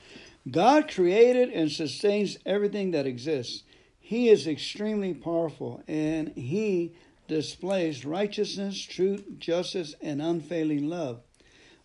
God 0.52 0.88
created 0.94 1.50
and 1.50 1.72
sustains 1.72 2.38
everything 2.46 2.92
that 2.92 3.08
exists. 3.08 3.64
He 4.00 4.30
is 4.30 4.46
extremely 4.46 5.16
powerful, 5.16 5.82
and 5.88 6.30
He 6.36 6.94
displays 7.28 8.06
righteousness, 8.06 8.80
truth, 8.80 9.26
justice, 9.40 9.96
and 10.04 10.22
unfailing 10.22 10.88
love. 10.88 11.22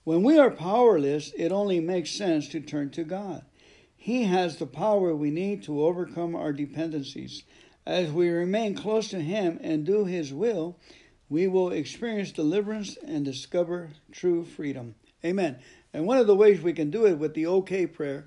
When 0.05 0.23
we 0.23 0.39
are 0.39 0.51
powerless, 0.51 1.33
it 1.39 1.53
only 1.53 1.81
makes 1.81 2.11
sense 2.11 2.49
to 2.49 2.61
turn 2.61 2.91
to 2.91 3.05
God. 3.05 3.47
He 3.97 4.25
has 4.25 4.59
the 4.59 4.66
power 4.66 5.16
we 5.16 5.31
need 5.31 5.62
to 5.62 5.83
overcome 5.83 6.37
our 6.37 6.53
dependencies. 6.53 7.45
As 7.87 8.11
we 8.12 8.29
remain 8.29 8.75
close 8.75 9.09
to 9.09 9.21
Him 9.23 9.59
and 9.62 9.87
do 9.87 10.05
His 10.05 10.35
will, 10.35 10.77
we 11.31 11.47
will 11.47 11.70
experience 11.70 12.33
deliverance 12.33 12.99
and 13.07 13.24
discover 13.24 13.91
true 14.12 14.45
freedom. 14.45 14.97
Amen. 15.24 15.59
And 15.95 16.07
one 16.07 16.18
of 16.18 16.26
the 16.26 16.35
ways 16.35 16.61
we 16.61 16.72
can 16.72 16.91
do 16.91 17.07
it 17.07 17.18
with 17.18 17.35
the 17.35 17.47
okay 17.47 17.87
prayer, 17.87 18.26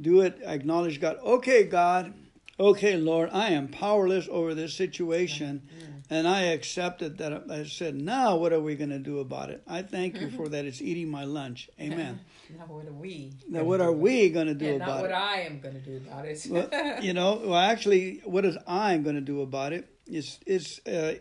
do 0.00 0.20
it, 0.20 0.40
acknowledge 0.44 1.00
God. 1.00 1.18
Okay, 1.24 1.64
God. 1.64 2.14
Okay, 2.60 2.96
Lord, 2.96 3.30
I 3.32 3.50
am 3.50 3.68
powerless 3.68 4.28
over 4.28 4.52
this 4.52 4.74
situation, 4.74 5.62
and 6.10 6.26
I 6.26 6.40
accepted 6.46 7.18
that. 7.18 7.48
I 7.48 7.64
said, 7.64 7.94
now 7.94 8.36
what 8.36 8.52
are 8.52 8.60
we 8.60 8.74
going 8.74 8.90
to 8.90 8.98
do 8.98 9.20
about 9.20 9.50
it? 9.50 9.62
I 9.66 9.82
thank 9.82 10.20
you 10.20 10.28
for 10.28 10.48
that. 10.48 10.64
It's 10.64 10.82
eating 10.82 11.08
my 11.08 11.24
lunch. 11.24 11.70
Amen. 11.80 12.20
Now, 12.58 12.64
what 12.64 12.86
are 12.86 12.92
we? 12.92 13.34
Now, 13.46 13.62
what 13.62 13.76
do 13.76 13.82
are 13.82 13.88
about 13.90 13.98
we 13.98 14.30
going 14.30 14.46
to 14.46 14.54
do 14.54 14.64
it? 14.64 14.70
And 14.70 14.78
not 14.78 14.88
about 14.88 15.02
what? 15.02 15.12
I 15.12 15.40
am 15.40 15.60
going 15.60 15.74
to 15.74 15.80
do 15.80 15.98
about 15.98 16.24
it. 16.24 16.46
well, 16.48 17.02
you 17.02 17.12
know, 17.18 17.42
well, 17.44 17.56
actually, 17.56 18.22
what 18.24 18.46
is 18.46 18.56
I'm 18.66 19.02
going 19.02 19.16
to 19.16 19.20
do 19.20 19.42
about 19.42 19.74
it? 19.74 19.86
It's 20.06 20.40
it's 20.46 20.80
uh, 20.86 21.16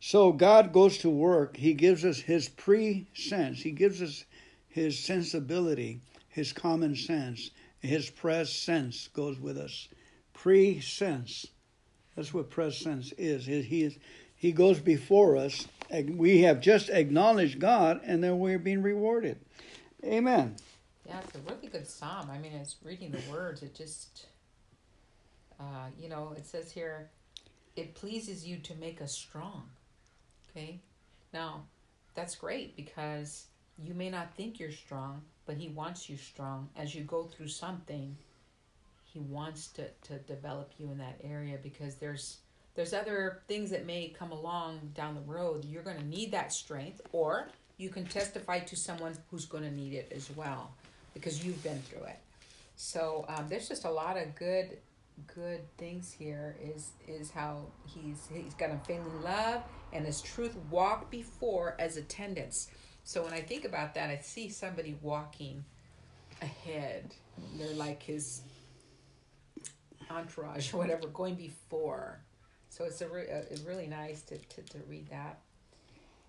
so 0.00 0.32
God 0.32 0.72
goes 0.72 0.98
to 0.98 1.10
work. 1.10 1.56
He 1.56 1.74
gives 1.74 2.04
us 2.04 2.18
His 2.18 2.48
pre-sense. 2.48 3.60
He 3.60 3.70
gives 3.70 4.00
us 4.00 4.24
His 4.68 4.98
sensibility, 4.98 6.00
His 6.28 6.52
common 6.52 6.96
sense, 6.96 7.50
His 7.80 8.08
presence 8.10 9.08
goes 9.08 9.38
with 9.38 9.58
us. 9.58 9.88
Pre-sense. 10.32 11.46
That's 12.16 12.34
what 12.34 12.50
presence 12.50 13.12
is. 13.12 13.46
He 13.46 13.62
he 13.62 13.82
is. 13.84 13.98
He 14.34 14.52
goes 14.52 14.80
before 14.80 15.36
us. 15.36 15.68
We 15.92 16.40
have 16.42 16.60
just 16.60 16.88
acknowledged 16.88 17.58
God, 17.58 18.00
and 18.04 18.24
then 18.24 18.38
we're 18.38 18.58
being 18.58 18.82
rewarded. 18.82 19.38
Amen. 20.02 20.56
Yeah, 21.06 21.20
it's 21.20 21.34
a 21.34 21.40
really 21.40 21.68
good 21.68 21.86
psalm. 21.86 22.30
I 22.30 22.38
mean, 22.38 22.52
it's 22.52 22.76
reading 22.82 23.10
the 23.10 23.20
words. 23.30 23.62
It 23.62 23.74
just, 23.74 24.26
uh, 25.58 25.88
you 26.00 26.08
know, 26.08 26.32
it 26.36 26.46
says 26.46 26.72
here, 26.72 27.10
it 27.76 27.94
pleases 27.94 28.46
you 28.46 28.58
to 28.58 28.74
make 28.76 29.02
us 29.02 29.12
strong. 29.12 29.68
Okay, 30.50 30.80
now 31.32 31.62
that's 32.14 32.34
great 32.34 32.76
because 32.76 33.46
you 33.82 33.94
may 33.94 34.10
not 34.10 34.34
think 34.34 34.58
you're 34.58 34.72
strong, 34.72 35.22
but 35.46 35.56
He 35.56 35.68
wants 35.68 36.08
you 36.08 36.16
strong 36.16 36.68
as 36.76 36.94
you 36.94 37.02
go 37.02 37.24
through 37.24 37.48
something. 37.48 38.16
He 39.04 39.20
wants 39.20 39.68
to 39.68 39.88
to 40.02 40.18
develop 40.20 40.72
you 40.78 40.90
in 40.90 40.98
that 40.98 41.20
area 41.22 41.58
because 41.62 41.96
there's 41.96 42.38
there's 42.74 42.92
other 42.92 43.42
things 43.48 43.70
that 43.70 43.86
may 43.86 44.08
come 44.08 44.32
along 44.32 44.92
down 44.94 45.14
the 45.14 45.20
road. 45.22 45.64
You're 45.64 45.82
going 45.82 45.98
to 45.98 46.06
need 46.06 46.30
that 46.32 46.52
strength, 46.52 47.00
or 47.12 47.48
you 47.76 47.88
can 47.88 48.04
testify 48.04 48.60
to 48.60 48.76
someone 48.76 49.16
who's 49.30 49.46
going 49.46 49.64
to 49.64 49.70
need 49.70 49.94
it 49.94 50.12
as 50.14 50.30
well 50.36 50.72
because 51.14 51.44
you've 51.44 51.62
been 51.62 51.80
through 51.82 52.04
it. 52.04 52.18
So 52.76 53.24
um, 53.28 53.46
there's 53.48 53.68
just 53.68 53.84
a 53.84 53.90
lot 53.90 54.16
of 54.16 54.34
good, 54.36 54.78
good 55.26 55.60
things 55.78 56.12
here. 56.12 56.56
Is 56.62 56.92
is 57.06 57.30
how 57.30 57.66
he's 57.86 58.28
he's 58.32 58.54
got 58.54 58.70
unfailing 58.70 59.22
love 59.22 59.62
and 59.92 60.06
his 60.06 60.20
truth 60.20 60.56
walk 60.70 61.10
before 61.10 61.76
as 61.78 61.96
attendants. 61.96 62.70
So 63.04 63.24
when 63.24 63.32
I 63.32 63.40
think 63.40 63.64
about 63.64 63.94
that, 63.94 64.10
I 64.10 64.18
see 64.18 64.48
somebody 64.50 64.96
walking 65.02 65.64
ahead. 66.42 67.14
They're 67.56 67.74
like 67.74 68.02
his 68.02 68.42
entourage 70.10 70.72
or 70.72 70.76
whatever 70.78 71.08
going 71.08 71.34
before. 71.34 72.20
So 72.68 72.84
it's 72.84 73.00
a, 73.00 73.08
re- 73.08 73.26
it's 73.28 73.62
really 73.62 73.86
nice 73.86 74.22
to, 74.22 74.38
to, 74.38 74.62
to 74.62 74.78
read 74.88 75.08
that. 75.10 75.40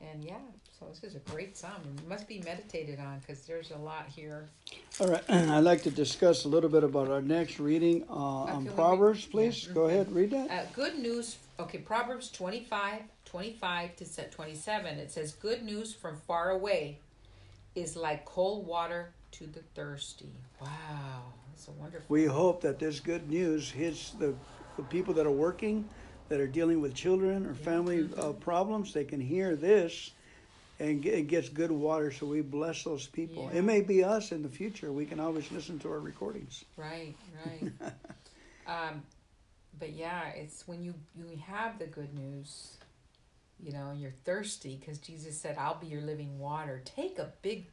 And 0.10 0.24
yeah, 0.24 0.36
so 0.80 0.88
this 0.88 1.04
is 1.04 1.16
a 1.16 1.20
great 1.32 1.56
psalm. 1.56 1.74
It 1.97 2.08
must 2.08 2.28
be 2.28 2.39
meditated 2.43 2.99
on 2.99 3.20
because 3.20 3.41
there's 3.41 3.72
a 3.72 3.78
lot 3.78 4.08
here. 4.08 4.49
All 4.99 5.08
right, 5.08 5.24
I'd 5.30 5.60
like 5.60 5.84
to 5.84 5.91
discuss 5.91 6.45
a 6.45 6.47
little 6.47 6.70
bit 6.70 6.84
about 6.84 7.10
our 7.10 7.22
next 7.22 7.60
reading 7.60 8.04
uh, 8.10 8.14
on 8.14 8.66
Proverbs, 8.68 9.26
read- 9.26 9.32
please. 9.32 9.68
yeah, 9.68 9.74
Go 9.74 9.82
mhm. 9.82 9.89
ahead, 9.89 10.12
read 10.12 10.32
that. 10.32 10.49
Uh, 10.52 10.64
good 10.74 10.97
news. 10.97 11.38
Okay, 11.60 11.78
Proverbs 11.78 12.30
25, 12.32 13.02
25 13.26 13.95
to 13.97 14.06
set 14.06 14.32
27. 14.32 14.97
It 14.97 15.12
says, 15.12 15.34
Good 15.34 15.64
news 15.64 15.93
from 15.93 16.18
far 16.28 16.49
away 16.49 16.97
is 17.76 17.95
like 17.95 18.26
cold 18.26 18.66
water 18.66 19.12
to 19.34 19.45
the 19.45 19.62
thirsty. 19.76 20.32
Wow, 20.60 20.68
that's 21.52 21.68
a 21.68 21.72
wonderful. 21.72 22.06
We 22.10 22.26
hope 22.26 22.62
that 22.62 22.80
this 22.80 22.99
good 22.99 23.30
news 23.30 23.70
hits 23.70 24.12
the, 24.12 24.34
the 24.78 24.84
people 24.84 25.14
that 25.14 25.28
are 25.28 25.32
working, 25.32 25.88
that 26.32 26.40
are 26.40 26.48
dealing 26.48 26.80
with 26.80 26.96
children 26.96 27.46
or 27.46 27.54
family 27.54 28.08
uh, 28.18 28.32
problems. 28.32 28.94
They 28.94 29.04
can 29.04 29.20
hear 29.20 29.58
this 29.58 30.12
and 30.80 31.02
get, 31.02 31.14
it 31.14 31.28
gets 31.28 31.50
good 31.50 31.72
water, 31.72 32.10
so 32.10 32.26
we 32.26 32.40
bless 32.40 32.86
those 32.86 33.06
people. 33.06 33.50
Yeah. 33.52 33.60
It 33.60 33.64
may 33.64 33.82
be 33.82 34.02
us 34.02 34.32
in 34.32 34.42
the 34.42 34.48
future. 34.48 34.94
We 34.94 35.06
can 35.06 35.20
always 35.20 35.52
listen 35.52 35.78
to 35.80 35.90
our 35.92 36.00
recordings. 36.00 36.64
Right, 36.78 37.16
right. 37.46 37.72
um, 38.66 39.04
but 39.78 39.92
yeah, 39.92 40.30
it's 40.30 40.66
when 40.70 40.82
you 40.82 40.94
you 41.18 41.38
have 41.46 41.78
the 41.78 41.88
good 41.88 42.14
news, 42.14 42.78
you 43.62 43.74
know, 43.74 43.90
and 43.90 44.00
you're 44.00 44.14
thirsty 44.24 44.78
because 44.80 45.00
Jesus 45.00 45.38
said, 45.38 45.58
"I'll 45.60 45.80
be 45.80 45.88
your 45.88 46.02
living 46.02 46.40
water." 46.40 46.82
Take 46.86 47.20
a 47.20 47.34
big 47.42 47.68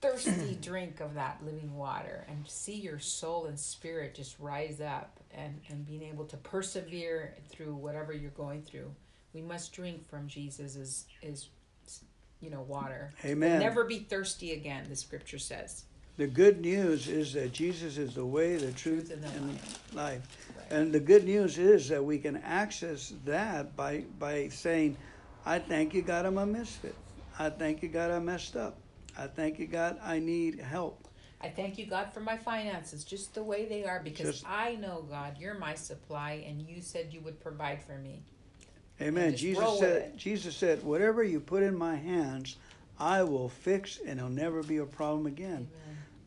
thirsty 0.00 0.58
drink 0.62 1.00
of 1.00 1.14
that 1.14 1.38
living 1.44 1.76
water 1.76 2.24
and 2.28 2.46
see 2.48 2.74
your 2.74 2.98
soul 2.98 3.46
and 3.46 3.58
spirit 3.58 4.14
just 4.14 4.38
rise 4.38 4.80
up 4.80 5.20
and 5.32 5.60
and 5.68 5.86
being 5.86 6.02
able 6.02 6.24
to 6.26 6.36
persevere 6.38 7.34
through 7.48 7.74
whatever 7.74 8.12
you're 8.12 8.30
going 8.30 8.62
through. 8.62 8.94
We 9.34 9.42
must 9.42 9.72
drink 9.72 10.08
from 10.08 10.28
Jesus 10.28 10.76
is 10.76 11.06
is 11.22 11.48
you 12.40 12.50
know 12.50 12.62
water. 12.62 13.12
Amen. 13.24 13.60
Never 13.60 13.84
be 13.84 14.00
thirsty 14.00 14.52
again. 14.52 14.86
The 14.88 14.96
scripture 14.96 15.38
says. 15.38 15.84
The 16.16 16.26
good 16.26 16.60
news 16.60 17.06
is 17.06 17.32
that 17.34 17.52
Jesus 17.52 17.96
is 17.96 18.16
the 18.16 18.26
way, 18.26 18.56
the 18.56 18.72
truth, 18.72 19.06
Truth 19.06 19.12
and 19.12 19.22
the 19.22 19.28
and 19.28 19.58
life. 19.94 20.52
Right. 20.56 20.66
And 20.72 20.92
the 20.92 20.98
good 20.98 21.24
news 21.24 21.58
is 21.58 21.88
that 21.90 22.04
we 22.04 22.18
can 22.18 22.38
access 22.38 23.12
that 23.24 23.76
by 23.76 24.04
by 24.18 24.48
saying, 24.48 24.96
"I 25.46 25.60
thank 25.60 25.94
you, 25.94 26.02
God, 26.02 26.26
I'm 26.26 26.38
a 26.38 26.46
misfit. 26.46 26.96
I 27.38 27.50
thank 27.50 27.82
you, 27.82 27.88
God, 27.88 28.10
I 28.10 28.18
messed 28.18 28.56
up. 28.56 28.76
I 29.18 29.26
thank 29.26 29.58
you, 29.58 29.66
God, 29.66 29.98
I 30.02 30.18
need 30.18 30.60
help." 30.60 31.08
I 31.40 31.48
thank 31.48 31.78
you, 31.78 31.86
God, 31.86 32.12
for 32.12 32.20
my 32.20 32.36
finances 32.36 33.04
just 33.04 33.34
the 33.34 33.42
way 33.42 33.66
they 33.66 33.84
are 33.84 34.00
because 34.02 34.40
Just- 34.40 34.48
I 34.48 34.74
know, 34.74 35.06
God, 35.08 35.36
you're 35.38 35.58
my 35.58 35.74
supply 35.74 36.44
and 36.46 36.60
you 36.60 36.82
said 36.82 37.12
you 37.12 37.20
would 37.20 37.40
provide 37.40 37.80
for 37.82 37.96
me. 37.98 38.22
Amen. 39.00 39.36
Jesus 39.36 39.78
said. 39.78 40.16
Jesus 40.16 40.56
said, 40.56 40.82
"Whatever 40.82 41.22
you 41.22 41.38
put 41.38 41.62
in 41.62 41.76
my 41.76 41.94
hands, 41.94 42.56
I 42.98 43.22
will 43.22 43.48
fix, 43.48 44.00
and 44.04 44.18
it'll 44.18 44.30
never 44.30 44.62
be 44.62 44.78
a 44.78 44.86
problem 44.86 45.26
again." 45.26 45.68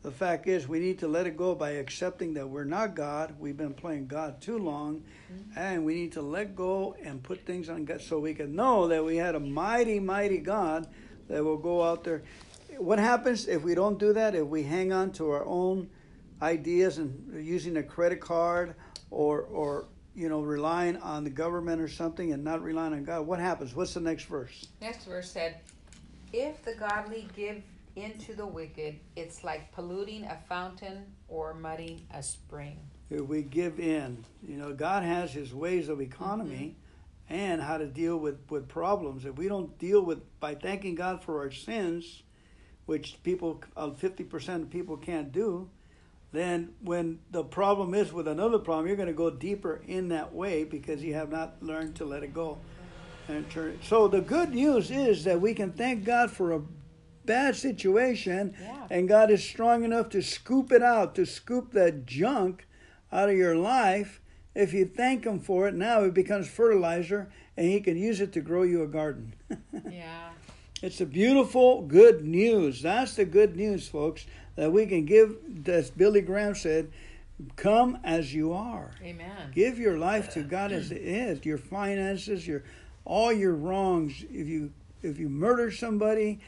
The 0.02 0.10
fact 0.10 0.48
is, 0.48 0.66
we 0.66 0.80
need 0.80 0.98
to 0.98 1.06
let 1.06 1.26
it 1.26 1.36
go 1.36 1.54
by 1.54 1.72
accepting 1.72 2.34
that 2.34 2.48
we're 2.48 2.64
not 2.64 2.96
God. 2.96 3.38
We've 3.38 3.56
been 3.56 3.74
playing 3.74 4.08
God 4.08 4.40
too 4.40 4.58
long, 4.58 5.02
mm-hmm. 5.32 5.58
and 5.58 5.84
we 5.84 5.94
need 5.94 6.12
to 6.12 6.22
let 6.22 6.56
go 6.56 6.96
and 7.04 7.22
put 7.22 7.46
things 7.46 7.68
on 7.68 7.84
God 7.84 8.00
so 8.00 8.18
we 8.18 8.34
can 8.34 8.56
know 8.56 8.88
that 8.88 9.04
we 9.04 9.16
had 9.16 9.36
a 9.36 9.40
mighty, 9.40 10.00
mighty 10.00 10.38
God 10.38 10.88
that 11.28 11.44
will 11.44 11.56
go 11.58 11.84
out 11.84 12.02
there. 12.02 12.22
What 12.78 12.98
happens 12.98 13.48
if 13.48 13.62
we 13.62 13.74
don't 13.74 13.98
do 13.98 14.12
that? 14.12 14.34
If 14.34 14.46
we 14.46 14.62
hang 14.62 14.92
on 14.92 15.12
to 15.12 15.30
our 15.30 15.44
own 15.44 15.90
ideas 16.40 16.98
and 16.98 17.44
using 17.44 17.76
a 17.76 17.82
credit 17.82 18.20
card 18.20 18.74
or 19.10 19.42
or 19.42 19.86
you 20.14 20.28
know, 20.28 20.42
relying 20.42 20.96
on 20.98 21.24
the 21.24 21.30
government 21.30 21.80
or 21.80 21.88
something 21.88 22.32
and 22.32 22.44
not 22.44 22.62
relying 22.62 22.92
on 22.92 23.04
God, 23.04 23.26
what 23.26 23.38
happens? 23.38 23.74
What's 23.74 23.94
the 23.94 24.00
next 24.00 24.24
verse? 24.24 24.68
Next 24.80 25.04
verse 25.04 25.30
said, 25.30 25.56
If 26.32 26.62
the 26.64 26.74
godly 26.74 27.28
give 27.34 27.62
into 27.96 28.34
the 28.34 28.46
wicked, 28.46 28.98
it's 29.16 29.44
like 29.44 29.72
polluting 29.72 30.24
a 30.24 30.38
fountain 30.48 31.06
or 31.28 31.54
muddying 31.54 32.06
a 32.12 32.22
spring. 32.22 32.78
If 33.10 33.22
we 33.22 33.42
give 33.42 33.80
in, 33.80 34.24
you 34.46 34.56
know, 34.56 34.72
God 34.72 35.02
has 35.02 35.32
his 35.32 35.54
ways 35.54 35.88
of 35.88 36.00
economy 36.00 36.76
mm-hmm. 37.30 37.34
and 37.34 37.62
how 37.62 37.78
to 37.78 37.86
deal 37.86 38.18
with, 38.18 38.38
with 38.50 38.68
problems. 38.68 39.24
If 39.24 39.36
we 39.36 39.48
don't 39.48 39.78
deal 39.78 40.02
with 40.02 40.18
by 40.40 40.54
thanking 40.54 40.94
God 40.94 41.22
for 41.22 41.40
our 41.40 41.50
sins, 41.50 42.22
which 42.86 43.22
people, 43.22 43.62
uh, 43.76 43.90
50% 43.90 44.62
of 44.62 44.70
people 44.70 44.96
can't 44.96 45.32
do, 45.32 45.68
then 46.32 46.70
when 46.80 47.18
the 47.30 47.44
problem 47.44 47.94
is 47.94 48.12
with 48.12 48.26
another 48.26 48.58
problem, 48.58 48.86
you're 48.86 48.96
going 48.96 49.08
to 49.08 49.12
go 49.12 49.30
deeper 49.30 49.82
in 49.86 50.08
that 50.08 50.34
way 50.34 50.64
because 50.64 51.02
you 51.02 51.14
have 51.14 51.30
not 51.30 51.62
learned 51.62 51.94
to 51.96 52.04
let 52.04 52.22
it 52.22 52.32
go. 52.32 52.58
And 53.28 53.48
turn. 53.50 53.78
So 53.82 54.08
the 54.08 54.20
good 54.20 54.50
news 54.50 54.90
is 54.90 55.24
that 55.24 55.40
we 55.40 55.54
can 55.54 55.72
thank 55.72 56.04
God 56.04 56.30
for 56.30 56.52
a 56.52 56.62
bad 57.24 57.54
situation, 57.54 58.54
yeah. 58.60 58.86
and 58.90 59.08
God 59.08 59.30
is 59.30 59.44
strong 59.44 59.84
enough 59.84 60.08
to 60.10 60.22
scoop 60.22 60.72
it 60.72 60.82
out, 60.82 61.14
to 61.14 61.24
scoop 61.24 61.72
that 61.72 62.04
junk 62.04 62.66
out 63.12 63.28
of 63.28 63.36
your 63.36 63.54
life. 63.54 64.20
If 64.54 64.72
you 64.72 64.86
thank 64.86 65.24
Him 65.24 65.38
for 65.38 65.68
it, 65.68 65.74
now 65.74 66.02
it 66.02 66.14
becomes 66.14 66.48
fertilizer, 66.48 67.32
and 67.56 67.66
He 67.66 67.80
can 67.80 67.96
use 67.96 68.20
it 68.20 68.32
to 68.32 68.40
grow 68.40 68.62
you 68.62 68.82
a 68.82 68.88
garden. 68.88 69.34
yeah. 69.90 70.30
It's 70.82 71.00
a 71.00 71.06
beautiful 71.06 71.82
good 71.82 72.24
news. 72.24 72.82
That's 72.82 73.14
the 73.14 73.24
good 73.24 73.54
news, 73.54 73.86
folks 73.86 74.26
that 74.56 74.72
we 74.72 74.86
can 74.86 75.04
give, 75.04 75.36
as 75.66 75.90
Billy 75.90 76.20
Graham 76.20 76.56
said, 76.56 76.90
come 77.56 77.98
as 78.04 78.34
you 78.34 78.52
are. 78.52 78.90
Amen. 79.02 79.52
Give 79.54 79.78
your 79.78 79.96
life 79.96 80.30
to 80.34 80.42
God 80.42 80.72
as 80.72 80.90
it 80.90 81.00
is. 81.02 81.44
Your 81.44 81.58
finances, 81.58 82.46
your 82.46 82.64
all 83.04 83.32
your 83.32 83.54
wrongs. 83.54 84.24
If 84.30 84.48
you 84.48 84.72
if 85.02 85.18
you 85.18 85.28
murder 85.28 85.70
somebody, 85.70 86.40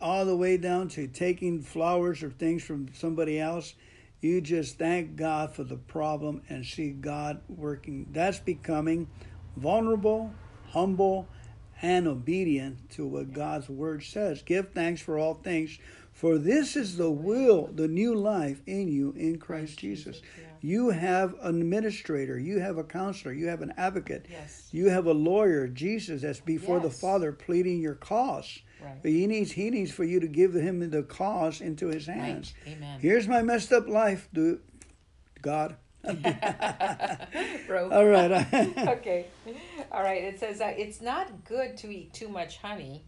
all 0.00 0.24
the 0.24 0.36
way 0.36 0.56
down 0.56 0.88
to 0.88 1.06
taking 1.06 1.62
flowers 1.62 2.22
or 2.22 2.30
things 2.30 2.62
from 2.62 2.88
somebody 2.94 3.40
else, 3.40 3.74
you 4.20 4.40
just 4.40 4.78
thank 4.78 5.16
God 5.16 5.54
for 5.54 5.64
the 5.64 5.76
problem 5.76 6.42
and 6.48 6.64
see 6.64 6.90
God 6.90 7.40
working. 7.48 8.06
That's 8.12 8.38
becoming 8.38 9.08
vulnerable, 9.56 10.32
humble, 10.70 11.28
and 11.80 12.08
obedient 12.08 12.90
to 12.90 13.06
what 13.06 13.32
God's 13.32 13.68
word 13.68 14.02
says. 14.02 14.42
Give 14.42 14.68
thanks 14.70 15.00
for 15.00 15.18
all 15.18 15.34
things 15.34 15.78
for 16.18 16.36
this 16.36 16.74
is 16.74 16.96
the 16.96 17.12
will, 17.12 17.70
the 17.72 17.86
new 17.86 18.12
life 18.12 18.60
in 18.66 18.88
you 18.88 19.14
in 19.16 19.38
Christ 19.38 19.78
Jesus. 19.78 20.20
You 20.60 20.90
have 20.90 21.36
an 21.42 21.60
administrator, 21.60 22.36
you 22.36 22.58
have 22.58 22.76
a 22.76 22.82
counselor, 22.82 23.32
you 23.32 23.46
have 23.46 23.62
an 23.62 23.72
advocate, 23.76 24.26
yes. 24.28 24.66
you 24.72 24.88
have 24.88 25.06
a 25.06 25.12
lawyer, 25.12 25.68
Jesus, 25.68 26.22
that's 26.22 26.40
before 26.40 26.78
yes. 26.78 26.86
the 26.86 26.90
Father 26.90 27.30
pleading 27.30 27.80
your 27.80 27.94
cause. 27.94 28.58
Right. 28.82 28.98
He 29.04 29.28
needs 29.28 29.52
he 29.52 29.70
needs 29.70 29.92
for 29.92 30.02
you 30.02 30.18
to 30.18 30.26
give 30.26 30.54
him 30.54 30.90
the 30.90 31.04
cause 31.04 31.60
into 31.60 31.86
his 31.86 32.06
hands. 32.06 32.52
Right. 32.66 32.74
Amen. 32.74 32.98
Here's 33.00 33.28
my 33.28 33.42
messed 33.42 33.72
up 33.72 33.86
life, 33.86 34.28
dude. 34.32 34.60
God. 35.40 35.76
All 37.92 38.06
right. 38.06 38.32
okay. 38.88 39.26
All 39.92 40.02
right. 40.02 40.24
It 40.24 40.40
says 40.40 40.58
that 40.58 40.78
it's 40.78 41.00
not 41.00 41.44
good 41.44 41.76
to 41.78 41.88
eat 41.88 42.12
too 42.12 42.28
much 42.28 42.58
honey 42.58 43.04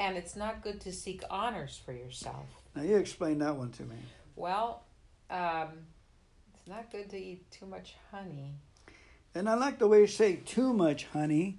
and 0.00 0.16
it's 0.16 0.36
not 0.36 0.62
good 0.62 0.80
to 0.82 0.92
seek 0.92 1.22
honors 1.30 1.80
for 1.84 1.92
yourself. 1.92 2.46
Now, 2.74 2.82
you 2.82 2.96
explain 2.96 3.38
that 3.38 3.56
one 3.56 3.70
to 3.72 3.82
me. 3.82 3.96
Well, 4.36 4.84
um, 5.30 5.68
it's 6.54 6.68
not 6.68 6.90
good 6.90 7.10
to 7.10 7.18
eat 7.18 7.50
too 7.50 7.66
much 7.66 7.96
honey. 8.10 8.54
And 9.34 9.48
I 9.48 9.54
like 9.54 9.78
the 9.78 9.88
way 9.88 10.00
you 10.00 10.06
say 10.06 10.36
too 10.36 10.72
much 10.72 11.04
honey 11.06 11.58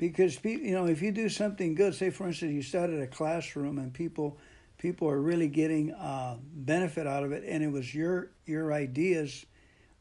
because 0.00 0.36
people, 0.36 0.66
you 0.66 0.74
know 0.74 0.86
if 0.86 1.02
you 1.02 1.12
do 1.12 1.28
something 1.28 1.74
good 1.74 1.94
say 1.94 2.08
for 2.10 2.26
instance 2.26 2.52
you 2.52 2.62
started 2.62 3.00
a 3.00 3.06
classroom 3.06 3.78
and 3.78 3.92
people 3.92 4.38
people 4.78 5.08
are 5.08 5.20
really 5.20 5.46
getting 5.46 5.92
uh, 5.92 6.36
benefit 6.40 7.06
out 7.06 7.22
of 7.22 7.32
it 7.32 7.44
and 7.46 7.62
it 7.62 7.70
was 7.70 7.94
your 7.94 8.30
your 8.46 8.72
ideas 8.72 9.44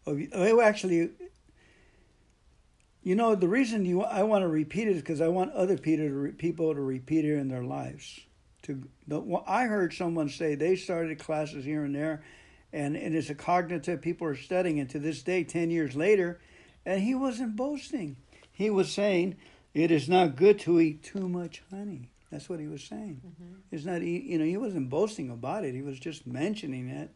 of 0.10 0.60
actually 0.60 1.10
you 3.02 3.16
know, 3.16 3.36
the 3.36 3.48
reason 3.48 3.86
you 3.86 4.04
I 4.04 4.24
want 4.24 4.44
to 4.44 4.48
repeat 4.48 4.88
it 4.88 4.96
is 4.98 5.02
because 5.02 5.22
I 5.22 5.30
want 5.30 5.54
other 5.54 5.78
people 5.78 6.06
to, 6.06 6.14
re, 6.14 6.32
people 6.32 6.74
to 6.74 6.82
repeat 6.82 7.26
it 7.26 7.38
in 7.38 7.48
their 7.48 7.64
lives. 7.64 8.20
To 8.64 8.84
the, 9.08 9.42
I 9.48 9.64
heard 9.66 9.94
someone 9.94 10.30
say 10.30 10.56
they 10.56 10.76
started 10.76 11.18
classes 11.20 11.64
here 11.64 11.86
and 11.86 11.96
there, 11.96 12.24
and, 12.74 12.98
and 12.98 13.16
it's 13.16 13.30
a 13.30 13.36
cognitive 13.36 14.02
people 14.02 14.28
are 14.28 14.36
studying, 14.36 14.80
and 14.80 14.90
to 14.90 15.00
this 15.00 15.24
day, 15.24 15.44
ten 15.44 15.72
years 15.72 15.96
later, 15.96 16.40
and 16.86 17.02
he 17.02 17.16
wasn't 17.16 17.56
boasting. 17.56 18.18
He 18.52 18.70
was 18.70 18.92
saying 18.92 19.38
it 19.74 19.92
is 19.92 20.10
not 20.10 20.36
good 20.36 20.60
to 20.60 20.80
eat 20.82 21.02
too 21.02 21.30
much 21.30 21.64
honey. 21.72 22.12
That's 22.32 22.50
what 22.50 22.60
he 22.60 22.68
was 22.68 22.84
saying. 22.84 23.22
Mm-hmm. 23.26 23.54
It's 23.72 23.86
not 23.86 24.02
you 24.02 24.38
know 24.38 24.46
he 24.46 24.58
wasn't 24.58 24.90
boasting 24.90 25.30
about 25.30 25.64
it. 25.64 25.74
He 25.74 25.82
was 25.82 26.00
just 26.00 26.28
mentioning 26.28 26.90
it 26.90 27.12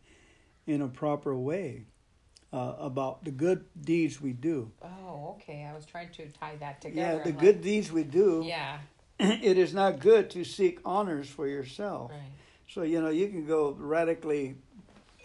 in 0.66 0.82
a 0.82 0.88
proper 0.88 1.36
way 1.36 1.88
uh, 2.54 2.76
about 2.80 3.24
the 3.26 3.32
good 3.32 3.66
deeds 3.82 4.22
we 4.22 4.32
do. 4.32 4.72
Oh, 4.82 5.36
okay. 5.36 5.68
I 5.70 5.74
was 5.74 5.86
trying 5.86 6.10
to 6.12 6.28
tie 6.28 6.56
that 6.60 6.82
together. 6.82 7.18
Yeah, 7.18 7.24
the 7.24 7.30
I'm 7.30 7.36
good 7.36 7.56
like, 7.56 7.64
deeds 7.64 7.92
we 7.92 8.04
do. 8.04 8.44
Yeah. 8.46 8.78
it 9.20 9.58
is 9.58 9.74
not 9.74 10.00
good 10.00 10.30
to 10.32 10.44
seek 10.44 10.80
honors 10.86 11.28
for 11.28 11.48
yourself. 11.48 12.12
Right. 12.12 12.22
So, 12.70 12.84
you 12.84 13.02
know, 13.02 13.10
you 13.10 13.28
can 13.28 13.48
go 13.48 13.76
radically 13.78 14.56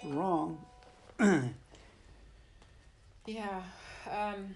wrong. 0.04 0.58
yeah. 1.20 1.52
Um, 4.10 4.54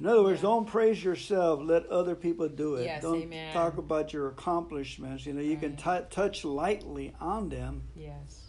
in 0.00 0.06
other 0.06 0.22
words, 0.22 0.38
yeah. 0.38 0.48
don't 0.48 0.66
praise 0.66 1.04
yourself. 1.04 1.60
Let 1.62 1.86
other 1.88 2.14
people 2.14 2.48
do 2.48 2.76
it. 2.76 2.84
Yes, 2.84 3.02
don't 3.02 3.22
amen. 3.22 3.52
talk 3.52 3.76
about 3.76 4.14
your 4.14 4.28
accomplishments. 4.28 5.26
You 5.26 5.34
know, 5.34 5.42
you 5.42 5.58
right. 5.58 5.76
can 5.76 5.76
t- 5.76 6.06
touch 6.10 6.44
lightly 6.44 7.14
on 7.20 7.50
them. 7.50 7.82
Yes 7.94 8.47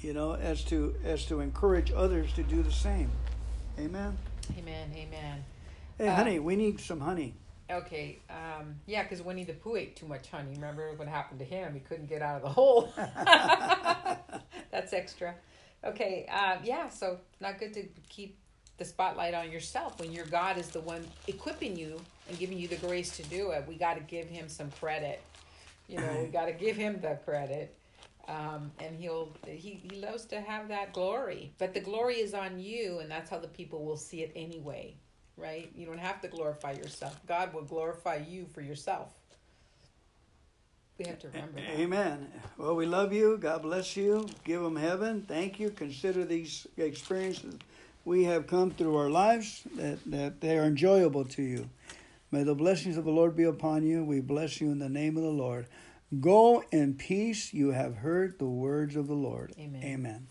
you 0.00 0.12
know, 0.12 0.34
as 0.34 0.64
to 0.64 0.94
as 1.04 1.24
to 1.26 1.40
encourage 1.40 1.92
others 1.92 2.32
to 2.34 2.42
do 2.42 2.62
the 2.62 2.72
same. 2.72 3.10
Amen. 3.78 4.16
Amen. 4.56 4.90
Amen. 4.94 5.44
Hey, 5.98 6.08
uh, 6.08 6.14
honey, 6.14 6.38
we 6.38 6.56
need 6.56 6.80
some 6.80 7.00
honey. 7.00 7.34
Okay. 7.70 8.18
Um, 8.30 8.76
yeah, 8.86 9.02
because 9.02 9.20
Winnie 9.22 9.44
the 9.44 9.52
Pooh 9.52 9.76
ate 9.76 9.96
too 9.96 10.06
much 10.06 10.30
honey. 10.30 10.52
Remember 10.54 10.92
what 10.96 11.08
happened 11.08 11.40
to 11.40 11.44
him? 11.44 11.74
He 11.74 11.80
couldn't 11.80 12.06
get 12.06 12.22
out 12.22 12.36
of 12.36 12.42
the 12.42 12.48
hole. 12.48 12.92
That's 14.70 14.92
extra. 14.92 15.34
Okay. 15.84 16.26
Uh, 16.32 16.56
yeah. 16.64 16.88
So 16.88 17.18
not 17.40 17.58
good 17.58 17.74
to 17.74 17.84
keep 18.08 18.38
the 18.78 18.84
spotlight 18.84 19.34
on 19.34 19.50
yourself 19.50 20.00
when 20.00 20.12
your 20.12 20.24
God 20.26 20.56
is 20.56 20.68
the 20.68 20.80
one 20.80 21.04
equipping 21.26 21.76
you 21.76 22.00
and 22.28 22.38
giving 22.38 22.58
you 22.58 22.68
the 22.68 22.76
grace 22.76 23.16
to 23.16 23.22
do 23.24 23.50
it. 23.50 23.64
We 23.66 23.74
got 23.74 23.94
to 23.94 24.00
give 24.00 24.28
Him 24.28 24.48
some 24.48 24.70
credit. 24.70 25.20
You 25.88 25.98
know, 25.98 26.20
we 26.22 26.28
got 26.32 26.46
to 26.46 26.52
give 26.52 26.76
Him 26.76 27.00
the 27.00 27.18
credit 27.24 27.77
um, 28.28 28.70
and 28.78 28.96
he'll 28.96 29.36
he, 29.46 29.82
he 29.90 30.00
loves 30.00 30.26
to 30.26 30.40
have 30.40 30.68
that 30.68 30.92
glory. 30.92 31.52
But 31.58 31.74
the 31.74 31.80
glory 31.80 32.16
is 32.16 32.34
on 32.34 32.60
you 32.60 33.00
and 33.00 33.10
that's 33.10 33.30
how 33.30 33.38
the 33.38 33.48
people 33.48 33.84
will 33.84 33.96
see 33.96 34.22
it 34.22 34.32
anyway 34.36 34.94
right? 35.38 35.70
You 35.74 35.86
don't 35.86 35.98
have 35.98 36.20
to 36.22 36.28
glorify 36.28 36.72
yourself. 36.72 37.18
God 37.26 37.54
will 37.54 37.62
glorify 37.62 38.16
you 38.28 38.46
for 38.52 38.60
yourself. 38.60 39.12
We 40.98 41.06
have 41.06 41.20
to 41.20 41.28
remember 41.28 41.60
that. 41.60 41.78
amen. 41.78 42.26
Well 42.58 42.74
we 42.74 42.84
love 42.84 43.12
you. 43.12 43.38
God 43.38 43.62
bless 43.62 43.96
you. 43.96 44.28
Give 44.44 44.60
them 44.60 44.76
heaven. 44.76 45.24
Thank 45.26 45.60
you. 45.60 45.70
Consider 45.70 46.24
these 46.24 46.66
experiences 46.76 47.54
we 48.04 48.24
have 48.24 48.46
come 48.46 48.70
through 48.70 48.96
our 48.96 49.10
lives 49.10 49.62
that, 49.76 49.98
that 50.06 50.40
they 50.40 50.58
are 50.58 50.64
enjoyable 50.64 51.24
to 51.24 51.42
you. 51.42 51.68
May 52.30 52.42
the 52.42 52.54
blessings 52.54 52.96
of 52.96 53.04
the 53.04 53.10
lord 53.10 53.36
be 53.36 53.44
upon 53.44 53.86
you. 53.86 54.04
We 54.04 54.20
bless 54.20 54.60
you 54.60 54.72
in 54.72 54.78
the 54.78 54.88
name 54.88 55.16
of 55.16 55.22
the 55.22 55.30
lord 55.30 55.66
Go 56.20 56.64
in 56.72 56.94
peace. 56.94 57.52
You 57.52 57.72
have 57.72 57.96
heard 57.96 58.38
the 58.38 58.46
words 58.46 58.96
of 58.96 59.06
the 59.06 59.14
Lord. 59.14 59.52
Amen. 59.58 59.82
Amen. 59.84 60.26